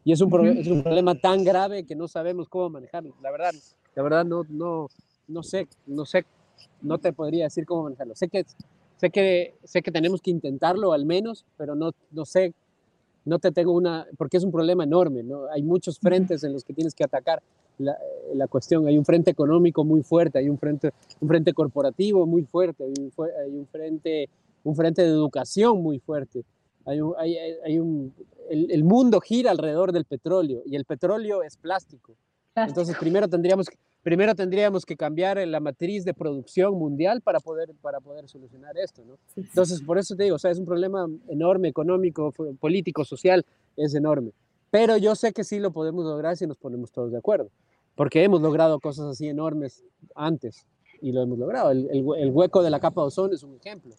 Y 0.04 0.12
es 0.12 0.20
un, 0.20 0.46
es 0.46 0.66
un, 0.66 0.82
problema 0.82 1.14
tan 1.14 1.44
grave 1.44 1.84
que 1.84 1.94
no 1.94 2.08
sabemos 2.08 2.48
cómo 2.48 2.70
manejarlo. 2.70 3.14
La 3.22 3.30
verdad, 3.30 3.52
la 3.94 4.02
verdad 4.02 4.24
no, 4.24 4.44
no, 4.48 4.88
no 5.28 5.42
sé, 5.42 5.68
no 5.86 6.04
sé, 6.04 6.24
no 6.80 6.98
te 6.98 7.12
podría 7.12 7.44
decir 7.44 7.64
cómo 7.64 7.84
manejarlo. 7.84 8.14
Sé 8.16 8.28
que, 8.28 8.44
sé 8.96 9.10
que, 9.10 9.54
sé 9.62 9.82
que 9.82 9.92
tenemos 9.92 10.20
que 10.20 10.32
intentarlo 10.32 10.92
al 10.92 11.04
menos, 11.04 11.44
pero 11.56 11.76
no, 11.76 11.92
no 12.10 12.24
sé, 12.24 12.52
no 13.24 13.38
te 13.38 13.52
tengo 13.52 13.72
una, 13.72 14.06
porque 14.18 14.38
es 14.38 14.44
un 14.44 14.50
problema 14.50 14.82
enorme, 14.82 15.22
¿no? 15.22 15.46
Hay 15.52 15.62
muchos 15.62 16.00
frentes 16.00 16.42
en 16.42 16.52
los 16.52 16.64
que 16.64 16.74
tienes 16.74 16.94
que 16.94 17.04
atacar 17.04 17.40
la, 17.78 17.96
la 18.34 18.48
cuestión. 18.48 18.88
Hay 18.88 18.98
un 18.98 19.04
frente 19.04 19.30
económico 19.30 19.84
muy 19.84 20.02
fuerte, 20.02 20.40
hay 20.40 20.48
un 20.48 20.58
frente, 20.58 20.90
un 21.20 21.28
frente 21.28 21.52
corporativo 21.52 22.26
muy 22.26 22.42
fuerte, 22.42 22.82
hay 22.82 22.94
un, 22.98 23.12
hay 23.40 23.56
un 23.56 23.66
frente, 23.68 24.28
un 24.64 24.74
frente 24.74 25.02
de 25.02 25.08
educación 25.08 25.80
muy 25.80 26.00
fuerte 26.00 26.44
hay 26.84 27.00
hay, 27.64 27.78
un, 27.78 28.14
el, 28.50 28.84
mundo 28.84 29.20
gira 29.20 29.50
alrededor 29.50 29.92
del 29.92 30.04
petróleo 30.04 30.62
y 30.66 30.76
el 30.76 30.84
petróleo 30.84 31.42
es 31.42 31.56
plástico. 31.56 32.14
Entonces, 32.54 32.96
primero 32.98 33.28
tendríamos, 33.28 33.66
primero 34.02 34.34
tendríamos 34.34 34.84
que 34.84 34.96
cambiar 34.96 35.38
la 35.46 35.60
matriz 35.60 36.04
de 36.04 36.12
producción 36.12 36.74
mundial 36.74 37.22
para 37.22 37.40
poder, 37.40 37.70
para 37.80 38.00
poder 38.00 38.28
solucionar 38.28 38.76
esto. 38.76 39.02
¿no? 39.06 39.16
Entonces, 39.36 39.80
por 39.80 39.98
eso 39.98 40.14
te 40.14 40.24
digo, 40.24 40.36
o 40.36 40.38
sea, 40.38 40.50
es 40.50 40.58
un 40.58 40.66
problema 40.66 41.06
enorme, 41.28 41.68
económico, 41.68 42.32
político, 42.60 43.04
social, 43.04 43.46
es 43.76 43.94
enorme. 43.94 44.32
Pero 44.70 44.96
yo 44.96 45.14
sé 45.14 45.32
que 45.32 45.44
sí 45.44 45.58
lo 45.58 45.70
podemos 45.72 46.04
lograr 46.04 46.36
si 46.36 46.46
nos 46.46 46.58
ponemos 46.58 46.92
todos 46.92 47.12
de 47.12 47.18
acuerdo, 47.18 47.50
porque 47.94 48.22
hemos 48.22 48.42
logrado 48.42 48.80
cosas 48.80 49.06
así 49.06 49.28
enormes 49.28 49.84
antes 50.14 50.66
y 51.00 51.12
lo 51.12 51.22
hemos 51.22 51.38
logrado. 51.38 51.70
El, 51.70 51.88
el, 51.90 52.04
el 52.18 52.30
hueco 52.30 52.62
de 52.62 52.70
la 52.70 52.80
capa 52.80 53.02
de 53.02 53.08
ozono 53.08 53.34
es 53.34 53.42
un 53.42 53.56
ejemplo. 53.56 53.94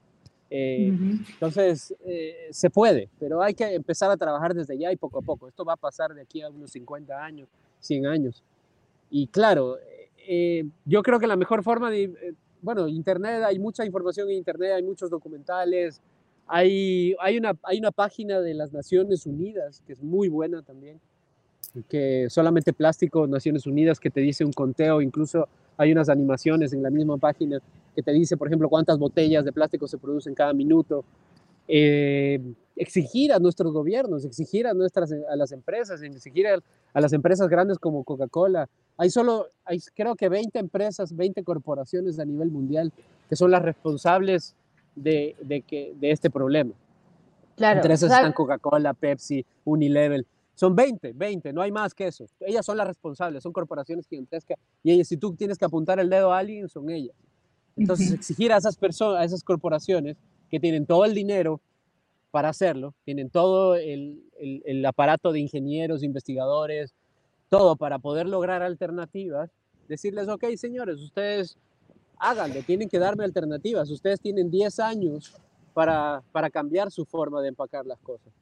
Eh, 0.56 0.94
entonces, 1.34 1.96
eh, 2.06 2.50
se 2.52 2.70
puede, 2.70 3.10
pero 3.20 3.42
hay 3.42 3.56
que 3.56 3.74
empezar 3.74 4.12
a 4.12 4.18
trabajar 4.18 4.54
desde 4.54 4.78
ya 4.78 4.92
y 4.92 4.96
poco 4.96 5.18
a 5.18 5.22
poco. 5.24 5.48
Esto 5.48 5.66
va 5.66 5.74
a 5.74 5.78
pasar 5.78 6.14
de 6.14 6.22
aquí 6.22 6.44
a 6.44 6.50
unos 6.52 6.70
50 6.74 7.26
años, 7.26 7.50
100 7.80 8.06
años. 8.06 8.44
Y 9.10 9.26
claro, 9.26 9.78
eh, 10.28 10.66
yo 10.86 11.02
creo 11.02 11.20
que 11.20 11.26
la 11.26 11.38
mejor 11.38 11.64
forma 11.64 11.90
de, 11.90 12.36
bueno, 12.62 12.88
Internet, 12.88 13.42
hay 13.44 13.58
mucha 13.58 13.84
información 13.84 14.30
en 14.30 14.36
Internet, 14.36 14.74
hay 14.76 14.84
muchos 14.84 15.10
documentales, 15.10 16.00
hay, 16.46 17.16
hay, 17.20 17.40
una, 17.40 17.58
hay 17.64 17.80
una 17.80 17.90
página 17.90 18.40
de 18.40 18.54
las 18.54 18.72
Naciones 18.72 19.26
Unidas 19.26 19.82
que 19.88 19.94
es 19.94 20.04
muy 20.04 20.30
buena 20.30 20.62
también, 20.62 21.00
que 21.90 22.28
solamente 22.30 22.74
plástico, 22.74 23.26
Naciones 23.26 23.66
Unidas, 23.66 24.00
que 24.00 24.12
te 24.12 24.22
dice 24.22 24.46
un 24.46 24.54
conteo, 24.54 25.02
incluso 25.02 25.48
hay 25.78 25.92
unas 25.92 26.10
animaciones 26.10 26.74
en 26.74 26.84
la 26.84 26.92
misma 26.92 27.18
página 27.18 27.60
que 27.96 28.02
te 28.04 28.12
dice, 28.12 28.38
por 28.38 28.48
ejemplo, 28.48 28.70
cuántas 28.70 28.98
botellas 28.98 29.46
de 29.46 29.52
plástico 29.52 29.88
se 29.88 29.98
producen 29.98 30.34
cada 30.34 30.54
minuto. 30.54 31.04
Eh, 31.68 32.42
exigir 32.76 33.32
a 33.32 33.40
nuestros 33.40 33.72
gobiernos, 33.72 34.26
exigir 34.26 34.68
a, 34.68 34.74
nuestras, 34.74 35.12
a 35.12 35.36
las 35.36 35.52
empresas, 35.52 36.02
exigir 36.02 36.48
a, 36.48 36.60
a 36.94 37.02
las 37.02 37.14
empresas 37.14 37.48
grandes 37.48 37.78
como 37.78 38.04
Coca-Cola. 38.04 38.68
Hay 38.98 39.10
solo, 39.10 39.48
hay 39.66 39.80
creo 39.96 40.16
que 40.16 40.30
20 40.30 40.60
empresas, 40.60 41.16
20 41.16 41.44
corporaciones 41.44 42.20
a 42.20 42.26
nivel 42.26 42.50
mundial 42.52 42.92
que 43.30 43.36
son 43.36 43.52
las 43.52 43.62
responsables 43.62 44.56
de, 44.96 45.36
de, 45.42 45.62
que, 45.62 45.94
de 46.00 46.12
este 46.12 46.30
problema. 46.30 46.74
Claro. 47.56 47.78
Entre 47.78 47.94
esas 47.94 48.12
están 48.12 48.34
Coca-Cola, 48.34 48.94
Pepsi, 48.94 49.46
Unilevel. 49.64 50.26
Son 50.56 50.76
20, 50.76 51.14
20, 51.14 51.52
no 51.54 51.62
hay 51.62 51.72
más 51.72 51.94
que 51.94 52.08
eso. 52.08 52.26
Ellas 52.40 52.66
son 52.66 52.78
las 52.78 52.88
responsables, 52.88 53.42
son 53.42 53.54
corporaciones 53.54 54.08
gigantescas 54.08 54.58
y 54.84 54.92
ellas, 54.92 55.08
si 55.08 55.18
tú 55.18 55.34
tienes 55.34 55.58
que 55.58 55.66
apuntar 55.66 56.00
el 56.00 56.10
dedo 56.10 56.32
a 56.32 56.40
alguien, 56.40 56.70
son 56.70 56.90
ellas. 56.90 57.16
Entonces, 57.76 58.12
exigir 58.12 58.52
a 58.52 58.58
esas 58.58 58.78
personas, 58.78 59.22
a 59.22 59.26
esas 59.26 59.44
corporaciones 59.44 60.18
que 60.50 60.60
tienen 60.60 60.86
todo 60.86 61.06
el 61.06 61.14
dinero 61.14 61.60
para 62.32 62.50
hacerlo, 62.50 62.94
tienen 63.06 63.30
todo 63.30 63.76
el, 63.76 64.24
el, 64.40 64.86
aparato 64.86 65.32
de 65.32 65.40
ingenieros, 65.40 66.04
investigadores, 66.04 66.94
todo 67.50 67.76
para 67.76 68.00
poder 68.00 68.28
lograr 68.28 68.64
alternativas, 68.64 69.52
decirles, 69.88 70.28
ok, 70.28 70.46
señores, 70.56 71.00
ustedes 71.00 71.58
háganlo, 72.18 72.62
tienen 72.64 72.90
que 72.90 73.00
darme 73.00 73.24
alternativas, 73.24 73.90
ustedes 73.90 74.20
tienen 74.20 74.50
10 74.50 74.80
años 74.80 75.36
para, 75.74 76.24
para 76.32 76.50
cambiar 76.50 76.92
su 76.92 77.06
forma 77.06 77.42
de 77.42 77.50
empacar 77.50 77.86
las 77.86 78.00
cosas. 78.00 78.34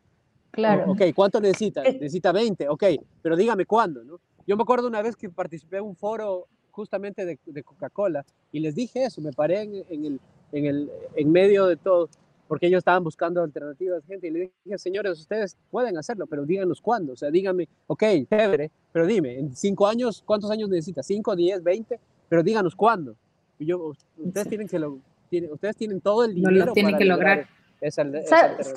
Claro. 0.52 0.92
Ok, 0.92 1.02
¿cuánto 1.16 1.40
necesita? 1.40 1.84
Eh. 1.84 1.94
Necesita 1.94 2.32
20, 2.32 2.70
ok, 2.70 2.84
pero 3.22 3.36
dígame 3.36 3.66
cuándo, 3.66 4.04
¿no? 4.04 4.20
Yo 4.46 4.58
me 4.58 4.64
acuerdo 4.64 4.88
una 4.88 5.02
vez 5.02 5.16
que 5.16 5.30
participé 5.30 5.78
en 5.78 5.84
un 5.84 5.96
foro 5.96 6.48
justamente 6.72 7.26
de, 7.26 7.38
de 7.45 7.63
Coca-Cola 7.63 8.26
y 8.51 8.59
les 8.59 8.76
dije 8.76 9.03
eso, 9.05 9.22
me 9.22 9.32
paré 9.32 9.61
en, 9.61 9.76
en, 9.89 10.05
el, 10.05 10.19
en, 10.51 10.65
el, 10.65 10.91
en 11.15 11.32
medio 11.32 11.67
de 11.67 11.78
todo, 11.78 12.09
porque 12.47 12.67
ellos 12.67 12.80
estaban 12.80 13.03
buscando 13.03 13.41
alternativas, 13.41 14.03
gente, 14.05 14.28
y 14.28 14.32
le 14.32 14.51
dije, 14.65 14.78
señores, 14.78 15.19
ustedes 15.19 15.57
pueden 15.69 15.97
hacerlo, 15.97 16.28
pero 16.28 16.45
díganos 16.45 16.82
cuándo, 16.82 17.13
o 17.13 17.15
sea, 17.15 17.30
díganme, 17.32 17.67
ok, 17.88 18.03
chévere, 18.30 18.72
pero 18.91 19.05
dime, 19.05 19.39
en 19.39 19.55
cinco 19.55 19.88
años, 19.88 20.24
¿cuántos 20.26 20.51
años 20.51 20.69
necesita? 20.69 21.03
¿Cinco, 21.03 21.36
diez, 21.36 21.63
veinte? 21.63 21.99
Pero 22.28 22.43
díganos 22.43 22.76
cuándo. 22.76 23.15
Y 23.59 23.65
yo, 23.67 23.93
ustedes 24.17 24.47
tienen 24.47 24.67
que 24.67 24.80
lo, 24.80 24.99
tienen, 25.30 25.51
ustedes 25.51 25.76
tienen 25.76 26.01
todo 26.01 26.26
el 26.26 26.34
dinero. 26.34 26.57
No 26.57 26.65
lo 26.65 26.74
tienen 26.74 26.97
que 26.97 27.05
lograr. 27.05 27.47
¿Sabes, 27.89 28.74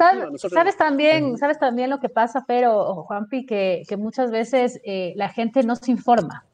también, 0.79 1.37
¿Sabes 1.37 1.59
también 1.59 1.91
lo 1.91 2.01
que 2.01 2.09
pasa, 2.09 2.45
pero, 2.49 3.05
Juanpi, 3.05 3.45
que, 3.45 3.83
que 3.87 3.99
muchas 3.99 4.31
veces 4.31 4.81
eh, 4.83 5.13
la 5.17 5.29
gente 5.29 5.63
no 5.63 5.77
se 5.77 5.91
informa? 5.91 6.47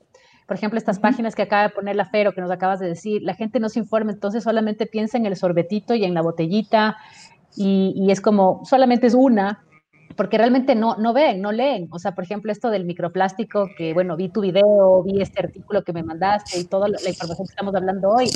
Por 0.50 0.56
ejemplo, 0.56 0.78
estas 0.78 0.98
páginas 0.98 1.36
que 1.36 1.42
acaba 1.42 1.62
de 1.62 1.68
poner 1.68 1.94
la 1.94 2.06
Fero, 2.06 2.32
que 2.32 2.40
nos 2.40 2.50
acabas 2.50 2.80
de 2.80 2.88
decir, 2.88 3.22
la 3.22 3.34
gente 3.34 3.60
no 3.60 3.68
se 3.68 3.78
informa, 3.78 4.10
entonces 4.10 4.42
solamente 4.42 4.86
piensa 4.86 5.16
en 5.16 5.24
el 5.24 5.36
sorbetito 5.36 5.94
y 5.94 6.02
en 6.02 6.12
la 6.12 6.22
botellita, 6.22 6.96
y, 7.54 7.92
y 7.94 8.10
es 8.10 8.20
como, 8.20 8.60
solamente 8.64 9.06
es 9.06 9.14
una, 9.14 9.64
porque 10.16 10.38
realmente 10.38 10.74
no, 10.74 10.96
no 10.96 11.12
ven, 11.12 11.40
no 11.40 11.52
leen. 11.52 11.86
O 11.92 12.00
sea, 12.00 12.16
por 12.16 12.24
ejemplo, 12.24 12.50
esto 12.50 12.68
del 12.68 12.84
microplástico, 12.84 13.68
que 13.78 13.94
bueno, 13.94 14.16
vi 14.16 14.28
tu 14.28 14.40
video, 14.40 15.04
vi 15.04 15.22
este 15.22 15.40
artículo 15.40 15.84
que 15.84 15.92
me 15.92 16.02
mandaste 16.02 16.58
y 16.58 16.64
toda 16.64 16.88
la 16.88 16.96
información 16.96 17.46
que 17.46 17.52
estamos 17.52 17.72
hablando 17.76 18.08
hoy. 18.08 18.28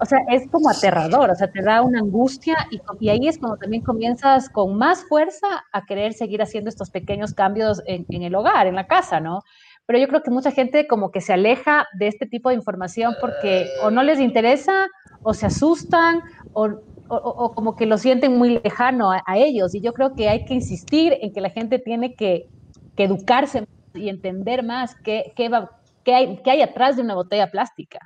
O 0.00 0.04
sea, 0.04 0.18
es 0.30 0.50
como 0.50 0.68
aterrador, 0.68 1.30
o 1.30 1.34
sea, 1.34 1.50
te 1.50 1.62
da 1.62 1.80
una 1.80 2.00
angustia 2.00 2.58
y, 2.70 2.78
y 3.00 3.08
ahí 3.08 3.26
es 3.26 3.38
cuando 3.38 3.56
también 3.56 3.82
comienzas 3.82 4.50
con 4.50 4.76
más 4.76 5.02
fuerza 5.08 5.46
a 5.72 5.86
querer 5.86 6.12
seguir 6.12 6.42
haciendo 6.42 6.68
estos 6.68 6.90
pequeños 6.90 7.32
cambios 7.32 7.82
en, 7.86 8.04
en 8.10 8.22
el 8.22 8.34
hogar, 8.34 8.66
en 8.66 8.74
la 8.74 8.86
casa, 8.86 9.18
¿no? 9.18 9.40
Pero 9.88 9.98
yo 9.98 10.06
creo 10.06 10.22
que 10.22 10.30
mucha 10.30 10.52
gente 10.52 10.86
como 10.86 11.10
que 11.10 11.20
se 11.20 11.32
aleja 11.32 11.88
de 11.98 12.06
este 12.06 12.26
tipo 12.26 12.50
de 12.50 12.54
información 12.54 13.16
porque 13.20 13.66
o 13.82 13.90
no 13.90 14.04
les 14.04 14.20
interesa 14.20 14.86
o 15.22 15.34
se 15.34 15.46
asustan 15.46 16.22
o 16.52 16.78
o, 17.08 17.54
como 17.54 17.76
que 17.76 17.86
lo 17.86 17.98
sienten 17.98 18.36
muy 18.36 18.60
lejano 18.62 19.10
a, 19.10 19.22
ellos. 19.36 19.74
Y 19.74 19.80
yo 19.80 19.92
creo 19.92 20.14
que 20.14 20.28
hay 20.28 20.44
que 20.44 20.54
insistir 20.54 21.16
en 21.20 21.32
que 21.32 21.40
la 21.40 21.50
gente 21.50 21.78
tiene 21.78 22.14
que, 22.14 22.48
educarse 22.96 23.64
y 23.94 24.08
entender 24.08 24.64
más 24.64 24.96
qué, 25.04 25.32
qué, 25.36 25.48
va, 25.48 25.70
qué, 26.04 26.14
hay, 26.14 26.36
qué 26.42 26.50
hay 26.50 26.62
atrás 26.62 26.96
de 26.96 27.02
una 27.02 27.14
botella 27.14 27.48
plástica. 27.48 28.00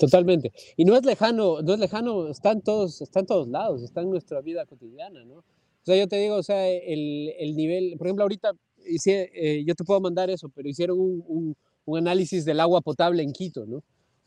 Totalmente. 0.00 0.52
Y 0.76 0.84
no 0.84 0.96
es 0.96 1.04
lejano, 1.04 1.62
no 1.62 1.74
es 1.74 1.78
lejano, 1.78 2.26
están 2.26 2.60
todos, 2.60 3.00
están 3.00 3.24
todos 3.24 3.46
lados, 3.46 3.82
está 3.82 4.00
en 4.00 4.10
nuestra 4.10 4.40
vida 4.40 4.66
cotidiana, 4.66 5.24
¿no? 5.24 5.34
O 5.36 5.84
sea, 5.84 5.94
yo 5.96 6.08
te 6.08 6.16
digo, 6.16 6.34
o 6.34 6.42
sea, 6.42 6.66
el, 6.66 7.32
el 7.38 7.54
nivel, 7.54 7.94
por 7.96 8.08
ejemplo, 8.08 8.24
ahorita 8.24 8.52
hice, 8.86 9.30
eh, 9.34 9.64
yo 9.64 9.74
te 9.74 9.84
puedo 9.84 10.00
mandar 10.00 10.30
eso, 10.30 10.48
pero 10.48 10.68
hicieron 10.68 10.98
un, 10.98 11.24
un, 11.26 11.56
un, 11.84 11.98
análisis 11.98 12.44
del 12.44 12.60
agua 12.60 12.80
potable 12.80 13.22
en 13.22 13.32
Quito, 13.32 13.66
¿no? 13.66 13.82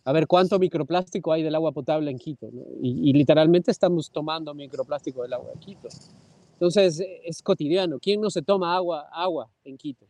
a 0.07 0.13
ver 0.13 0.25
cuánto 0.25 0.57
microplástico 0.57 1.33
hay 1.33 1.43
del 1.43 1.53
agua 1.53 1.73
potable 1.73 2.09
en 2.09 2.17
Quito. 2.17 2.47
Y, 2.81 3.11
literalmente 3.11 3.71
estamos 3.71 4.09
tomando 4.09 4.53
microplástico 4.53 5.21
del 5.21 5.33
agua 5.33 5.51
de 5.53 5.59
Quito. 5.59 5.89
Entonces, 6.53 7.03
es 7.25 7.41
cotidiano. 7.41 7.99
¿Quién 7.99 8.21
no 8.21 8.29
se 8.29 8.41
toma 8.41 8.73
agua, 8.73 9.09
agua 9.11 9.49
en 9.65 9.75
Quito? 9.75 10.07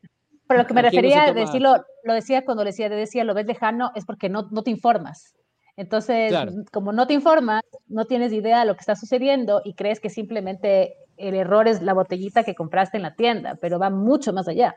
Pero 0.48 0.62
lo 0.62 0.68
que 0.68 0.76
me 0.76 0.84
refería 0.84 1.24
a 1.24 1.34
decirlo, 1.34 1.84
lo 2.04 2.14
decía 2.14 2.46
cuando 2.46 2.64
decía, 2.64 2.90
decía, 2.90 3.24
lo 3.24 3.34
ves 3.34 3.48
lejano, 3.48 3.90
es 3.96 4.06
porque 4.06 4.30
no, 4.30 4.48
no 4.52 4.62
te 4.62 4.70
informas. 4.70 5.34
Entonces, 5.76 6.32
como 6.72 6.94
no 6.94 7.08
te 7.08 7.16
informas, 7.16 7.64
no 7.88 8.06
tienes 8.06 8.32
idea 8.34 8.60
de 8.60 8.66
lo 8.68 8.76
que 8.76 8.82
está 8.82 8.96
sucediendo 8.96 9.62
y 9.66 9.74
crees 9.74 10.00
que 10.00 10.12
simplemente 10.12 10.94
el 11.18 11.36
error 11.36 11.68
es 11.68 11.82
la 11.82 11.94
botellita 11.94 12.44
que 12.44 12.56
compraste 12.56 12.98
en 12.98 13.04
la 13.04 13.16
tienda, 13.16 13.56
pero 13.56 13.80
va 13.80 13.90
mucho 13.90 14.34
más 14.34 14.48
allá 14.48 14.76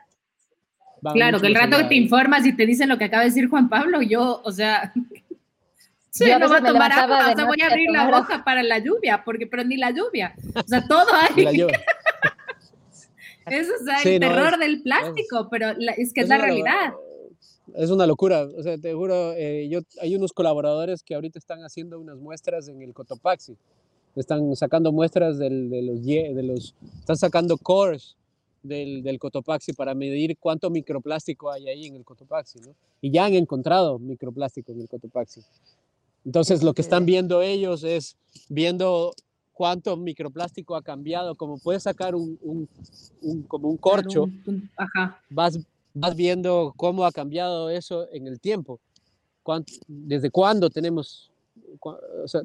claro, 1.13 1.39
que 1.39 1.47
el 1.47 1.55
rato 1.55 1.77
que 1.77 1.83
te 1.85 1.95
informas 1.95 2.45
y 2.45 2.55
te 2.55 2.65
dicen 2.65 2.89
lo 2.89 2.97
que 2.97 3.05
acaba 3.05 3.23
de 3.23 3.29
decir 3.29 3.49
Juan 3.49 3.69
Pablo, 3.69 4.01
yo, 4.01 4.41
o 4.43 4.51
sea, 4.51 4.93
sí, 6.09 6.25
no 6.39 6.47
voy 6.47 6.57
a 6.57 6.63
tomar 6.63 6.91
agua, 6.91 7.31
o 7.31 7.35
sea, 7.35 7.45
voy 7.45 7.61
a 7.61 7.67
abrir 7.67 7.89
la 7.91 8.09
hoja 8.09 8.43
para 8.43 8.63
la 8.63 8.79
lluvia, 8.79 9.23
porque, 9.23 9.47
pero 9.47 9.63
ni 9.63 9.77
la 9.77 9.91
lluvia, 9.91 10.35
o 10.55 10.67
sea, 10.67 10.85
todo 10.85 11.07
hay. 11.35 11.67
Eso 13.47 13.71
es 13.73 14.05
el 14.05 14.19
terror 14.19 14.59
del 14.59 14.83
plástico, 14.83 15.47
pero 15.49 15.71
es 15.97 16.13
que 16.13 16.21
es, 16.21 16.29
la 16.29 16.37
realidad. 16.37 16.93
Es 17.73 17.89
una 17.89 18.05
locura, 18.05 18.43
o 18.43 18.61
sea, 18.61 18.77
te 18.77 18.93
juro, 18.93 19.33
eh, 19.33 19.67
yo, 19.67 19.79
hay 19.99 20.15
unos 20.15 20.31
colaboradores 20.31 21.01
que 21.03 21.15
ahorita 21.15 21.39
están 21.39 21.61
haciendo 21.61 21.99
unas 21.99 22.17
muestras 22.17 22.67
en 22.67 22.83
el 22.83 22.93
Cotopaxi, 22.93 23.57
están 24.15 24.55
sacando 24.55 24.91
muestras 24.91 25.37
del, 25.37 25.69
de, 25.69 25.81
los, 25.81 26.03
de 26.03 26.43
los, 26.43 26.75
están 26.99 27.17
sacando 27.17 27.57
cores 27.57 28.15
del, 28.63 29.03
del, 29.03 29.19
Cotopaxi 29.19 29.73
para 29.73 29.93
medir 29.95 30.37
cuánto 30.37 30.69
microplástico 30.69 31.51
hay 31.51 31.67
ahí 31.67 31.85
en 31.87 31.95
el 31.95 32.03
Cotopaxi, 32.03 32.59
¿no? 32.59 32.75
Y 33.01 33.11
ya 33.11 33.25
han 33.25 33.33
encontrado 33.33 33.97
microplástico 33.97 34.71
en 34.71 34.81
el 34.81 34.89
Cotopaxi. 34.89 35.41
Entonces, 36.25 36.61
lo 36.61 36.73
que 36.73 36.81
están 36.81 37.05
viendo 37.05 37.41
ellos 37.41 37.83
es 37.83 38.15
viendo 38.47 39.13
cuánto 39.53 39.97
microplástico 39.97 40.75
ha 40.75 40.81
cambiado, 40.81 41.35
como 41.35 41.57
puedes 41.57 41.83
sacar 41.83 42.15
un, 42.15 42.37
un, 43.21 43.43
como 43.43 43.69
un 43.69 43.77
corcho, 43.77 44.25
Vas, 45.29 45.59
vas 45.93 46.15
viendo 46.15 46.73
cómo 46.77 47.05
ha 47.05 47.11
cambiado 47.11 47.69
eso 47.69 48.07
en 48.11 48.27
el 48.27 48.39
tiempo. 48.39 48.79
desde 49.87 50.29
cuándo 50.29 50.69
tenemos, 50.69 51.31
o 51.79 52.27
sea, 52.27 52.41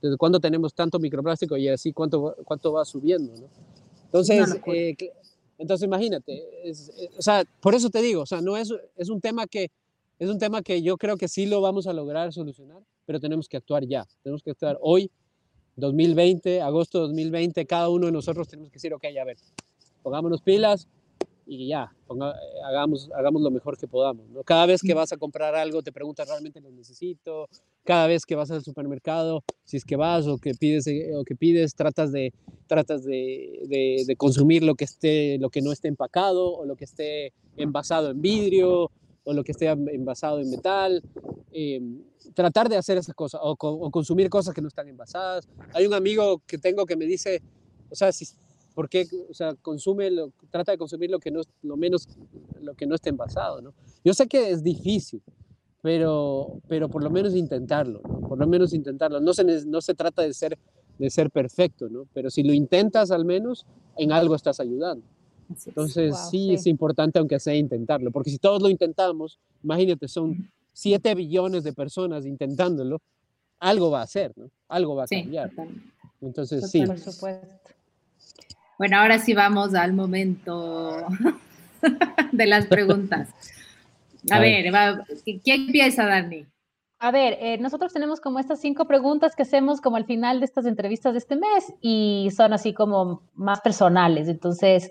desde 0.00 0.16
cuándo 0.16 0.40
tenemos 0.40 0.74
tanto 0.74 0.98
microplástico 0.98 1.56
y 1.56 1.68
así 1.68 1.92
cuánto, 1.92 2.36
cuánto 2.44 2.72
va 2.72 2.84
subiendo, 2.84 3.32
¿no? 3.34 3.48
Entonces, 4.04 4.60
entonces, 5.58 5.86
imagínate, 5.86 6.42
o 7.18 7.22
sea, 7.22 7.44
por 7.60 7.74
eso 7.74 7.90
te 7.90 8.02
digo, 8.02 8.22
o 8.22 8.26
sea, 8.26 8.40
no 8.40 8.56
es, 8.56 8.72
es 8.96 9.08
un 9.08 9.20
tema 9.20 9.46
que 9.46 9.70
es 10.18 10.30
un 10.30 10.38
tema 10.38 10.62
que 10.62 10.82
yo 10.82 10.96
creo 10.96 11.16
que 11.16 11.28
sí 11.28 11.46
lo 11.46 11.60
vamos 11.60 11.86
a 11.86 11.92
lograr 11.92 12.32
solucionar, 12.32 12.82
pero 13.04 13.20
tenemos 13.20 13.48
que 13.48 13.58
actuar 13.58 13.86
ya, 13.86 14.06
tenemos 14.22 14.42
que 14.42 14.50
actuar 14.50 14.78
hoy, 14.80 15.10
2020, 15.76 16.62
agosto 16.62 16.98
de 16.98 17.08
2020, 17.08 17.66
cada 17.66 17.90
uno 17.90 18.06
de 18.06 18.12
nosotros 18.12 18.48
tenemos 18.48 18.70
que 18.70 18.76
decir, 18.76 18.94
ok, 18.94 19.04
a 19.20 19.24
ver, 19.24 19.36
pongámonos 20.02 20.40
pilas, 20.40 20.88
y 21.46 21.68
ya, 21.68 21.94
hagamos, 22.64 23.08
hagamos 23.14 23.40
lo 23.40 23.50
mejor 23.52 23.78
que 23.78 23.86
podamos. 23.86 24.28
¿no? 24.30 24.42
Cada 24.42 24.66
vez 24.66 24.82
que 24.82 24.94
vas 24.94 25.12
a 25.12 25.16
comprar 25.16 25.54
algo, 25.54 25.80
te 25.80 25.92
preguntas 25.92 26.28
realmente 26.28 26.60
lo 26.60 26.72
necesito. 26.72 27.48
Cada 27.84 28.08
vez 28.08 28.26
que 28.26 28.34
vas 28.34 28.50
al 28.50 28.64
supermercado, 28.64 29.44
si 29.64 29.76
es 29.76 29.84
que 29.84 29.94
vas 29.94 30.26
o 30.26 30.38
que 30.38 30.54
pides, 30.54 30.88
eh, 30.88 31.14
o 31.14 31.24
que 31.24 31.36
pides 31.36 31.76
tratas, 31.76 32.10
de, 32.10 32.34
tratas 32.66 33.04
de, 33.04 34.04
de, 34.06 34.16
consumir 34.16 34.64
lo 34.64 34.74
que, 34.74 34.84
esté, 34.84 35.38
lo 35.38 35.48
que 35.48 35.62
no 35.62 35.70
esté 35.70 35.86
empacado 35.86 36.52
o 36.52 36.64
lo 36.64 36.74
que 36.74 36.84
esté 36.84 37.32
envasado 37.56 38.10
en 38.10 38.20
vidrio 38.20 38.90
o 39.22 39.32
lo 39.32 39.44
que 39.44 39.52
esté 39.52 39.68
envasado 39.68 40.40
en 40.40 40.50
metal. 40.50 41.00
Eh, 41.52 41.80
tratar 42.34 42.68
de 42.68 42.76
hacer 42.76 42.98
esas 42.98 43.14
cosas 43.14 43.40
o, 43.42 43.56
o 43.56 43.90
consumir 43.92 44.28
cosas 44.28 44.52
que 44.52 44.60
no 44.60 44.68
están 44.68 44.88
envasadas. 44.88 45.48
Hay 45.74 45.86
un 45.86 45.94
amigo 45.94 46.42
que 46.44 46.58
tengo 46.58 46.86
que 46.86 46.96
me 46.96 47.06
dice, 47.06 47.40
o 47.88 47.94
sea, 47.94 48.10
si, 48.10 48.26
¿Por 48.76 48.90
qué? 48.90 49.06
O 49.30 49.32
sea, 49.32 49.54
consume, 49.54 50.10
lo, 50.10 50.30
trata 50.50 50.70
de 50.70 50.76
consumir 50.76 51.10
lo 51.10 51.18
que 51.18 51.30
no, 51.30 51.40
lo 51.62 51.78
menos, 51.78 52.06
lo 52.60 52.74
que 52.74 52.84
no 52.84 52.94
esté 52.94 53.08
envasado, 53.08 53.62
¿no? 53.62 53.72
Yo 54.04 54.12
sé 54.12 54.26
que 54.26 54.50
es 54.50 54.62
difícil, 54.62 55.22
pero, 55.80 56.60
pero 56.68 56.90
por 56.90 57.02
lo 57.02 57.08
menos 57.08 57.34
intentarlo, 57.34 58.02
por 58.02 58.38
lo 58.38 58.46
menos 58.46 58.74
intentarlo. 58.74 59.18
No 59.18 59.32
se, 59.32 59.44
no 59.64 59.80
se 59.80 59.94
trata 59.94 60.20
de 60.20 60.34
ser, 60.34 60.58
de 60.98 61.08
ser 61.08 61.30
perfecto, 61.30 61.88
¿no? 61.88 62.06
pero 62.12 62.28
si 62.28 62.42
lo 62.42 62.52
intentas 62.52 63.10
al 63.10 63.24
menos, 63.24 63.64
en 63.96 64.12
algo 64.12 64.34
estás 64.34 64.60
ayudando. 64.60 65.06
Entonces 65.64 66.14
sí, 66.30 66.52
es 66.52 66.66
importante 66.66 67.18
aunque 67.18 67.40
sea 67.40 67.54
intentarlo, 67.54 68.10
porque 68.10 68.28
si 68.28 68.36
todos 68.36 68.60
lo 68.60 68.68
intentamos, 68.68 69.38
imagínate, 69.64 70.06
son 70.06 70.50
7 70.74 71.14
billones 71.14 71.64
de 71.64 71.72
personas 71.72 72.26
intentándolo, 72.26 73.00
algo 73.58 73.90
va 73.90 74.00
a 74.00 74.04
hacer, 74.04 74.34
¿no? 74.36 74.50
Algo 74.68 74.96
va 74.96 75.04
a 75.04 75.06
cambiar. 75.06 75.50
Entonces 76.20 76.70
sí. 76.70 76.84
Por 76.84 76.98
supuesto. 76.98 77.75
Bueno, 78.78 78.98
ahora 78.98 79.18
sí 79.18 79.34
vamos 79.34 79.74
al 79.74 79.92
momento 79.92 81.06
de 82.32 82.46
las 82.46 82.66
preguntas. 82.66 83.30
A, 84.30 84.40
ver, 84.40 84.72
¿quién 85.44 85.66
empieza, 85.66 86.04
Dani? 86.04 86.46
A 86.98 87.10
ver, 87.10 87.36
eh, 87.40 87.58
nosotros 87.58 87.92
tenemos 87.92 88.20
como 88.20 88.38
estas 88.38 88.60
cinco 88.60 88.86
preguntas 88.86 89.36
que 89.36 89.42
hacemos 89.42 89.80
como 89.80 89.96
al 89.96 90.06
final 90.06 90.40
de 90.40 90.46
estas 90.46 90.66
entrevistas 90.66 91.12
de 91.12 91.18
este 91.18 91.36
mes 91.36 91.72
y 91.80 92.30
son 92.34 92.52
así 92.52 92.72
como 92.72 93.22
más 93.34 93.60
personales. 93.60 94.28
Entonces, 94.28 94.90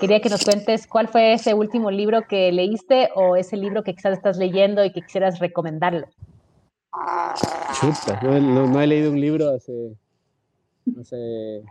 quería 0.00 0.20
que 0.20 0.30
nos 0.30 0.44
cuentes 0.44 0.86
cuál 0.86 1.08
fue 1.08 1.32
ese 1.32 1.52
último 1.52 1.90
libro 1.90 2.22
que 2.28 2.52
leíste 2.52 3.10
o 3.16 3.36
ese 3.36 3.56
libro 3.56 3.82
que 3.82 3.94
quizás 3.94 4.12
estás 4.12 4.38
leyendo 4.38 4.84
y 4.84 4.92
que 4.92 5.02
quisieras 5.02 5.40
recomendarlo. 5.40 6.08
Chuta, 7.80 8.20
no, 8.22 8.80
he 8.80 8.86
leído 8.86 9.10
un 9.10 9.20
libro 9.20 9.50
hace, 9.50 9.96
hace, 11.00 11.62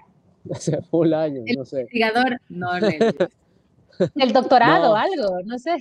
hace 0.53 0.81
full 0.83 1.13
años, 1.13 1.45
no 1.55 1.65
sé. 1.65 1.81
Investigador, 1.81 2.39
no 2.49 2.69
El 4.15 4.31
doctorado, 4.31 4.95
algo, 4.95 5.41
no 5.43 5.59
sé. 5.59 5.75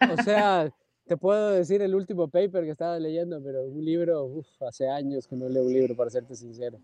O 0.00 0.22
sea, 0.22 0.72
te 1.06 1.16
puedo 1.16 1.50
decir 1.50 1.82
el 1.82 1.94
último 1.94 2.28
paper 2.28 2.64
que 2.64 2.70
estaba 2.70 2.98
leyendo, 2.98 3.42
pero 3.42 3.64
un 3.64 3.84
libro, 3.84 4.24
uff, 4.24 4.46
hace 4.62 4.88
años 4.88 5.26
que 5.26 5.36
no 5.36 5.48
leo 5.48 5.64
un 5.64 5.72
libro, 5.72 5.94
para 5.94 6.10
serte 6.10 6.34
sincero. 6.34 6.78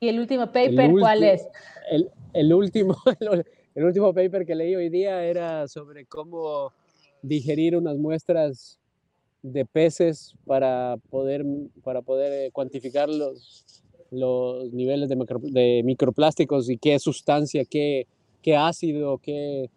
¿Y 0.00 0.08
el 0.08 0.18
último 0.18 0.46
paper 0.46 0.90
cuál 0.98 1.22
es? 1.22 1.46
El, 1.90 2.10
el, 2.32 2.54
último, 2.54 2.96
el 3.74 3.84
último 3.84 4.14
paper 4.14 4.46
que 4.46 4.54
leí 4.54 4.74
hoy 4.74 4.88
día 4.88 5.22
era 5.22 5.68
sobre 5.68 6.06
cómo 6.06 6.72
digerir 7.22 7.76
unas 7.76 7.98
muestras 7.98 8.78
de 9.42 9.64
peces 9.64 10.34
para 10.46 10.96
poder, 11.10 11.44
para 11.82 12.02
poder 12.02 12.46
eh, 12.46 12.50
cuantificar 12.50 13.08
los, 13.08 13.82
los 14.10 14.72
niveles 14.72 15.08
de, 15.08 15.16
de 15.42 15.82
microplásticos 15.84 16.68
y 16.68 16.78
qué 16.78 16.98
sustancia, 16.98 17.64
qué, 17.64 18.06
qué 18.42 18.56
ácido, 18.56 19.18
qué, 19.18 19.70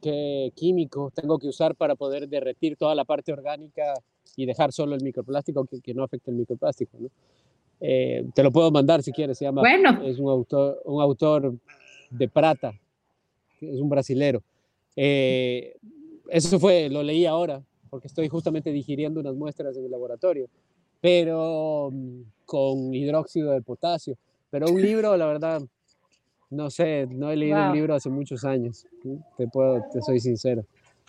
qué 0.00 0.52
químico 0.54 1.12
tengo 1.14 1.38
que 1.38 1.48
usar 1.48 1.74
para 1.74 1.94
poder 1.94 2.28
derretir 2.28 2.76
toda 2.76 2.94
la 2.94 3.04
parte 3.04 3.32
orgánica 3.32 3.94
y 4.36 4.46
dejar 4.46 4.72
solo 4.72 4.94
el 4.94 5.02
microplástico 5.02 5.64
que, 5.64 5.80
que 5.80 5.94
no 5.94 6.04
afecte 6.04 6.30
el 6.30 6.36
microplástico. 6.36 6.96
¿no? 6.98 7.08
Eh, 7.80 8.26
te 8.34 8.42
lo 8.42 8.52
puedo 8.52 8.70
mandar 8.70 9.02
si 9.02 9.10
quieres, 9.10 9.38
se 9.38 9.46
llama, 9.46 9.62
bueno. 9.62 10.02
es 10.04 10.18
un 10.18 10.30
autor, 10.30 10.80
un 10.84 11.00
autor 11.00 11.54
de 12.10 12.28
Prata, 12.28 12.74
es 13.60 13.80
un 13.80 13.88
brasilero. 13.88 14.42
Eh, 14.96 15.76
eso 16.28 16.60
fue, 16.60 16.90
lo 16.90 17.02
leí 17.02 17.24
ahora, 17.24 17.62
porque 17.88 18.06
estoy 18.06 18.28
justamente 18.28 18.70
digiriendo 18.70 19.20
unas 19.20 19.34
muestras 19.34 19.76
en 19.76 19.84
el 19.84 19.90
laboratorio, 19.90 20.48
pero 21.00 21.92
con 22.44 22.94
hidróxido 22.94 23.52
de 23.52 23.62
potasio. 23.62 24.16
Pero 24.50 24.66
un 24.68 24.82
libro, 24.82 25.16
la 25.16 25.26
verdad, 25.26 25.62
no 26.50 26.70
sé, 26.70 27.06
no 27.08 27.30
he 27.30 27.36
leído 27.36 27.68
un 27.68 27.72
libro 27.72 27.94
hace 27.94 28.10
muchos 28.10 28.44
años. 28.44 28.86
Te 29.36 29.46
puedo, 29.46 29.84
te 29.92 30.02
soy 30.02 30.18
sincero. 30.18 30.64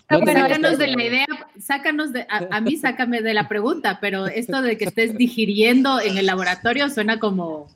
sácanos 0.08 0.78
de 0.78 0.88
la 0.88 1.04
idea, 1.04 1.26
sácanos 1.60 2.14
de, 2.14 2.28
a, 2.30 2.62
mí 2.62 2.78
sácame 2.78 3.22
de 3.22 3.34
la 3.34 3.48
pregunta, 3.48 3.98
pero 4.00 4.28
esto 4.28 4.62
de 4.62 4.78
que 4.78 4.86
estés 4.86 5.18
digiriendo 5.18 6.00
en 6.00 6.18
el 6.18 6.28
laboratorio 6.28 6.90
suena 6.90 7.20
como 7.20 7.68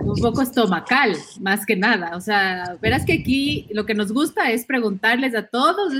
un 0.00 0.20
poco 0.20 0.42
estomacal, 0.42 1.16
más 1.40 1.64
que 1.64 1.76
nada. 1.76 2.16
O 2.16 2.20
sea, 2.20 2.76
verás 2.80 3.06
que 3.06 3.12
aquí 3.12 3.68
lo 3.70 3.86
que 3.86 3.94
nos 3.94 4.12
gusta 4.12 4.50
es 4.50 4.66
preguntarles 4.66 5.36
a 5.36 5.46
todos 5.46 5.92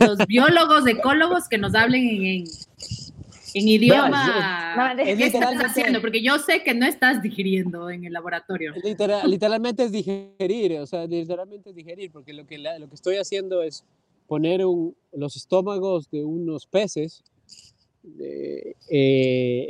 los 0.00 0.18
biólogos, 0.28 0.86
ecólogos 0.86 1.48
que 1.48 1.58
nos 1.58 1.74
hablen 1.74 2.04
en, 2.04 2.44
en 3.58 3.68
idioma. 3.68 4.94
¿Qué 4.96 5.26
estás 5.26 5.56
haciendo? 5.64 6.00
Porque 6.00 6.22
yo 6.22 6.38
sé 6.38 6.62
que 6.62 6.74
no 6.74 6.86
estás 6.86 7.22
digiriendo 7.22 7.90
en 7.90 8.04
el 8.04 8.12
laboratorio. 8.12 8.72
literalmente 9.26 9.84
es 9.84 9.92
digerir, 9.92 10.78
o 10.78 10.86
sea, 10.86 11.06
literalmente 11.06 11.70
es 11.70 11.76
digerir, 11.76 12.10
porque 12.10 12.32
lo 12.32 12.46
que, 12.46 12.58
lo 12.58 12.88
que 12.88 12.94
estoy 12.94 13.16
haciendo 13.16 13.62
es 13.62 13.84
poner 14.26 14.60
los 15.12 15.36
estómagos 15.36 16.10
de 16.10 16.24
unos 16.24 16.66
peces 16.66 17.22
eh, 18.20 18.74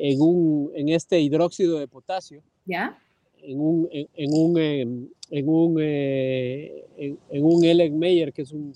en, 0.01 0.20
un, 0.20 0.70
en 0.74 0.89
este 0.91 1.20
hidróxido 1.20 1.78
de 1.78 1.89
potasio. 1.89 2.43
¿Ya? 2.66 2.99
En 3.43 3.61
un, 3.61 3.89
en, 3.93 4.32
un, 4.32 4.59
em, 4.59 5.09
en 5.30 5.49
un, 5.49 5.76
eh, 5.80 6.84
en, 6.99 7.45
un 7.45 7.64
Ellenmeyer, 7.64 8.32
que 8.32 8.43
es 8.43 8.53
un, 8.53 8.74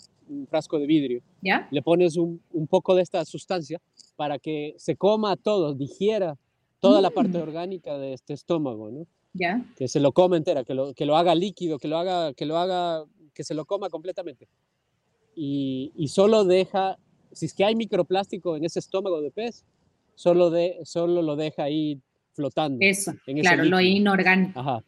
frasco 0.49 0.79
de 0.79 0.87
vidrio. 0.87 1.23
¿Ya? 1.41 1.69
Le 1.71 1.83
pones 1.83 2.17
un, 2.17 2.41
un 2.53 2.67
poco 2.67 2.95
de 2.95 3.03
esta 3.03 3.25
sustancia 3.25 3.81
para 4.17 4.39
que 4.39 4.75
se 4.79 4.97
coma 4.97 5.37
todo, 5.37 5.75
digiera 5.75 6.37
toda 6.81 7.01
la 7.01 7.11
parte 7.11 7.39
mm. 7.39 7.43
orgánica 7.43 7.97
de 7.99 8.13
este 8.13 8.35
estómago, 8.35 8.91
¿no? 8.91 9.07
Ya. 9.35 9.65
Que 9.77 9.89
se 9.89 10.01
lo 10.01 10.13
coma 10.13 10.37
entera, 10.37 10.65
que 10.65 10.75
lo, 10.75 10.93
que 10.95 11.07
lo 11.07 11.17
haga 11.17 11.35
líquido, 11.35 11.79
que 11.79 11.89
lo 11.89 11.97
haga, 11.97 12.35
que 12.35 12.45
lo 12.45 12.59
haga, 12.59 13.05
que 13.33 13.45
se 13.45 13.55
lo 13.55 13.65
coma 13.65 13.89
completamente. 13.89 14.49
Y, 15.35 15.93
y 15.97 16.09
solo 16.09 16.45
deja, 16.45 16.99
si 17.31 17.47
es 17.47 17.55
que 17.55 17.65
hay 17.65 17.75
microplástico 17.75 18.57
en 18.57 18.65
ese 18.65 18.81
estómago 18.81 19.23
de 19.23 19.31
pez, 19.31 19.65
solo, 20.15 20.51
de, 20.51 20.81
solo 20.85 21.23
lo 21.23 21.37
deja 21.37 21.65
ahí 21.65 22.01
flotando. 22.35 22.79
Eso, 22.81 23.13
claro, 23.25 23.65
lo 23.65 23.81
inorgánico. 23.81 24.61
Ajá. 24.61 24.85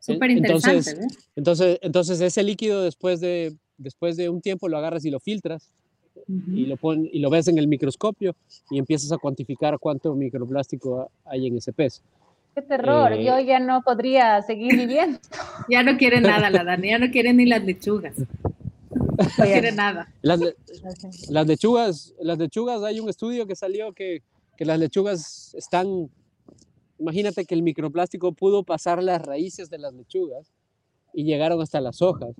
Súper 0.00 0.30
interesante. 0.30 0.90
Entonces, 0.90 0.98
¿eh? 0.98 1.28
entonces, 1.36 1.78
entonces, 1.82 2.20
ese 2.20 2.42
líquido 2.42 2.82
después 2.82 3.20
de, 3.20 3.56
después 3.78 4.16
de 4.16 4.28
un 4.28 4.40
tiempo 4.40 4.68
lo 4.68 4.76
agarras 4.76 5.04
y 5.04 5.10
lo 5.10 5.20
filtras 5.20 5.70
y, 6.26 6.66
lo 6.66 6.76
pon, 6.76 7.08
y 7.10 7.20
lo 7.20 7.30
ves 7.30 7.48
en 7.48 7.58
el 7.58 7.68
microscopio 7.68 8.34
y 8.70 8.78
empiezas 8.78 9.12
a 9.12 9.18
cuantificar 9.18 9.78
cuánto 9.78 10.14
microplástico 10.14 11.10
hay 11.24 11.46
en 11.46 11.56
ese 11.56 11.72
pez. 11.72 12.02
¡Qué 12.54 12.62
terror! 12.62 13.12
Eh, 13.12 13.24
Yo 13.24 13.38
ya 13.40 13.60
no 13.60 13.82
podría 13.82 14.42
seguir 14.42 14.76
viviendo. 14.76 15.18
ya 15.70 15.82
no 15.82 15.96
quiere 15.96 16.20
nada 16.20 16.50
la 16.50 16.64
Dani, 16.64 16.90
ya 16.90 16.98
no 16.98 17.10
quiere 17.10 17.32
ni 17.32 17.46
las 17.46 17.64
lechugas. 17.64 18.14
No 18.18 19.44
quiere 19.44 19.72
nada. 19.72 20.12
Las, 20.22 20.40
las, 21.28 21.46
lechugas, 21.46 22.14
las 22.20 22.38
lechugas, 22.38 22.82
hay 22.82 23.00
un 23.00 23.08
estudio 23.08 23.46
que 23.46 23.56
salió 23.56 23.92
que, 23.92 24.22
que 24.56 24.64
las 24.64 24.78
lechugas 24.78 25.54
están, 25.54 26.10
imagínate 26.98 27.44
que 27.44 27.54
el 27.54 27.62
microplástico 27.62 28.32
pudo 28.32 28.62
pasar 28.64 29.02
las 29.02 29.22
raíces 29.22 29.70
de 29.70 29.78
las 29.78 29.92
lechugas 29.94 30.52
y 31.12 31.24
llegaron 31.24 31.60
hasta 31.60 31.80
las 31.80 32.02
hojas. 32.02 32.30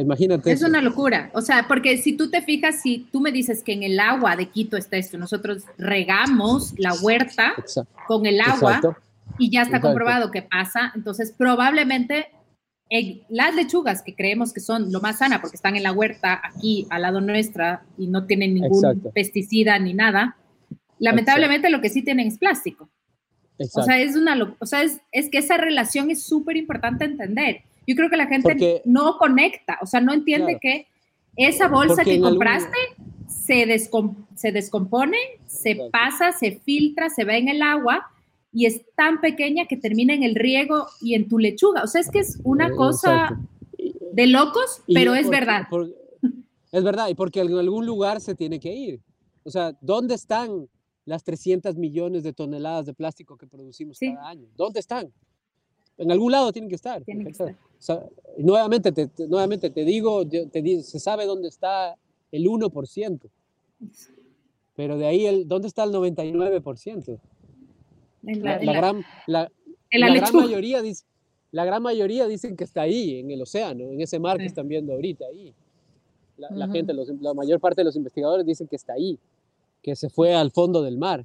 Imagínate. 0.00 0.52
Es 0.52 0.62
una 0.62 0.80
locura. 0.80 1.30
O 1.34 1.40
sea, 1.40 1.66
porque 1.68 1.98
si 1.98 2.16
tú 2.16 2.30
te 2.30 2.42
fijas, 2.42 2.80
si 2.82 3.06
tú 3.10 3.20
me 3.20 3.32
dices 3.32 3.62
que 3.62 3.72
en 3.72 3.82
el 3.82 3.98
agua 4.00 4.36
de 4.36 4.46
Quito 4.46 4.76
está 4.76 4.96
esto, 4.96 5.18
nosotros 5.18 5.64
regamos 5.78 6.74
la 6.78 6.94
huerta 6.94 7.54
con 8.06 8.26
el 8.26 8.40
agua 8.40 8.80
y 9.38 9.50
ya 9.50 9.62
está 9.62 9.80
comprobado 9.80 10.30
que 10.30 10.42
pasa, 10.42 10.92
entonces 10.94 11.32
probablemente 11.32 12.28
las 13.28 13.54
lechugas 13.54 14.02
que 14.02 14.14
creemos 14.14 14.52
que 14.52 14.60
son 14.60 14.92
lo 14.92 15.00
más 15.00 15.18
sana 15.18 15.40
porque 15.40 15.56
están 15.56 15.74
en 15.76 15.82
la 15.82 15.92
huerta 15.92 16.40
aquí 16.44 16.86
al 16.90 17.02
lado 17.02 17.20
nuestra 17.20 17.84
y 17.98 18.06
no 18.06 18.26
tienen 18.26 18.54
ningún 18.54 19.00
pesticida 19.12 19.78
ni 19.78 19.94
nada, 19.94 20.36
lamentablemente 20.98 21.70
lo 21.70 21.80
que 21.80 21.88
sí 21.88 22.02
tienen 22.02 22.28
es 22.28 22.38
plástico. 22.38 22.88
O 23.74 23.82
sea, 23.82 24.00
es 24.00 24.16
una, 24.16 24.56
o 24.58 24.66
sea, 24.66 24.82
es, 24.82 25.00
es 25.12 25.30
que 25.30 25.38
esa 25.38 25.56
relación 25.56 26.10
es 26.10 26.24
súper 26.24 26.56
importante 26.56 27.04
entender. 27.04 27.62
Yo 27.86 27.96
creo 27.96 28.10
que 28.10 28.16
la 28.16 28.26
gente 28.26 28.82
no 28.84 29.18
conecta, 29.18 29.78
o 29.82 29.86
sea, 29.86 30.00
no 30.00 30.12
entiende 30.12 30.58
que 30.60 30.86
esa 31.36 31.68
bolsa 31.68 32.04
que 32.04 32.20
compraste 32.20 32.76
se, 33.28 33.66
se, 34.36 34.52
descompone, 34.52 35.18
se 35.46 35.76
pasa, 35.90 36.32
se 36.32 36.60
filtra, 36.60 37.10
se 37.10 37.24
va 37.24 37.36
en 37.36 37.48
el 37.48 37.62
agua 37.62 38.06
y 38.52 38.66
es 38.66 38.82
tan 38.94 39.20
pequeña 39.20 39.66
que 39.66 39.76
termina 39.76 40.14
en 40.14 40.22
el 40.22 40.34
riego 40.34 40.86
y 41.00 41.14
en 41.14 41.28
tu 41.28 41.38
lechuga. 41.38 41.82
O 41.82 41.86
sea, 41.88 42.00
es 42.00 42.10
que 42.10 42.20
es 42.20 42.40
una 42.44 42.70
cosa 42.70 43.40
de 44.12 44.26
locos, 44.28 44.82
pero 44.86 45.14
es 45.14 45.28
verdad. 45.28 45.66
es 46.70 46.84
verdad, 46.84 47.08
y 47.08 47.14
porque 47.14 47.40
en 47.40 47.52
algún 47.58 47.84
lugar 47.84 48.20
se 48.20 48.34
tiene 48.34 48.60
que 48.60 48.72
ir. 48.72 49.00
O 49.42 49.50
sea, 49.50 49.76
¿dónde 49.80 50.14
están 50.14 50.68
las 51.04 51.24
300 51.24 51.76
millones 51.76 52.22
de 52.22 52.32
toneladas 52.32 52.86
de 52.86 52.94
plástico 52.94 53.36
que 53.36 53.46
producimos 53.46 53.98
cada 53.98 54.28
año? 54.28 54.48
¿Dónde 54.56 54.80
están? 54.80 55.12
En 55.96 56.10
algún 56.10 56.32
lado 56.32 56.52
tienen 56.52 56.68
que 56.68 56.76
estar. 56.76 57.02
Tienen 57.04 57.24
que 57.24 57.32
estar 57.32 57.56
nuevamente, 58.38 58.92
te, 58.92 59.10
nuevamente 59.28 59.70
te 59.70 59.84
digo, 59.84 60.26
te, 60.26 60.82
se 60.82 60.98
sabe 60.98 61.26
dónde 61.26 61.48
está 61.48 61.96
el 62.30 62.46
1%, 62.46 63.20
pero 64.74 64.98
de 64.98 65.06
ahí, 65.06 65.26
el, 65.26 65.46
¿dónde 65.46 65.68
está 65.68 65.84
el 65.84 65.92
99%? 65.92 67.18
la, 68.22 68.58
gran, 68.58 69.04
la, 69.26 69.50
gran 69.90 70.34
mayoría 70.34 70.80
dice, 70.82 71.04
la 71.52 71.64
gran 71.64 71.82
mayoría 71.82 72.26
dicen 72.26 72.56
que 72.56 72.64
está 72.64 72.82
ahí, 72.82 73.20
en 73.20 73.30
el 73.30 73.42
océano, 73.42 73.84
en 73.84 74.00
ese 74.00 74.18
mar 74.18 74.38
que 74.38 74.46
están 74.46 74.66
viendo 74.66 74.94
ahorita 74.94 75.26
ahí. 75.26 75.54
La, 76.36 76.66
gente, 76.68 76.92
la 76.92 77.34
mayor 77.34 77.60
parte 77.60 77.82
de 77.82 77.84
los 77.84 77.94
investigadores 77.94 78.44
dicen 78.44 78.66
que 78.66 78.74
está 78.74 78.94
ahí, 78.94 79.20
que 79.82 79.94
se 79.94 80.08
fue 80.10 80.34
al 80.34 80.50
fondo 80.50 80.82
del 80.82 80.98
mar. 80.98 81.24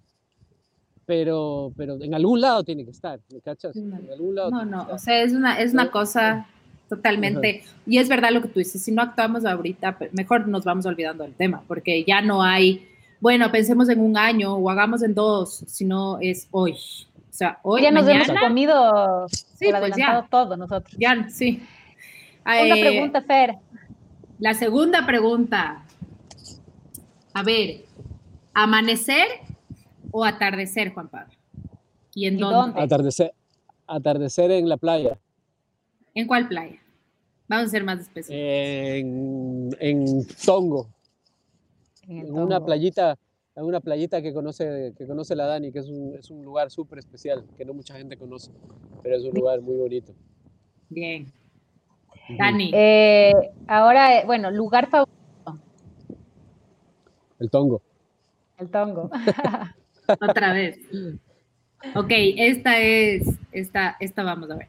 Pero, 1.09 1.73
pero 1.75 1.97
en 1.99 2.13
algún 2.13 2.39
lado 2.39 2.63
tiene 2.63 2.85
que 2.85 2.91
estar, 2.91 3.19
¿me 3.33 3.41
cachas? 3.41 3.75
En 3.75 3.91
algún 4.11 4.35
lado 4.35 4.51
no, 4.51 4.63
no, 4.63 4.87
o 4.91 4.99
sea, 4.99 5.23
es 5.23 5.33
una, 5.33 5.59
es 5.59 5.73
una 5.73 5.89
cosa 5.89 6.45
totalmente. 6.87 7.63
Y 7.87 7.97
es 7.97 8.07
verdad 8.07 8.29
lo 8.29 8.43
que 8.43 8.47
tú 8.47 8.59
dices, 8.59 8.83
si 8.83 8.91
no 8.91 9.01
actuamos 9.01 9.43
ahorita, 9.43 9.97
mejor 10.11 10.47
nos 10.47 10.65
vamos 10.65 10.85
olvidando 10.85 11.23
del 11.23 11.33
tema, 11.33 11.63
porque 11.67 12.03
ya 12.03 12.21
no 12.21 12.43
hay, 12.43 12.87
bueno, 13.19 13.51
pensemos 13.51 13.89
en 13.89 14.01
un 14.01 14.17
año 14.17 14.53
o 14.53 14.69
hagamos 14.69 15.01
en 15.01 15.15
dos, 15.15 15.63
sino 15.65 16.19
es 16.21 16.47
hoy. 16.51 16.73
O 16.73 17.33
sea, 17.33 17.57
hoy. 17.63 17.81
Ya 17.81 17.89
nos 17.89 18.07
hemos 18.07 18.29
comido 18.29 19.27
sí, 19.29 19.71
pues 19.79 19.95
ya. 19.97 20.27
todo 20.29 20.57
nosotros. 20.57 20.95
Ya, 20.99 21.27
sí. 21.27 21.59
Una 22.45 22.77
eh, 22.77 22.81
pregunta, 22.81 23.23
Fer. 23.23 23.55
La 24.37 24.53
segunda 24.53 25.07
pregunta. 25.07 25.83
A 27.33 27.41
ver, 27.41 27.85
¿amanecer 28.53 29.48
o 30.11 30.23
atardecer, 30.25 30.93
Juan 30.93 31.09
Pablo? 31.09 31.33
¿Y 32.13 32.25
en 32.25 32.37
dónde? 32.37 32.81
Atardecer, 32.81 33.33
atardecer 33.87 34.51
en 34.51 34.67
la 34.67 34.77
playa. 34.77 35.17
¿En 36.13 36.27
cuál 36.27 36.47
playa? 36.47 36.79
Vamos 37.47 37.67
a 37.67 37.69
ser 37.69 37.83
más 37.83 37.99
específicos. 37.99 38.35
En, 38.37 39.69
en 39.79 40.27
Tongo. 40.45 40.87
En, 42.07 42.33
una 42.33 42.63
playita, 42.63 43.17
en 43.55 43.63
una 43.63 43.79
playita 43.79 44.21
que 44.21 44.33
conoce, 44.33 44.93
que 44.97 45.07
conoce 45.07 45.35
la 45.35 45.45
Dani, 45.45 45.71
que 45.71 45.79
es 45.79 45.89
un, 45.89 46.15
es 46.15 46.29
un 46.29 46.43
lugar 46.43 46.71
súper 46.71 46.99
especial, 46.99 47.45
que 47.57 47.65
no 47.65 47.73
mucha 47.73 47.95
gente 47.95 48.17
conoce, 48.17 48.51
pero 49.03 49.15
es 49.15 49.23
un 49.23 49.33
lugar 49.33 49.61
muy 49.61 49.75
bonito. 49.75 50.13
Bien. 50.89 51.31
Dani. 52.37 52.71
Eh, 52.73 53.33
ahora, 53.67 54.19
eh, 54.19 54.25
bueno, 54.25 54.51
lugar 54.51 54.89
favorito. 54.89 55.59
El 57.39 57.49
Tongo. 57.49 57.81
El 58.57 58.69
Tongo. 58.69 59.09
Otra 60.19 60.53
vez. 60.53 60.79
Ok, 61.95 62.09
esta 62.09 62.79
es, 62.79 63.27
esta, 63.51 63.95
esta 63.99 64.23
vamos 64.23 64.49
a 64.51 64.55
ver. 64.55 64.67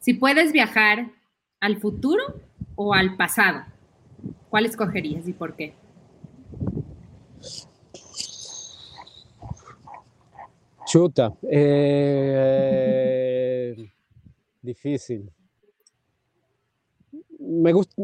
Si 0.00 0.14
puedes 0.14 0.52
viajar 0.52 1.10
al 1.60 1.78
futuro 1.78 2.22
o 2.76 2.94
al 2.94 3.16
pasado, 3.16 3.64
¿cuál 4.48 4.66
escogerías 4.66 5.26
y 5.26 5.32
por 5.32 5.56
qué? 5.56 5.74
Chuta. 10.86 11.34
Eh, 11.50 12.94
difícil 14.62 15.30
me 17.48 17.72
gusta. 17.72 18.02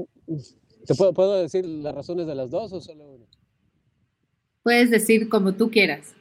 ¿Te 0.87 0.95
puedo, 0.95 1.13
puedo, 1.13 1.41
decir 1.41 1.65
las 1.67 1.95
razones 1.95 2.27
de 2.27 2.35
las 2.35 2.51
dos 2.51 2.73
o 2.73 2.81
solo 2.81 3.13
una? 3.13 3.27
Puedes 4.63 4.91
decir 4.91 5.29
como 5.29 5.55
tú 5.55 5.71
quieras. 5.71 6.15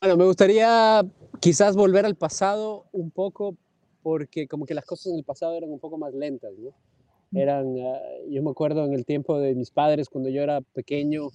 Bueno, 0.00 0.16
me 0.16 0.24
gustaría 0.24 1.02
quizás 1.40 1.76
volver 1.76 2.06
al 2.06 2.16
pasado 2.16 2.86
un 2.92 3.10
poco 3.10 3.56
porque 4.02 4.48
como 4.48 4.66
que 4.66 4.74
las 4.74 4.84
cosas 4.84 5.12
en 5.12 5.18
el 5.18 5.24
pasado 5.24 5.54
eran 5.54 5.70
un 5.70 5.78
poco 5.78 5.98
más 5.98 6.14
lentas, 6.14 6.52
¿no? 6.58 6.72
Eran, 7.32 7.76
ah, 7.78 8.00
yo 8.28 8.42
me 8.42 8.50
acuerdo 8.50 8.84
en 8.84 8.92
el 8.92 9.04
tiempo 9.04 9.38
de 9.38 9.54
mis 9.54 9.70
padres, 9.70 10.08
cuando 10.08 10.30
yo 10.30 10.42
era 10.42 10.60
pequeño, 10.60 11.28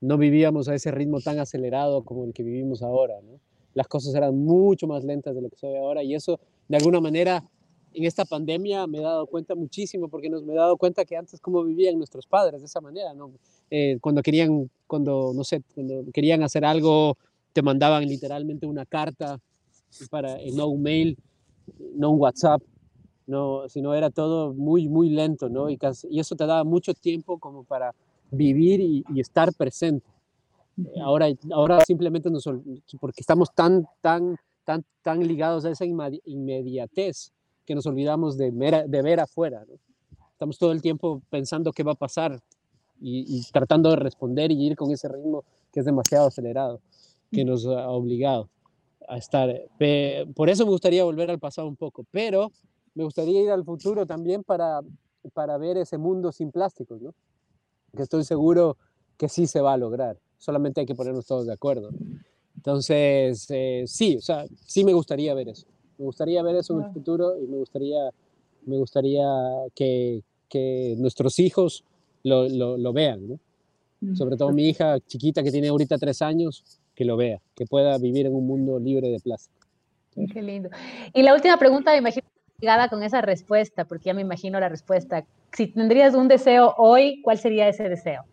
no 0.00 0.16
vivíamos 0.16 0.68
a 0.68 0.74
ese 0.74 0.90
ritmo 0.90 1.20
tan 1.20 1.38
acelerado 1.38 2.04
como 2.04 2.24
el 2.24 2.32
que 2.32 2.42
vivimos 2.42 2.82
ahora, 2.82 3.20
¿no? 3.22 3.40
Las 3.74 3.88
cosas 3.88 4.14
eran 4.14 4.38
mucho 4.38 4.86
más 4.86 5.04
lentas 5.04 5.34
de 5.34 5.42
lo 5.42 5.50
que 5.50 5.56
ve 5.66 5.78
ahora 5.78 6.02
y 6.02 6.14
eso, 6.14 6.38
de 6.68 6.76
alguna 6.76 7.00
manera, 7.00 7.44
en 7.92 8.04
esta 8.04 8.24
pandemia 8.24 8.86
me 8.86 8.98
he 8.98 9.02
dado 9.02 9.26
cuenta 9.26 9.54
muchísimo, 9.54 10.08
porque 10.08 10.28
nos 10.28 10.44
me 10.44 10.52
he 10.52 10.56
dado 10.56 10.76
cuenta 10.76 11.04
que 11.04 11.16
antes 11.16 11.40
cómo 11.40 11.62
vivían 11.64 11.96
nuestros 11.96 12.26
padres 12.26 12.60
de 12.60 12.66
esa 12.66 12.80
manera, 12.80 13.14
¿no? 13.14 13.32
Eh, 13.76 13.98
cuando 14.00 14.22
querían, 14.22 14.70
cuando, 14.86 15.32
no 15.34 15.42
sé, 15.42 15.60
cuando 15.74 16.04
querían 16.12 16.44
hacer 16.44 16.64
algo, 16.64 17.16
te 17.52 17.60
mandaban 17.60 18.06
literalmente 18.06 18.66
una 18.66 18.86
carta 18.86 19.40
para, 20.10 20.36
no 20.52 20.68
un 20.68 20.80
mail, 20.80 21.18
no 21.96 22.10
un 22.10 22.20
WhatsApp, 22.20 22.62
no, 23.26 23.68
sino 23.68 23.92
era 23.92 24.10
todo 24.10 24.54
muy, 24.54 24.88
muy 24.88 25.08
lento, 25.08 25.48
¿no? 25.48 25.68
Y, 25.70 25.78
y 26.08 26.20
eso 26.20 26.36
te 26.36 26.46
daba 26.46 26.62
mucho 26.62 26.94
tiempo 26.94 27.40
como 27.40 27.64
para 27.64 27.92
vivir 28.30 28.80
y, 28.80 29.04
estar 29.18 29.52
presente. 29.52 30.06
Ahora, 31.02 31.26
ahora 31.50 31.80
simplemente 31.84 32.30
nos, 32.30 32.44
porque 33.00 33.22
estamos 33.22 33.52
tan, 33.52 33.88
tan, 34.00 34.36
tan, 34.62 34.84
tan 35.02 35.26
ligados 35.26 35.64
a 35.64 35.70
esa 35.70 35.84
inmediatez, 35.84 37.32
que 37.66 37.74
nos 37.74 37.86
olvidamos 37.86 38.38
de, 38.38 38.52
de 38.86 39.02
ver 39.02 39.18
afuera. 39.18 39.64
Estamos 40.30 40.58
todo 40.58 40.70
el 40.70 40.80
tiempo 40.80 41.22
pensando 41.28 41.72
qué 41.72 41.82
va 41.82 41.92
a 41.92 41.96
pasar 41.96 42.40
y, 43.00 43.42
tratando 43.52 43.90
de 43.90 43.96
responder 43.96 44.50
y 44.52 44.66
ir 44.66 44.76
con 44.76 44.90
ese 44.90 45.08
ritmo 45.08 45.44
que 45.72 45.80
es 45.80 45.86
demasiado 45.86 46.28
acelerado, 46.28 46.80
que 47.30 47.44
nos 47.44 47.66
ha 47.66 47.88
obligado 47.90 48.48
a 49.08 49.18
estar. 49.18 49.50
Por 50.34 50.48
eso 50.48 50.64
me 50.64 50.70
gustaría 50.70 51.04
volver 51.04 51.30
al 51.30 51.38
pasado 51.38 51.68
un 51.68 51.76
poco, 51.76 52.04
pero 52.10 52.52
me 52.94 53.04
gustaría 53.04 53.42
ir 53.42 53.50
al 53.50 53.64
futuro 53.64 54.06
también 54.06 54.44
para, 54.44 54.80
para 55.32 55.58
ver 55.58 55.76
ese 55.76 55.98
mundo 55.98 56.32
sin 56.32 56.50
plásticos, 56.50 57.02
¿no? 57.02 57.14
que 57.94 58.02
estoy 58.02 58.24
seguro 58.24 58.76
que 59.16 59.28
sí 59.28 59.46
se 59.46 59.60
va 59.60 59.74
a 59.74 59.76
lograr, 59.76 60.18
solamente 60.38 60.80
hay 60.80 60.86
que 60.86 60.94
ponernos 60.94 61.26
todos 61.26 61.46
de 61.46 61.52
acuerdo. 61.52 61.90
Entonces, 62.56 63.46
eh, 63.50 63.84
sí, 63.86 64.16
o 64.16 64.20
sea, 64.20 64.46
sí 64.66 64.84
me 64.84 64.92
gustaría 64.92 65.34
ver 65.34 65.48
eso. 65.48 65.66
Me 65.98 66.06
gustaría 66.06 66.42
ver 66.42 66.56
eso 66.56 66.78
en 66.78 66.86
el 66.86 66.92
futuro 66.92 67.38
y 67.38 67.46
me 67.46 67.58
gustaría, 67.58 68.10
me 68.66 68.78
gustaría 68.78 69.26
que, 69.74 70.22
que 70.48 70.96
nuestros 70.98 71.38
hijos 71.38 71.84
lo, 72.24 72.48
lo, 72.48 72.76
lo 72.76 72.92
vean, 72.92 73.28
¿no? 73.28 73.38
Sobre 74.16 74.36
todo 74.36 74.52
mi 74.52 74.68
hija 74.68 75.00
chiquita 75.00 75.42
que 75.42 75.50
tiene 75.50 75.68
ahorita 75.68 75.96
tres 75.96 76.20
años, 76.20 76.62
que 76.94 77.06
lo 77.06 77.16
vea, 77.16 77.40
que 77.54 77.64
pueda 77.64 77.96
vivir 77.96 78.26
en 78.26 78.34
un 78.34 78.46
mundo 78.46 78.78
libre 78.78 79.08
de 79.08 79.18
plástico. 79.18 79.66
Qué 80.32 80.42
lindo. 80.42 80.68
Y 81.14 81.22
la 81.22 81.34
última 81.34 81.56
pregunta, 81.56 81.92
me 81.92 81.98
imagino, 81.98 82.26
ligada 82.60 82.88
con 82.88 83.02
esa 83.02 83.22
respuesta, 83.22 83.86
porque 83.86 84.06
ya 84.06 84.14
me 84.14 84.20
imagino 84.20 84.60
la 84.60 84.68
respuesta. 84.68 85.24
Si 85.52 85.68
tendrías 85.68 86.14
un 86.14 86.28
deseo 86.28 86.74
hoy, 86.76 87.22
¿cuál 87.22 87.38
sería 87.38 87.68
ese 87.68 87.88
deseo? 87.88 88.24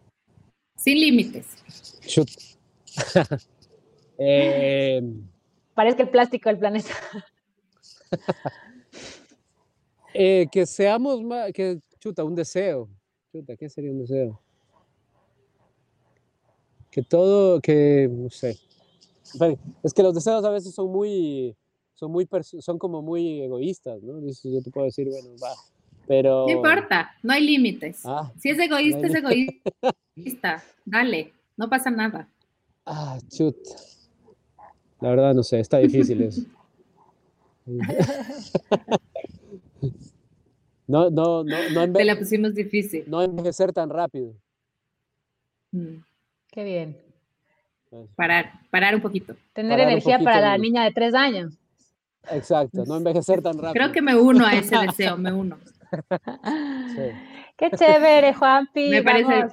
Sin 0.76 1.00
límites. 1.00 2.00
eh, 4.18 5.02
Parece 5.74 5.96
que 5.96 6.04
el 6.04 6.10
plástico 6.10 6.50
del 6.50 6.60
planeta. 6.60 6.90
Eh, 10.14 10.48
que 10.52 10.66
seamos 10.66 11.24
más, 11.24 11.54
que 11.54 11.80
chuta, 11.98 12.26
un 12.26 12.36
deseo. 12.36 12.90
Chuta, 13.32 13.56
¿qué 13.56 13.70
sería 13.70 13.92
un 13.92 14.00
deseo? 14.00 14.42
Que 16.90 17.02
todo, 17.02 17.62
que, 17.62 18.10
no 18.12 18.30
sé. 18.30 18.60
Es 19.82 19.94
que 19.94 20.04
los 20.04 20.14
deseos 20.14 20.44
a 20.44 20.50
veces 20.50 20.76
son 20.76 20.92
muy, 20.92 21.56
son 21.94 22.12
muy, 22.12 22.28
son 22.60 22.78
como 22.78 23.02
muy 23.02 23.42
egoístas, 23.42 24.04
¿no? 24.04 24.20
Yo 24.20 24.62
te 24.62 24.70
puedo 24.70 24.86
decir, 24.86 25.08
bueno, 25.08 25.30
va, 25.42 25.54
pero... 26.08 26.46
No 26.46 26.52
importa, 26.52 27.12
no 27.24 27.32
hay 27.32 27.46
límites. 27.46 28.02
Ah, 28.04 28.34
si 28.38 28.50
es 28.50 28.60
egoísta, 28.60 29.08
es 29.08 29.16
egoísta. 29.16 30.62
Dale, 30.84 31.32
no 31.56 31.70
pasa 31.70 31.90
nada. 31.90 32.28
Ah, 32.86 33.18
chuta. 33.30 33.70
La 35.00 35.12
verdad, 35.12 35.34
no 35.34 35.44
sé, 35.44 35.62
está 35.62 35.78
difícil 35.78 36.22
eso. 36.22 36.42
no, 40.92 41.10
no, 41.10 41.44
no, 41.44 41.88
no 41.88 41.94
Te 41.94 42.04
la 42.04 42.18
pusimos 42.18 42.54
difícil. 42.54 43.06
No 43.08 43.22
envejecer 43.22 43.72
tan 43.72 43.90
rápido. 43.90 44.34
Mm. 45.72 46.04
Qué 46.52 46.64
bien. 46.64 46.98
Parar, 48.16 48.52
parar 48.70 48.96
un 48.96 49.02
poquito. 49.02 49.36
Tener 49.54 49.80
energía 49.80 50.20
para 50.20 50.42
la 50.42 50.58
niña 50.58 50.84
de 50.84 50.92
tres 50.92 51.14
años. 51.14 51.54
Exacto, 52.30 52.84
no 52.86 52.98
envejecer 52.98 53.42
tan 53.42 53.54
rápido. 53.54 53.74
Creo 53.74 53.92
que 53.92 54.02
me 54.02 54.16
uno 54.16 54.46
a 54.46 54.54
ese 54.54 54.78
deseo, 54.78 55.18
me 55.18 55.32
uno. 55.32 55.58
Qué 57.58 57.72
chévere, 57.72 58.34
Juanpi. 58.34 58.90
Me 58.90 59.04
parece, 59.04 59.48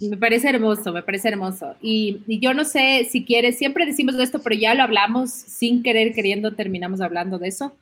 me 0.00 0.16
parece 0.16 0.48
hermoso, 0.48 0.92
me 0.92 1.02
parece 1.02 1.28
hermoso. 1.28 1.74
Y, 1.80 2.22
yo 2.40 2.54
no 2.54 2.64
sé 2.64 3.06
si 3.10 3.24
quieres, 3.24 3.56
siempre 3.58 3.86
decimos 3.86 4.18
esto, 4.18 4.40
pero 4.42 4.54
ya 4.54 4.74
lo 4.74 4.82
hablamos 4.82 5.30
sin 5.30 5.82
querer, 5.82 6.14
queriendo, 6.14 6.54
terminamos 6.54 7.00
hablando 7.00 7.38
de 7.38 7.48
eso. 7.48 7.72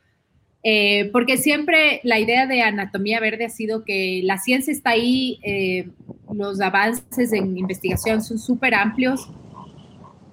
Eh, 0.64 1.10
porque 1.12 1.38
siempre 1.38 2.00
la 2.04 2.20
idea 2.20 2.46
de 2.46 2.62
anatomía 2.62 3.18
verde 3.18 3.46
ha 3.46 3.50
sido 3.50 3.84
que 3.84 4.20
la 4.22 4.38
ciencia 4.38 4.72
está 4.72 4.90
ahí, 4.90 5.40
eh, 5.42 5.88
los 6.32 6.60
avances 6.60 7.32
en 7.32 7.58
investigación 7.58 8.22
son 8.22 8.38
súper 8.38 8.74
amplios, 8.74 9.28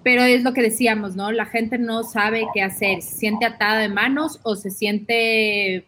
pero 0.04 0.22
es 0.22 0.44
lo 0.44 0.54
que 0.54 0.62
decíamos, 0.62 1.16
¿no? 1.16 1.32
La 1.32 1.46
gente 1.46 1.78
no 1.80 2.04
sabe 2.04 2.46
qué 2.54 2.62
hacer, 2.62 3.02
se 3.02 3.18
siente 3.18 3.46
atada 3.46 3.80
de 3.80 3.90
manos 3.90 4.40
o 4.44 4.56
se 4.56 4.70
siente 4.70 5.86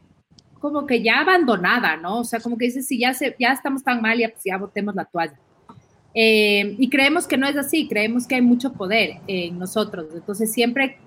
como 0.60 0.86
que 0.86 1.02
ya 1.02 1.22
abandonada, 1.22 1.98
¿no? 1.98 2.20
O 2.20 2.24
sea, 2.24 2.40
como 2.40 2.58
que 2.58 2.66
dice, 2.66 2.82
si 2.82 3.00
ya, 3.00 3.14
se, 3.14 3.36
ya 3.40 3.52
estamos 3.52 3.84
tan 3.84 4.02
mal, 4.02 4.18
ya, 4.18 4.30
pues 4.30 4.44
ya 4.44 4.58
botemos 4.58 4.96
la 4.96 5.06
toalla. 5.06 5.40
Eh, 6.14 6.76
y 6.78 6.90
creemos 6.90 7.28
que 7.28 7.38
no 7.38 7.48
es 7.48 7.56
así, 7.56 7.88
creemos 7.88 8.28
que 8.28 8.36
hay 8.36 8.42
mucho 8.42 8.74
poder 8.74 9.20
en 9.28 9.58
nosotros, 9.58 10.08
entonces 10.14 10.52
siempre 10.52 10.98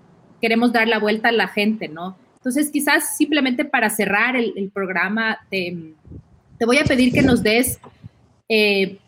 queremos 0.40 0.72
dar 0.72 0.88
la 0.88 0.98
vuelta 0.98 1.28
a 1.28 1.32
la 1.32 1.48
gente, 1.48 1.88
¿no? 1.88 2.16
Entonces 2.44 2.70
quizás 2.70 3.16
simplemente 3.16 3.64
para 3.64 3.88
cerrar 3.88 4.36
el, 4.36 4.70
programa 4.70 5.38
te 5.48 6.66
voy 6.66 6.76
a 6.76 6.84
pedir 6.84 7.10
que 7.10 7.22
nos 7.22 7.42
des 7.42 7.80
eh, 8.50 8.98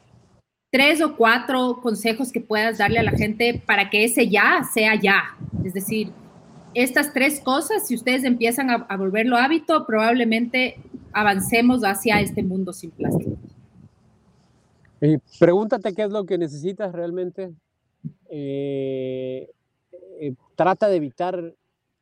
tres 0.72 1.02
o 1.02 1.14
cuatro 1.16 1.80
consejos 1.82 2.32
que 2.32 2.40
puedas 2.40 2.78
darle 2.78 2.98
a 2.98 3.02
la 3.02 3.10
gente 3.10 3.62
para 3.66 3.90
que 3.90 4.04
ese 4.04 4.30
ya 4.30 4.62
sea 4.72 4.94
ya. 4.94 5.36
Es 5.62 5.74
decir, 5.74 6.08
estas 6.72 7.12
tres 7.12 7.38
cosas, 7.40 7.86
si 7.86 7.94
ustedes 7.94 8.24
empiezan 8.24 8.70
a, 8.70 8.96
volverlo 8.96 9.36
hábito, 9.36 9.84
probablemente 9.84 10.78
avancemos 11.12 11.82
hacia 11.82 12.22
este 12.22 12.42
mundo 12.42 12.72
sin 12.72 12.90
plástico. 12.90 13.36
Y 15.02 15.18
pregúntate 15.38 15.92
qué 15.94 16.04
es 16.04 16.10
lo 16.10 16.24
que 16.24 16.38
necesitas 16.38 16.90
realmente. 16.90 17.52
Eh, 18.30 19.50
eh, 20.22 20.34
trata 20.54 20.88
de 20.88 20.96
evitar 20.96 21.54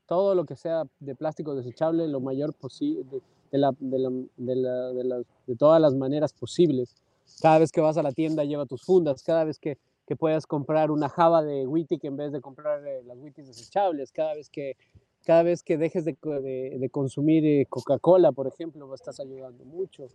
todo 0.07 0.35
lo 0.35 0.45
que 0.45 0.57
sea 0.57 0.85
de 1.01 1.15
plástico 1.15 1.55
desechable 1.55 2.09
lo 2.09 2.21
mayor 2.21 2.55
posible, 2.55 3.05
de, 3.51 5.27
todas 5.59 5.81
las 5.81 5.95
maneras 5.95 6.33
posibles. 6.33 6.97
Cada 7.41 7.59
vez 7.59 7.73
que 7.73 7.81
vas 7.81 7.97
a 7.97 8.03
la 8.03 8.13
tienda 8.13 8.45
lleva 8.45 8.67
tus 8.67 8.83
fundas, 8.83 9.23
cada 9.23 9.45
vez 9.45 9.59
que, 9.59 9.79
que 10.07 10.17
puedas 10.17 10.47
comprar 10.47 10.91
una 10.91 11.09
java 11.09 11.43
de 11.43 11.67
Wittig 11.67 12.05
en 12.05 12.17
vez 12.17 12.33
de 12.33 12.41
comprar 12.41 12.87
eh, 12.87 13.03
las 13.05 13.19
Wittig 13.19 13.47
desechables, 13.47 14.13
cada 14.13 14.35
vez 14.35 14.51
que, 14.51 14.77
cada 15.25 15.43
vez 15.43 15.63
que 15.63 15.79
dejes 15.79 16.05
de, 16.05 16.89
consumir 16.91 17.47
eh, 17.47 17.67
Coca-Cola, 17.69 18.33
por 18.33 18.47
ejemplo, 18.47 18.93
estás 18.95 19.21
ayudando 19.21 19.65
mucho. 19.65 20.09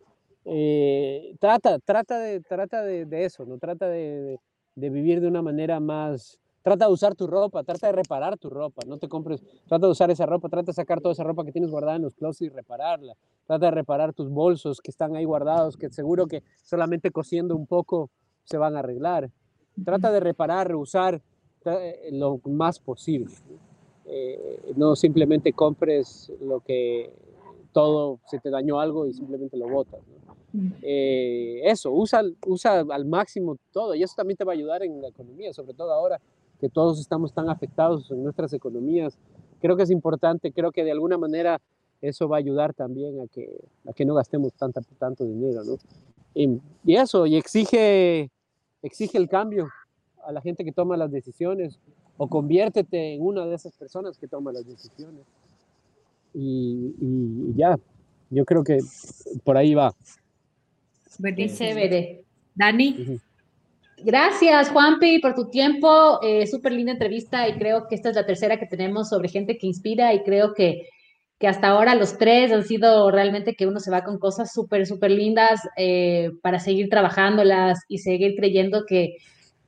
Eh, 0.46 1.36
trata, 1.40 1.80
trata, 1.80 2.20
de, 2.20 2.40
trata 2.42 2.84
de, 2.84 3.26
eso, 3.26 3.46
¿no? 3.46 3.58
Trata 3.58 3.88
de, 3.88 4.40
vivir 4.76 5.20
de 5.20 5.28
una 5.28 5.42
manera 5.42 5.80
más, 5.80 6.40
Trata 6.62 6.88
de 6.88 6.92
usar 6.92 7.16
tu 7.16 7.26
ropa, 7.26 7.64
trata 7.64 7.88
de 7.88 7.94
reparar 7.94 8.38
tu 8.38 8.50
ropa, 8.50 8.84
no 8.86 8.98
te 8.98 9.08
compres, 9.08 9.42
trata 9.68 9.86
de 9.86 9.92
usar 9.92 10.12
esa 10.12 10.26
ropa, 10.26 10.50
trata 10.50 10.68
de 10.68 10.74
sacar 10.74 11.00
toda 11.00 11.14
esa 11.14 11.24
ropa 11.24 11.46
que 11.46 11.52
tienes 11.52 11.72
guardada 11.72 11.96
en 11.96 12.02
los 12.04 12.16
closets 12.16 12.42
y 12.42 12.50
repararla. 12.50 13.16
Trata 13.48 13.66
de 13.66 13.72
reparar 13.72 14.14
tus 14.14 14.30
bolsos 14.30 14.82
que 14.82 14.92
están 14.92 15.16
ahí 15.16 15.26
guardados, 15.26 15.78
que 15.78 15.90
seguro 15.90 16.28
que 16.28 16.44
solamente 16.64 17.12
cosiendo 17.12 17.56
un 17.56 17.66
poco 17.66 18.10
se 18.44 18.58
van 18.58 18.76
a 18.76 18.80
arreglar. 18.80 19.30
Trata 19.84 20.12
de 20.12 20.20
reparar, 20.20 20.68
reusar 20.68 21.22
eh, 21.66 22.10
lo 22.12 22.40
más 22.46 22.80
posible. 22.80 23.34
Eh, 24.06 24.74
no 24.76 24.96
simplemente 24.96 25.54
compres 25.54 26.32
lo 26.42 26.60
que 26.60 27.12
todo 27.72 28.20
se 28.26 28.40
te 28.40 28.50
dañó 28.50 28.80
algo 28.80 29.06
y 29.06 29.14
simplemente 29.14 29.56
lo 29.56 29.70
botas. 29.70 30.02
Eh, 30.82 31.62
eso, 31.64 31.92
usa, 31.92 32.24
usa 32.48 32.80
al 32.80 33.06
máximo 33.06 33.58
todo 33.72 33.94
y 33.94 34.02
eso 34.02 34.16
también 34.18 34.36
te 34.36 34.44
va 34.44 34.54
a 34.54 34.56
ayudar 34.56 34.84
en 34.84 35.00
la 35.00 35.10
economía, 35.10 35.54
sobre 35.54 35.76
todo 35.76 35.94
ahora 35.94 36.20
que 36.60 36.70
todos 36.70 37.00
estamos 37.00 37.34
tan 37.34 37.50
afectados 37.50 38.10
en 38.12 38.24
nuestras 38.24 38.54
economías. 38.54 39.18
Creo 39.62 39.76
que 39.76 39.84
es 39.84 39.92
importante, 39.92 40.52
creo 40.52 40.72
que 40.72 40.84
de 40.84 40.92
alguna 40.92 41.18
manera 41.18 41.60
eso 42.02 42.28
va 42.28 42.38
a 42.38 42.40
ayudar 42.40 42.74
también 42.74 43.20
a 43.22 43.28
que, 43.28 43.50
a 43.88 43.94
que 43.94 44.06
no 44.06 44.14
gastemos 44.14 44.54
tanta, 44.54 44.82
tanto 44.98 45.26
dinero, 45.26 45.64
¿no? 45.64 45.78
Y, 46.34 46.60
eso, 46.96 47.26
y 47.26 47.36
exige, 47.36 48.30
exige 48.82 49.18
el 49.18 49.28
cambio 49.28 49.68
a 50.24 50.32
la 50.32 50.42
gente 50.42 50.64
que 50.64 50.72
toma 50.72 50.96
las 50.96 51.12
decisiones 51.12 51.80
o 52.18 52.28
conviértete 52.28 53.16
en 53.16 53.22
una 53.22 53.46
de 53.46 53.56
esas 53.56 53.76
personas 53.76 54.18
que 54.18 54.28
toma 54.28 54.52
las 54.52 54.66
decisiones. 54.66 55.26
Y, 56.34 56.96
y 57.02 57.54
ya, 57.56 57.78
yo 58.30 58.46
creo 58.46 58.64
que 58.64 58.80
por 59.44 59.58
ahí 59.58 59.74
va. 59.74 59.94
Chévere. 61.58 62.24
Dani. 62.56 63.20
Gracias, 64.04 64.70
Juanpi, 64.70 65.20
por 65.20 65.36
tu 65.36 65.50
tiempo. 65.50 66.20
Eh, 66.24 66.48
Súper 66.48 66.72
linda 66.74 66.94
entrevista 66.94 67.48
y 67.48 67.54
creo 67.54 67.88
que 67.88 67.96
esta 67.96 68.10
es 68.10 68.16
la 68.16 68.26
tercera 68.26 68.58
que 68.60 68.66
tenemos 68.66 69.10
sobre 69.10 69.30
gente 69.30 69.58
que 69.58 69.68
inspira 69.68 70.14
y 70.14 70.24
creo 70.24 70.54
que, 70.54 70.88
que 71.38 71.48
hasta 71.48 71.68
ahora 71.68 71.96
los 71.96 72.18
tres 72.18 72.52
han 72.52 72.64
sido 72.64 73.12
realmente 73.12 73.56
que 73.56 73.68
uno 73.68 73.80
se 73.80 73.92
va 73.92 74.04
con 74.04 74.20
cosas 74.20 74.54
súper, 74.54 74.86
súper 74.86 75.12
lindas 75.12 75.62
eh, 75.78 76.32
para 76.42 76.60
seguir 76.60 76.90
trabajándolas 76.90 77.80
y 77.88 78.00
seguir 78.00 78.36
creyendo 78.36 78.86
que, 78.86 79.16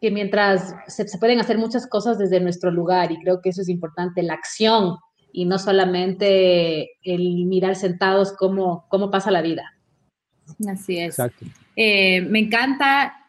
que 0.02 0.12
mientras 0.12 0.76
se, 0.88 1.06
pueden 1.20 1.40
hacer 1.40 1.58
muchas 1.58 1.88
cosas 1.88 2.18
desde 2.18 2.40
nuestro 2.40 2.72
lugar 2.72 3.12
y 3.12 3.20
creo 3.20 3.40
que 3.42 3.50
eso 3.50 3.62
es 3.62 3.70
importante, 3.70 4.24
la 4.24 4.34
acción 4.34 4.98
y 5.32 5.46
no 5.46 5.60
solamente 5.60 6.90
el 7.04 7.46
mirar 7.46 7.76
sentados 7.76 8.34
cómo, 8.34 8.86
cómo 8.90 9.12
pasa 9.12 9.32
la 9.32 9.42
vida. 9.42 9.64
Así 10.68 10.98
es. 10.98 11.18
Eh, 11.76 12.22
me 12.22 12.40
encanta 12.40 13.21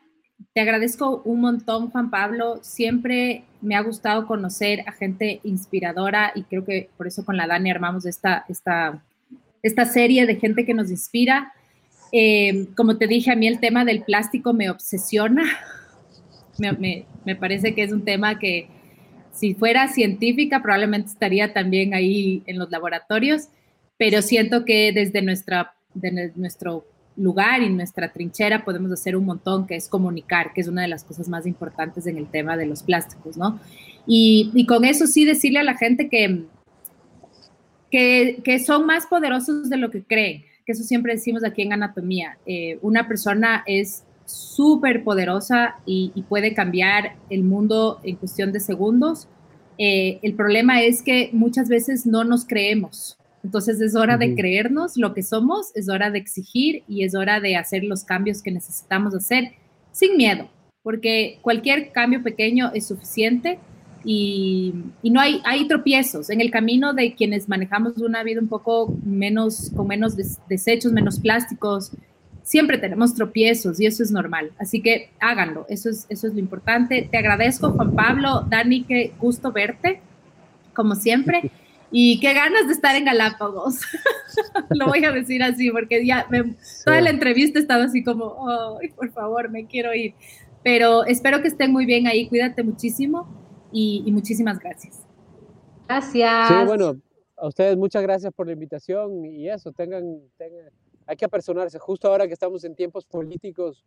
te 0.55 0.61
agradezco 0.61 1.22
un 1.24 1.40
montón, 1.40 1.90
Juan 1.90 2.11
Pablo. 2.11 2.59
Siempre 2.62 3.45
me 3.61 3.76
ha 3.76 3.82
gustado 3.82 4.26
conocer 4.26 4.84
a 4.86 4.93
gente 4.93 5.40
inspiradora 5.45 6.32
y 6.34 6.43
creo 6.43 6.64
que 6.64 6.90
por 6.97 7.07
eso 7.07 7.24
con 7.24 7.36
la 7.36 7.47
Dani 7.47 7.70
armamos 7.70 8.07
esta, 8.07 8.45
esta, 8.49 9.03
esta 9.62 9.84
serie 9.84 10.26
de 10.26 10.36
gente 10.36 10.64
que 10.64 10.74
nos 10.74 10.90
inspira. 10.90 11.53
Eh, 12.12 12.66
como 12.76 12.99
te 12.99 13.07
dije, 13.07 13.30
a 13.30 13.36
mí 13.36 13.47
el 13.47 13.61
tema 13.61 13.84
del 13.84 14.03
plástico 14.03 14.53
me 14.53 14.70
obsesiona. 14.70 15.45
Me, 16.59 17.07
me, 17.24 17.36
parece 17.36 17.74
que 17.74 17.82
es 17.82 17.93
un 17.93 18.05
tema 18.05 18.38
que 18.38 18.68
si 19.32 19.55
fuera 19.55 19.88
científica 19.88 20.62
probablemente 20.62 21.09
estaría 21.09 21.55
también 21.55 21.95
ahí 21.95 22.43
en 22.47 22.59
los 22.59 22.70
laboratorios, 22.70 23.49
pero 23.97 24.20
siento 24.20 24.66
que 24.66 24.93
desde 24.93 25.22
nuestra, 25.22 25.74
de 25.95 26.30
nuestro 26.36 26.84
lugar 27.17 27.63
y 27.63 27.71
nuestra 27.71 28.13
trinchera 28.13 28.65
podemos 28.65 28.91
hacer 28.93 29.17
un 29.17 29.25
montón, 29.25 29.67
que 29.67 29.77
es 29.77 29.89
comunicar, 29.89 30.53
que 30.53 30.61
es 30.61 30.69
una 30.69 30.83
de 30.83 30.89
las 30.89 31.05
cosas 31.05 31.29
más 31.29 31.47
importantes 31.47 32.07
en 32.07 32.17
el 32.17 32.27
tema 32.27 32.57
de 32.57 32.67
los 32.67 32.83
plásticos, 32.83 33.37
¿no? 33.37 33.61
Y, 34.07 34.67
con 34.67 34.85
eso 34.85 35.07
sí 35.07 35.25
decirle 35.25 35.61
a 35.61 35.65
la 35.65 35.77
gente 35.77 36.09
que, 36.09 36.45
que, 37.91 38.59
son 38.59 38.87
más 38.87 39.07
poderosos 39.07 39.71
de 39.71 39.77
lo 39.77 39.91
que 39.91 40.03
creen, 40.03 40.45
que 40.67 40.73
eso 40.73 40.83
siempre 40.83 41.15
decimos 41.15 41.45
aquí 41.45 41.63
en 41.63 41.73
anatomía. 41.73 42.39
Eh, 42.47 42.79
una 42.83 43.07
persona 43.07 43.63
es 43.67 44.05
súper 44.25 45.05
poderosa 45.05 45.77
y, 45.87 46.11
puede 46.29 46.55
cambiar 46.55 47.17
el 47.31 47.45
mundo 47.45 48.01
en 48.03 48.17
cuestión 48.17 48.53
de 48.53 48.61
segundos. 48.61 49.29
Eh, 49.79 50.19
el 50.23 50.35
problema 50.35 50.83
es 50.83 51.03
que 51.03 51.31
muchas 51.33 51.69
veces 51.69 52.07
no 52.07 52.25
nos 52.25 52.45
creemos, 52.45 53.19
entonces 53.45 53.80
es 53.80 53.97
hora 53.97 54.16
de 54.16 54.34
creernos 54.34 54.97
lo 54.97 55.14
que 55.14 55.22
somos, 55.22 55.74
es 55.74 55.88
hora 55.88 56.11
de 56.11 56.18
exigir 56.18 56.84
y 56.88 57.05
es 57.05 57.14
hora 57.14 57.40
de 57.40 57.57
hacer 57.57 57.84
los 57.84 58.05
cambios 58.05 58.43
que 58.43 58.53
necesitamos 58.53 59.14
hacer 59.14 59.53
sin 59.90 60.16
miedo, 60.16 60.49
porque 60.82 61.38
cualquier 61.43 61.93
cambio 61.93 62.22
pequeño 62.22 62.70
es 62.74 62.86
suficiente 62.86 63.59
y, 64.05 64.74
no 65.03 65.20
hay, 65.20 65.40
hay 65.45 65.68
tropiezos 65.68 66.30
en 66.30 66.40
el 66.40 66.51
camino 66.51 66.93
de 66.93 67.14
quienes 67.14 67.49
manejamos 67.49 67.99
una 67.99 68.22
vida 68.22 68.40
un 68.40 68.49
poco 68.49 68.95
menos, 69.05 69.70
con 69.74 69.86
menos 69.86 70.16
desechos, 70.49 70.93
menos 70.93 71.20
plásticos. 71.20 71.93
Siempre 72.43 72.78
tenemos 72.78 73.14
tropiezos 73.14 73.80
y 73.80 73.86
eso 73.86 74.03
es 74.03 74.11
normal. 74.11 74.51
Así 74.59 74.82
que 74.82 75.11
háganlo, 75.20 75.66
eso 75.68 75.88
es, 75.90 76.07
eso 76.09 76.26
es 76.26 76.32
lo 76.32 76.40
importante. 76.40 77.09
Te 77.11 77.18
agradezco, 77.18 77.70
Juan 77.70 77.95
Pablo, 77.95 78.45
Dani, 78.49 78.84
qué 78.84 79.12
gusto 79.20 79.53
verte, 79.53 80.01
como 80.74 80.95
siempre. 80.95 81.51
Y 81.93 82.18
qué 82.20 82.32
ganas 82.32 82.66
de 82.66 82.72
estar 82.72 82.97
en 82.97 83.05
Galápagos. 83.05 83.80
Lo 84.70 84.86
voy 84.86 85.05
a 85.05 85.12
decir 85.12 85.43
así, 85.43 85.70
porque 85.70 86.05
ya 86.07 86.26
toda 86.84 87.01
la 87.03 87.11
entrevista 87.11 87.59
estaba 87.59 87.84
así 87.84 88.03
como, 88.03 88.49
ay, 88.80 88.88
por 88.88 89.12
favor, 89.12 89.51
me 89.51 89.66
quiero 89.66 89.95
ir. 89.95 90.14
Pero 90.64 91.05
espero 91.05 91.43
que 91.43 91.49
estén 91.49 91.70
muy 91.70 91.84
bien 91.84 92.07
ahí, 92.07 92.28
cuídate 92.28 92.62
muchísimo 92.62 93.28
y, 93.72 94.11
muchísimas 94.11 94.59
gracias. 94.59 95.05
Gracias. 95.86 96.49
Sí, 96.49 96.55
bueno, 96.66 96.97
a 97.36 97.47
ustedes 97.47 97.76
muchas 97.76 98.03
gracias 98.03 98.32
por 98.32 98.47
la 98.47 98.55
invitación 98.55 99.26
y 99.26 99.51
eso, 99.51 99.70
tengan, 99.72 100.20
tengan 100.38 100.70
hay 101.07 101.16
que 101.16 101.24
apersonarse. 101.24 101.78
Justo 101.78 102.09
ahora 102.09 102.26
que 102.26 102.32
estamos 102.32 102.64
en 102.64 102.74
tiempos 102.74 103.05
políticos, 103.05 103.84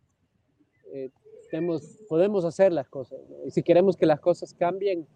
eh, 0.92 1.10
tenemos, 1.50 1.82
podemos 2.08 2.44
hacer 2.44 2.72
las 2.72 2.88
cosas. 2.88 3.18
Y 3.46 3.50
si 3.50 3.62
queremos 3.62 3.96
que 3.96 4.06
las 4.06 4.20
cosas 4.20 4.54
cambien, 4.54 5.06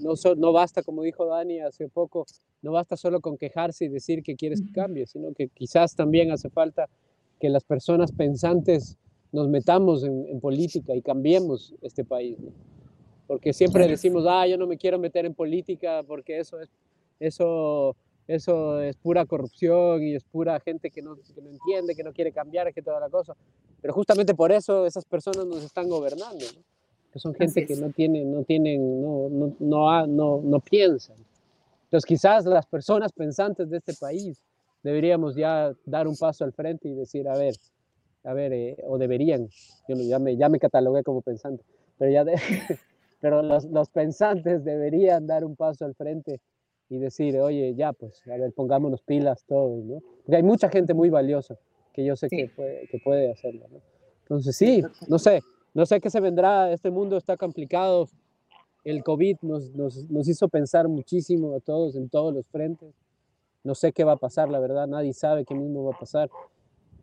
no, 0.00 0.14
no 0.36 0.52
basta, 0.52 0.82
como 0.82 1.02
dijo 1.02 1.26
Dani 1.26 1.60
hace 1.60 1.88
poco, 1.88 2.26
no 2.62 2.72
basta 2.72 2.96
solo 2.96 3.20
con 3.20 3.36
quejarse 3.36 3.84
y 3.84 3.88
decir 3.88 4.22
que 4.22 4.36
quieres 4.36 4.60
que 4.60 4.72
cambie, 4.72 5.06
sino 5.06 5.32
que 5.32 5.48
quizás 5.48 5.94
también 5.94 6.30
hace 6.30 6.50
falta 6.50 6.88
que 7.40 7.48
las 7.48 7.64
personas 7.64 8.12
pensantes 8.12 8.96
nos 9.32 9.48
metamos 9.48 10.04
en, 10.04 10.40
política 10.40 10.94
y 10.94 11.02
cambiemos 11.02 11.74
este 11.82 12.04
país. 12.04 12.36
Porque 13.26 13.52
siempre 13.52 13.86
decimos, 13.86 14.24
ah, 14.26 14.46
yo 14.46 14.56
no 14.56 14.66
me 14.66 14.78
quiero 14.78 14.98
meter 14.98 15.26
en 15.26 15.34
política 15.34 16.02
porque 16.02 16.38
eso 16.38 16.60
es, 16.60 16.70
eso, 17.20 17.94
eso 18.26 18.80
es 18.80 18.96
pura 18.96 19.26
corrupción 19.26 20.02
y 20.02 20.14
es 20.14 20.24
pura 20.24 20.58
gente 20.60 20.90
que 20.90 21.02
no, 21.02 21.16
que 21.16 21.42
no 21.42 21.50
entiende, 21.50 21.94
que 21.94 22.02
no 22.02 22.12
quiere 22.12 22.32
cambiar, 22.32 22.72
que 22.72 22.82
toda 22.82 23.00
la 23.00 23.10
cosa. 23.10 23.36
Pero 23.80 23.92
justamente 23.92 24.34
por 24.34 24.50
eso 24.50 24.86
esas 24.86 25.04
personas 25.04 25.46
nos 25.46 25.62
están 25.62 25.88
gobernando. 25.88 26.44
¿no? 26.56 26.77
Que 27.12 27.18
son 27.18 27.34
gente 27.34 27.66
que 27.66 27.76
no 27.76 27.90
tienen, 27.90 28.32
no 28.32 28.44
tienen, 28.44 29.02
no, 29.02 29.28
no, 29.28 29.56
no, 29.58 30.06
no, 30.06 30.40
no 30.42 30.60
piensan. 30.60 31.16
Entonces 31.84 32.06
quizás 32.06 32.44
las 32.44 32.66
personas 32.66 33.12
pensantes 33.12 33.70
de 33.70 33.78
este 33.78 33.94
país 33.94 34.42
deberíamos 34.82 35.34
ya 35.34 35.72
dar 35.86 36.06
un 36.06 36.16
paso 36.16 36.44
al 36.44 36.52
frente 36.52 36.88
y 36.88 36.94
decir, 36.94 37.28
a 37.28 37.36
ver, 37.36 37.54
a 38.24 38.34
ver, 38.34 38.52
eh, 38.52 38.76
o 38.86 38.98
deberían, 38.98 39.48
yo 39.88 39.96
ya 39.96 40.18
me, 40.18 40.36
ya 40.36 40.48
me 40.48 40.58
catalogué 40.58 41.02
como 41.02 41.22
pensante, 41.22 41.64
pero, 41.96 42.10
ya 42.10 42.24
pero 43.20 43.42
los, 43.42 43.64
los, 43.64 43.88
pensantes 43.88 44.64
deberían 44.64 45.26
dar 45.26 45.44
un 45.44 45.56
paso 45.56 45.84
al 45.86 45.94
frente 45.94 46.40
y 46.90 46.98
decir, 46.98 47.38
oye, 47.38 47.74
ya, 47.74 47.92
pues, 47.92 48.20
a 48.28 48.36
ver, 48.36 48.52
pongámonos 48.52 49.02
pilas 49.02 49.44
todos, 49.46 49.84
¿no? 49.84 50.00
Porque 50.24 50.36
hay 50.36 50.42
mucha 50.42 50.68
gente 50.68 50.94
muy 50.94 51.10
valiosa 51.10 51.56
que 51.92 52.04
yo 52.04 52.16
sé 52.16 52.28
que, 52.28 52.48
puede, 52.54 52.86
que 52.88 52.98
puede 52.98 53.30
hacerlo. 53.30 53.66
Entonces 54.22 54.56
sí, 54.56 54.82
no 55.08 55.18
sé, 55.18 55.42
no 55.74 55.86
sé 55.86 56.00
qué 56.00 56.10
se 56.10 56.20
vendrá, 56.20 56.72
este 56.72 56.90
mundo 56.90 57.16
está 57.16 57.36
complicado, 57.36 58.08
el 58.84 59.02
COVID 59.02 59.36
nos, 59.42 59.74
nos, 59.74 60.04
nos 60.10 60.28
hizo 60.28 60.48
pensar 60.48 60.88
muchísimo 60.88 61.54
a 61.54 61.60
todos 61.60 61.96
en 61.96 62.08
todos 62.08 62.34
los 62.34 62.46
frentes, 62.48 62.94
no 63.64 63.74
sé 63.74 63.92
qué 63.92 64.04
va 64.04 64.12
a 64.12 64.16
pasar, 64.16 64.48
la 64.48 64.60
verdad, 64.60 64.86
nadie 64.86 65.12
sabe 65.12 65.44
qué 65.44 65.54
mismo 65.54 65.84
va 65.84 65.94
a 65.94 65.98
pasar, 65.98 66.30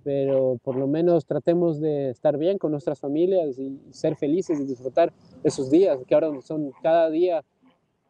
pero 0.04 0.60
por 0.64 0.76
lo 0.76 0.88
menos 0.88 1.26
tratemos 1.26 1.80
de 1.80 2.10
estar 2.10 2.38
bien 2.38 2.58
con 2.58 2.72
nuestras 2.72 3.00
familias 3.00 3.58
y 3.58 3.80
ser 3.92 4.16
felices 4.16 4.60
y 4.60 4.66
disfrutar 4.66 5.12
esos 5.44 5.70
días, 5.70 6.00
que 6.08 6.14
ahora 6.16 6.30
son 6.42 6.72
cada 6.82 7.10
día 7.10 7.44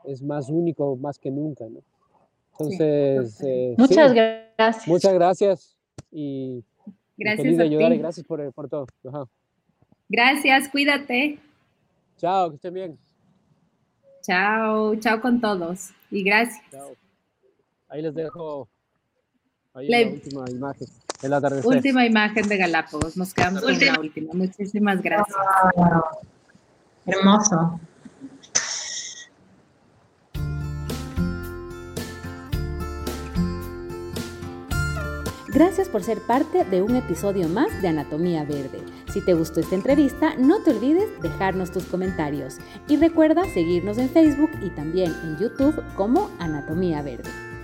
es 0.04 0.22
más 0.22 0.50
único 0.50 0.96
más 0.98 1.18
que 1.18 1.32
nunca, 1.32 1.66
¿no? 1.68 1.82
Entonces, 2.52 3.42
eh, 3.44 3.76
muchas 3.78 4.14
gracias. 4.14 4.88
Muchas 4.88 5.14
gracias 5.14 5.78
y 6.12 6.64
gracias 7.18 7.44
feliz 7.44 7.58
de 7.58 7.64
ayudar 7.64 7.94
y 7.94 7.98
gracias 7.98 8.26
por, 8.26 8.54
por 8.54 8.70
todo. 8.70 8.88
Gracias, 10.10 10.70
cuídate. 10.70 11.40
Chao, 12.18 12.50
que 12.50 12.56
estén 12.56 12.74
bien. 12.74 13.00
Chao, 14.22 14.96
chao 14.96 15.22
con 15.22 15.42
todos 15.42 15.92
y 16.12 16.24
gracias. 16.24 16.62
Chao. 16.72 16.96
Ahí 17.90 18.02
les 18.02 18.14
dejo 18.14 18.68
ahí 19.74 19.88
la, 19.88 20.12
última 20.12 20.50
imagen. 20.50 20.88
El 21.22 21.34
atardecer. 21.34 21.66
Última 21.66 22.06
imagen 22.06 22.48
de 22.48 22.58
Galápagos. 22.58 23.18
Nos 23.18 23.34
quedamos 23.34 23.62
con 23.62 23.80
la 23.80 24.00
última. 24.00 24.34
Muchísimas 24.34 25.02
gracias. 25.02 25.38
Hermoso. 27.06 27.80
Gracias 35.56 35.88
por 35.88 36.04
ser 36.04 36.20
parte 36.20 36.66
de 36.66 36.82
un 36.82 36.98
episodio 36.98 37.48
más 37.48 37.82
de 37.82 37.88
Anatomía 37.88 38.44
Verde. 38.44 38.84
Si 39.16 39.22
te 39.22 39.34
gustó 39.34 39.62
esta 39.62 39.76
entrevista, 39.76 40.36
no 40.36 40.62
te 40.62 40.72
olvides 40.72 41.08
dejarnos 41.22 41.72
tus 41.72 41.86
comentarios 41.86 42.58
y 42.90 42.98
recuerda 42.98 43.46
seguirnos 43.46 43.98
en 43.98 44.10
Facebook 44.10 44.52
y 44.62 44.72
también 44.72 45.16
en 45.24 45.38
YouTube 45.38 45.82
como 45.96 46.30
Anatomía 46.38 47.02
Verde. 47.02 47.55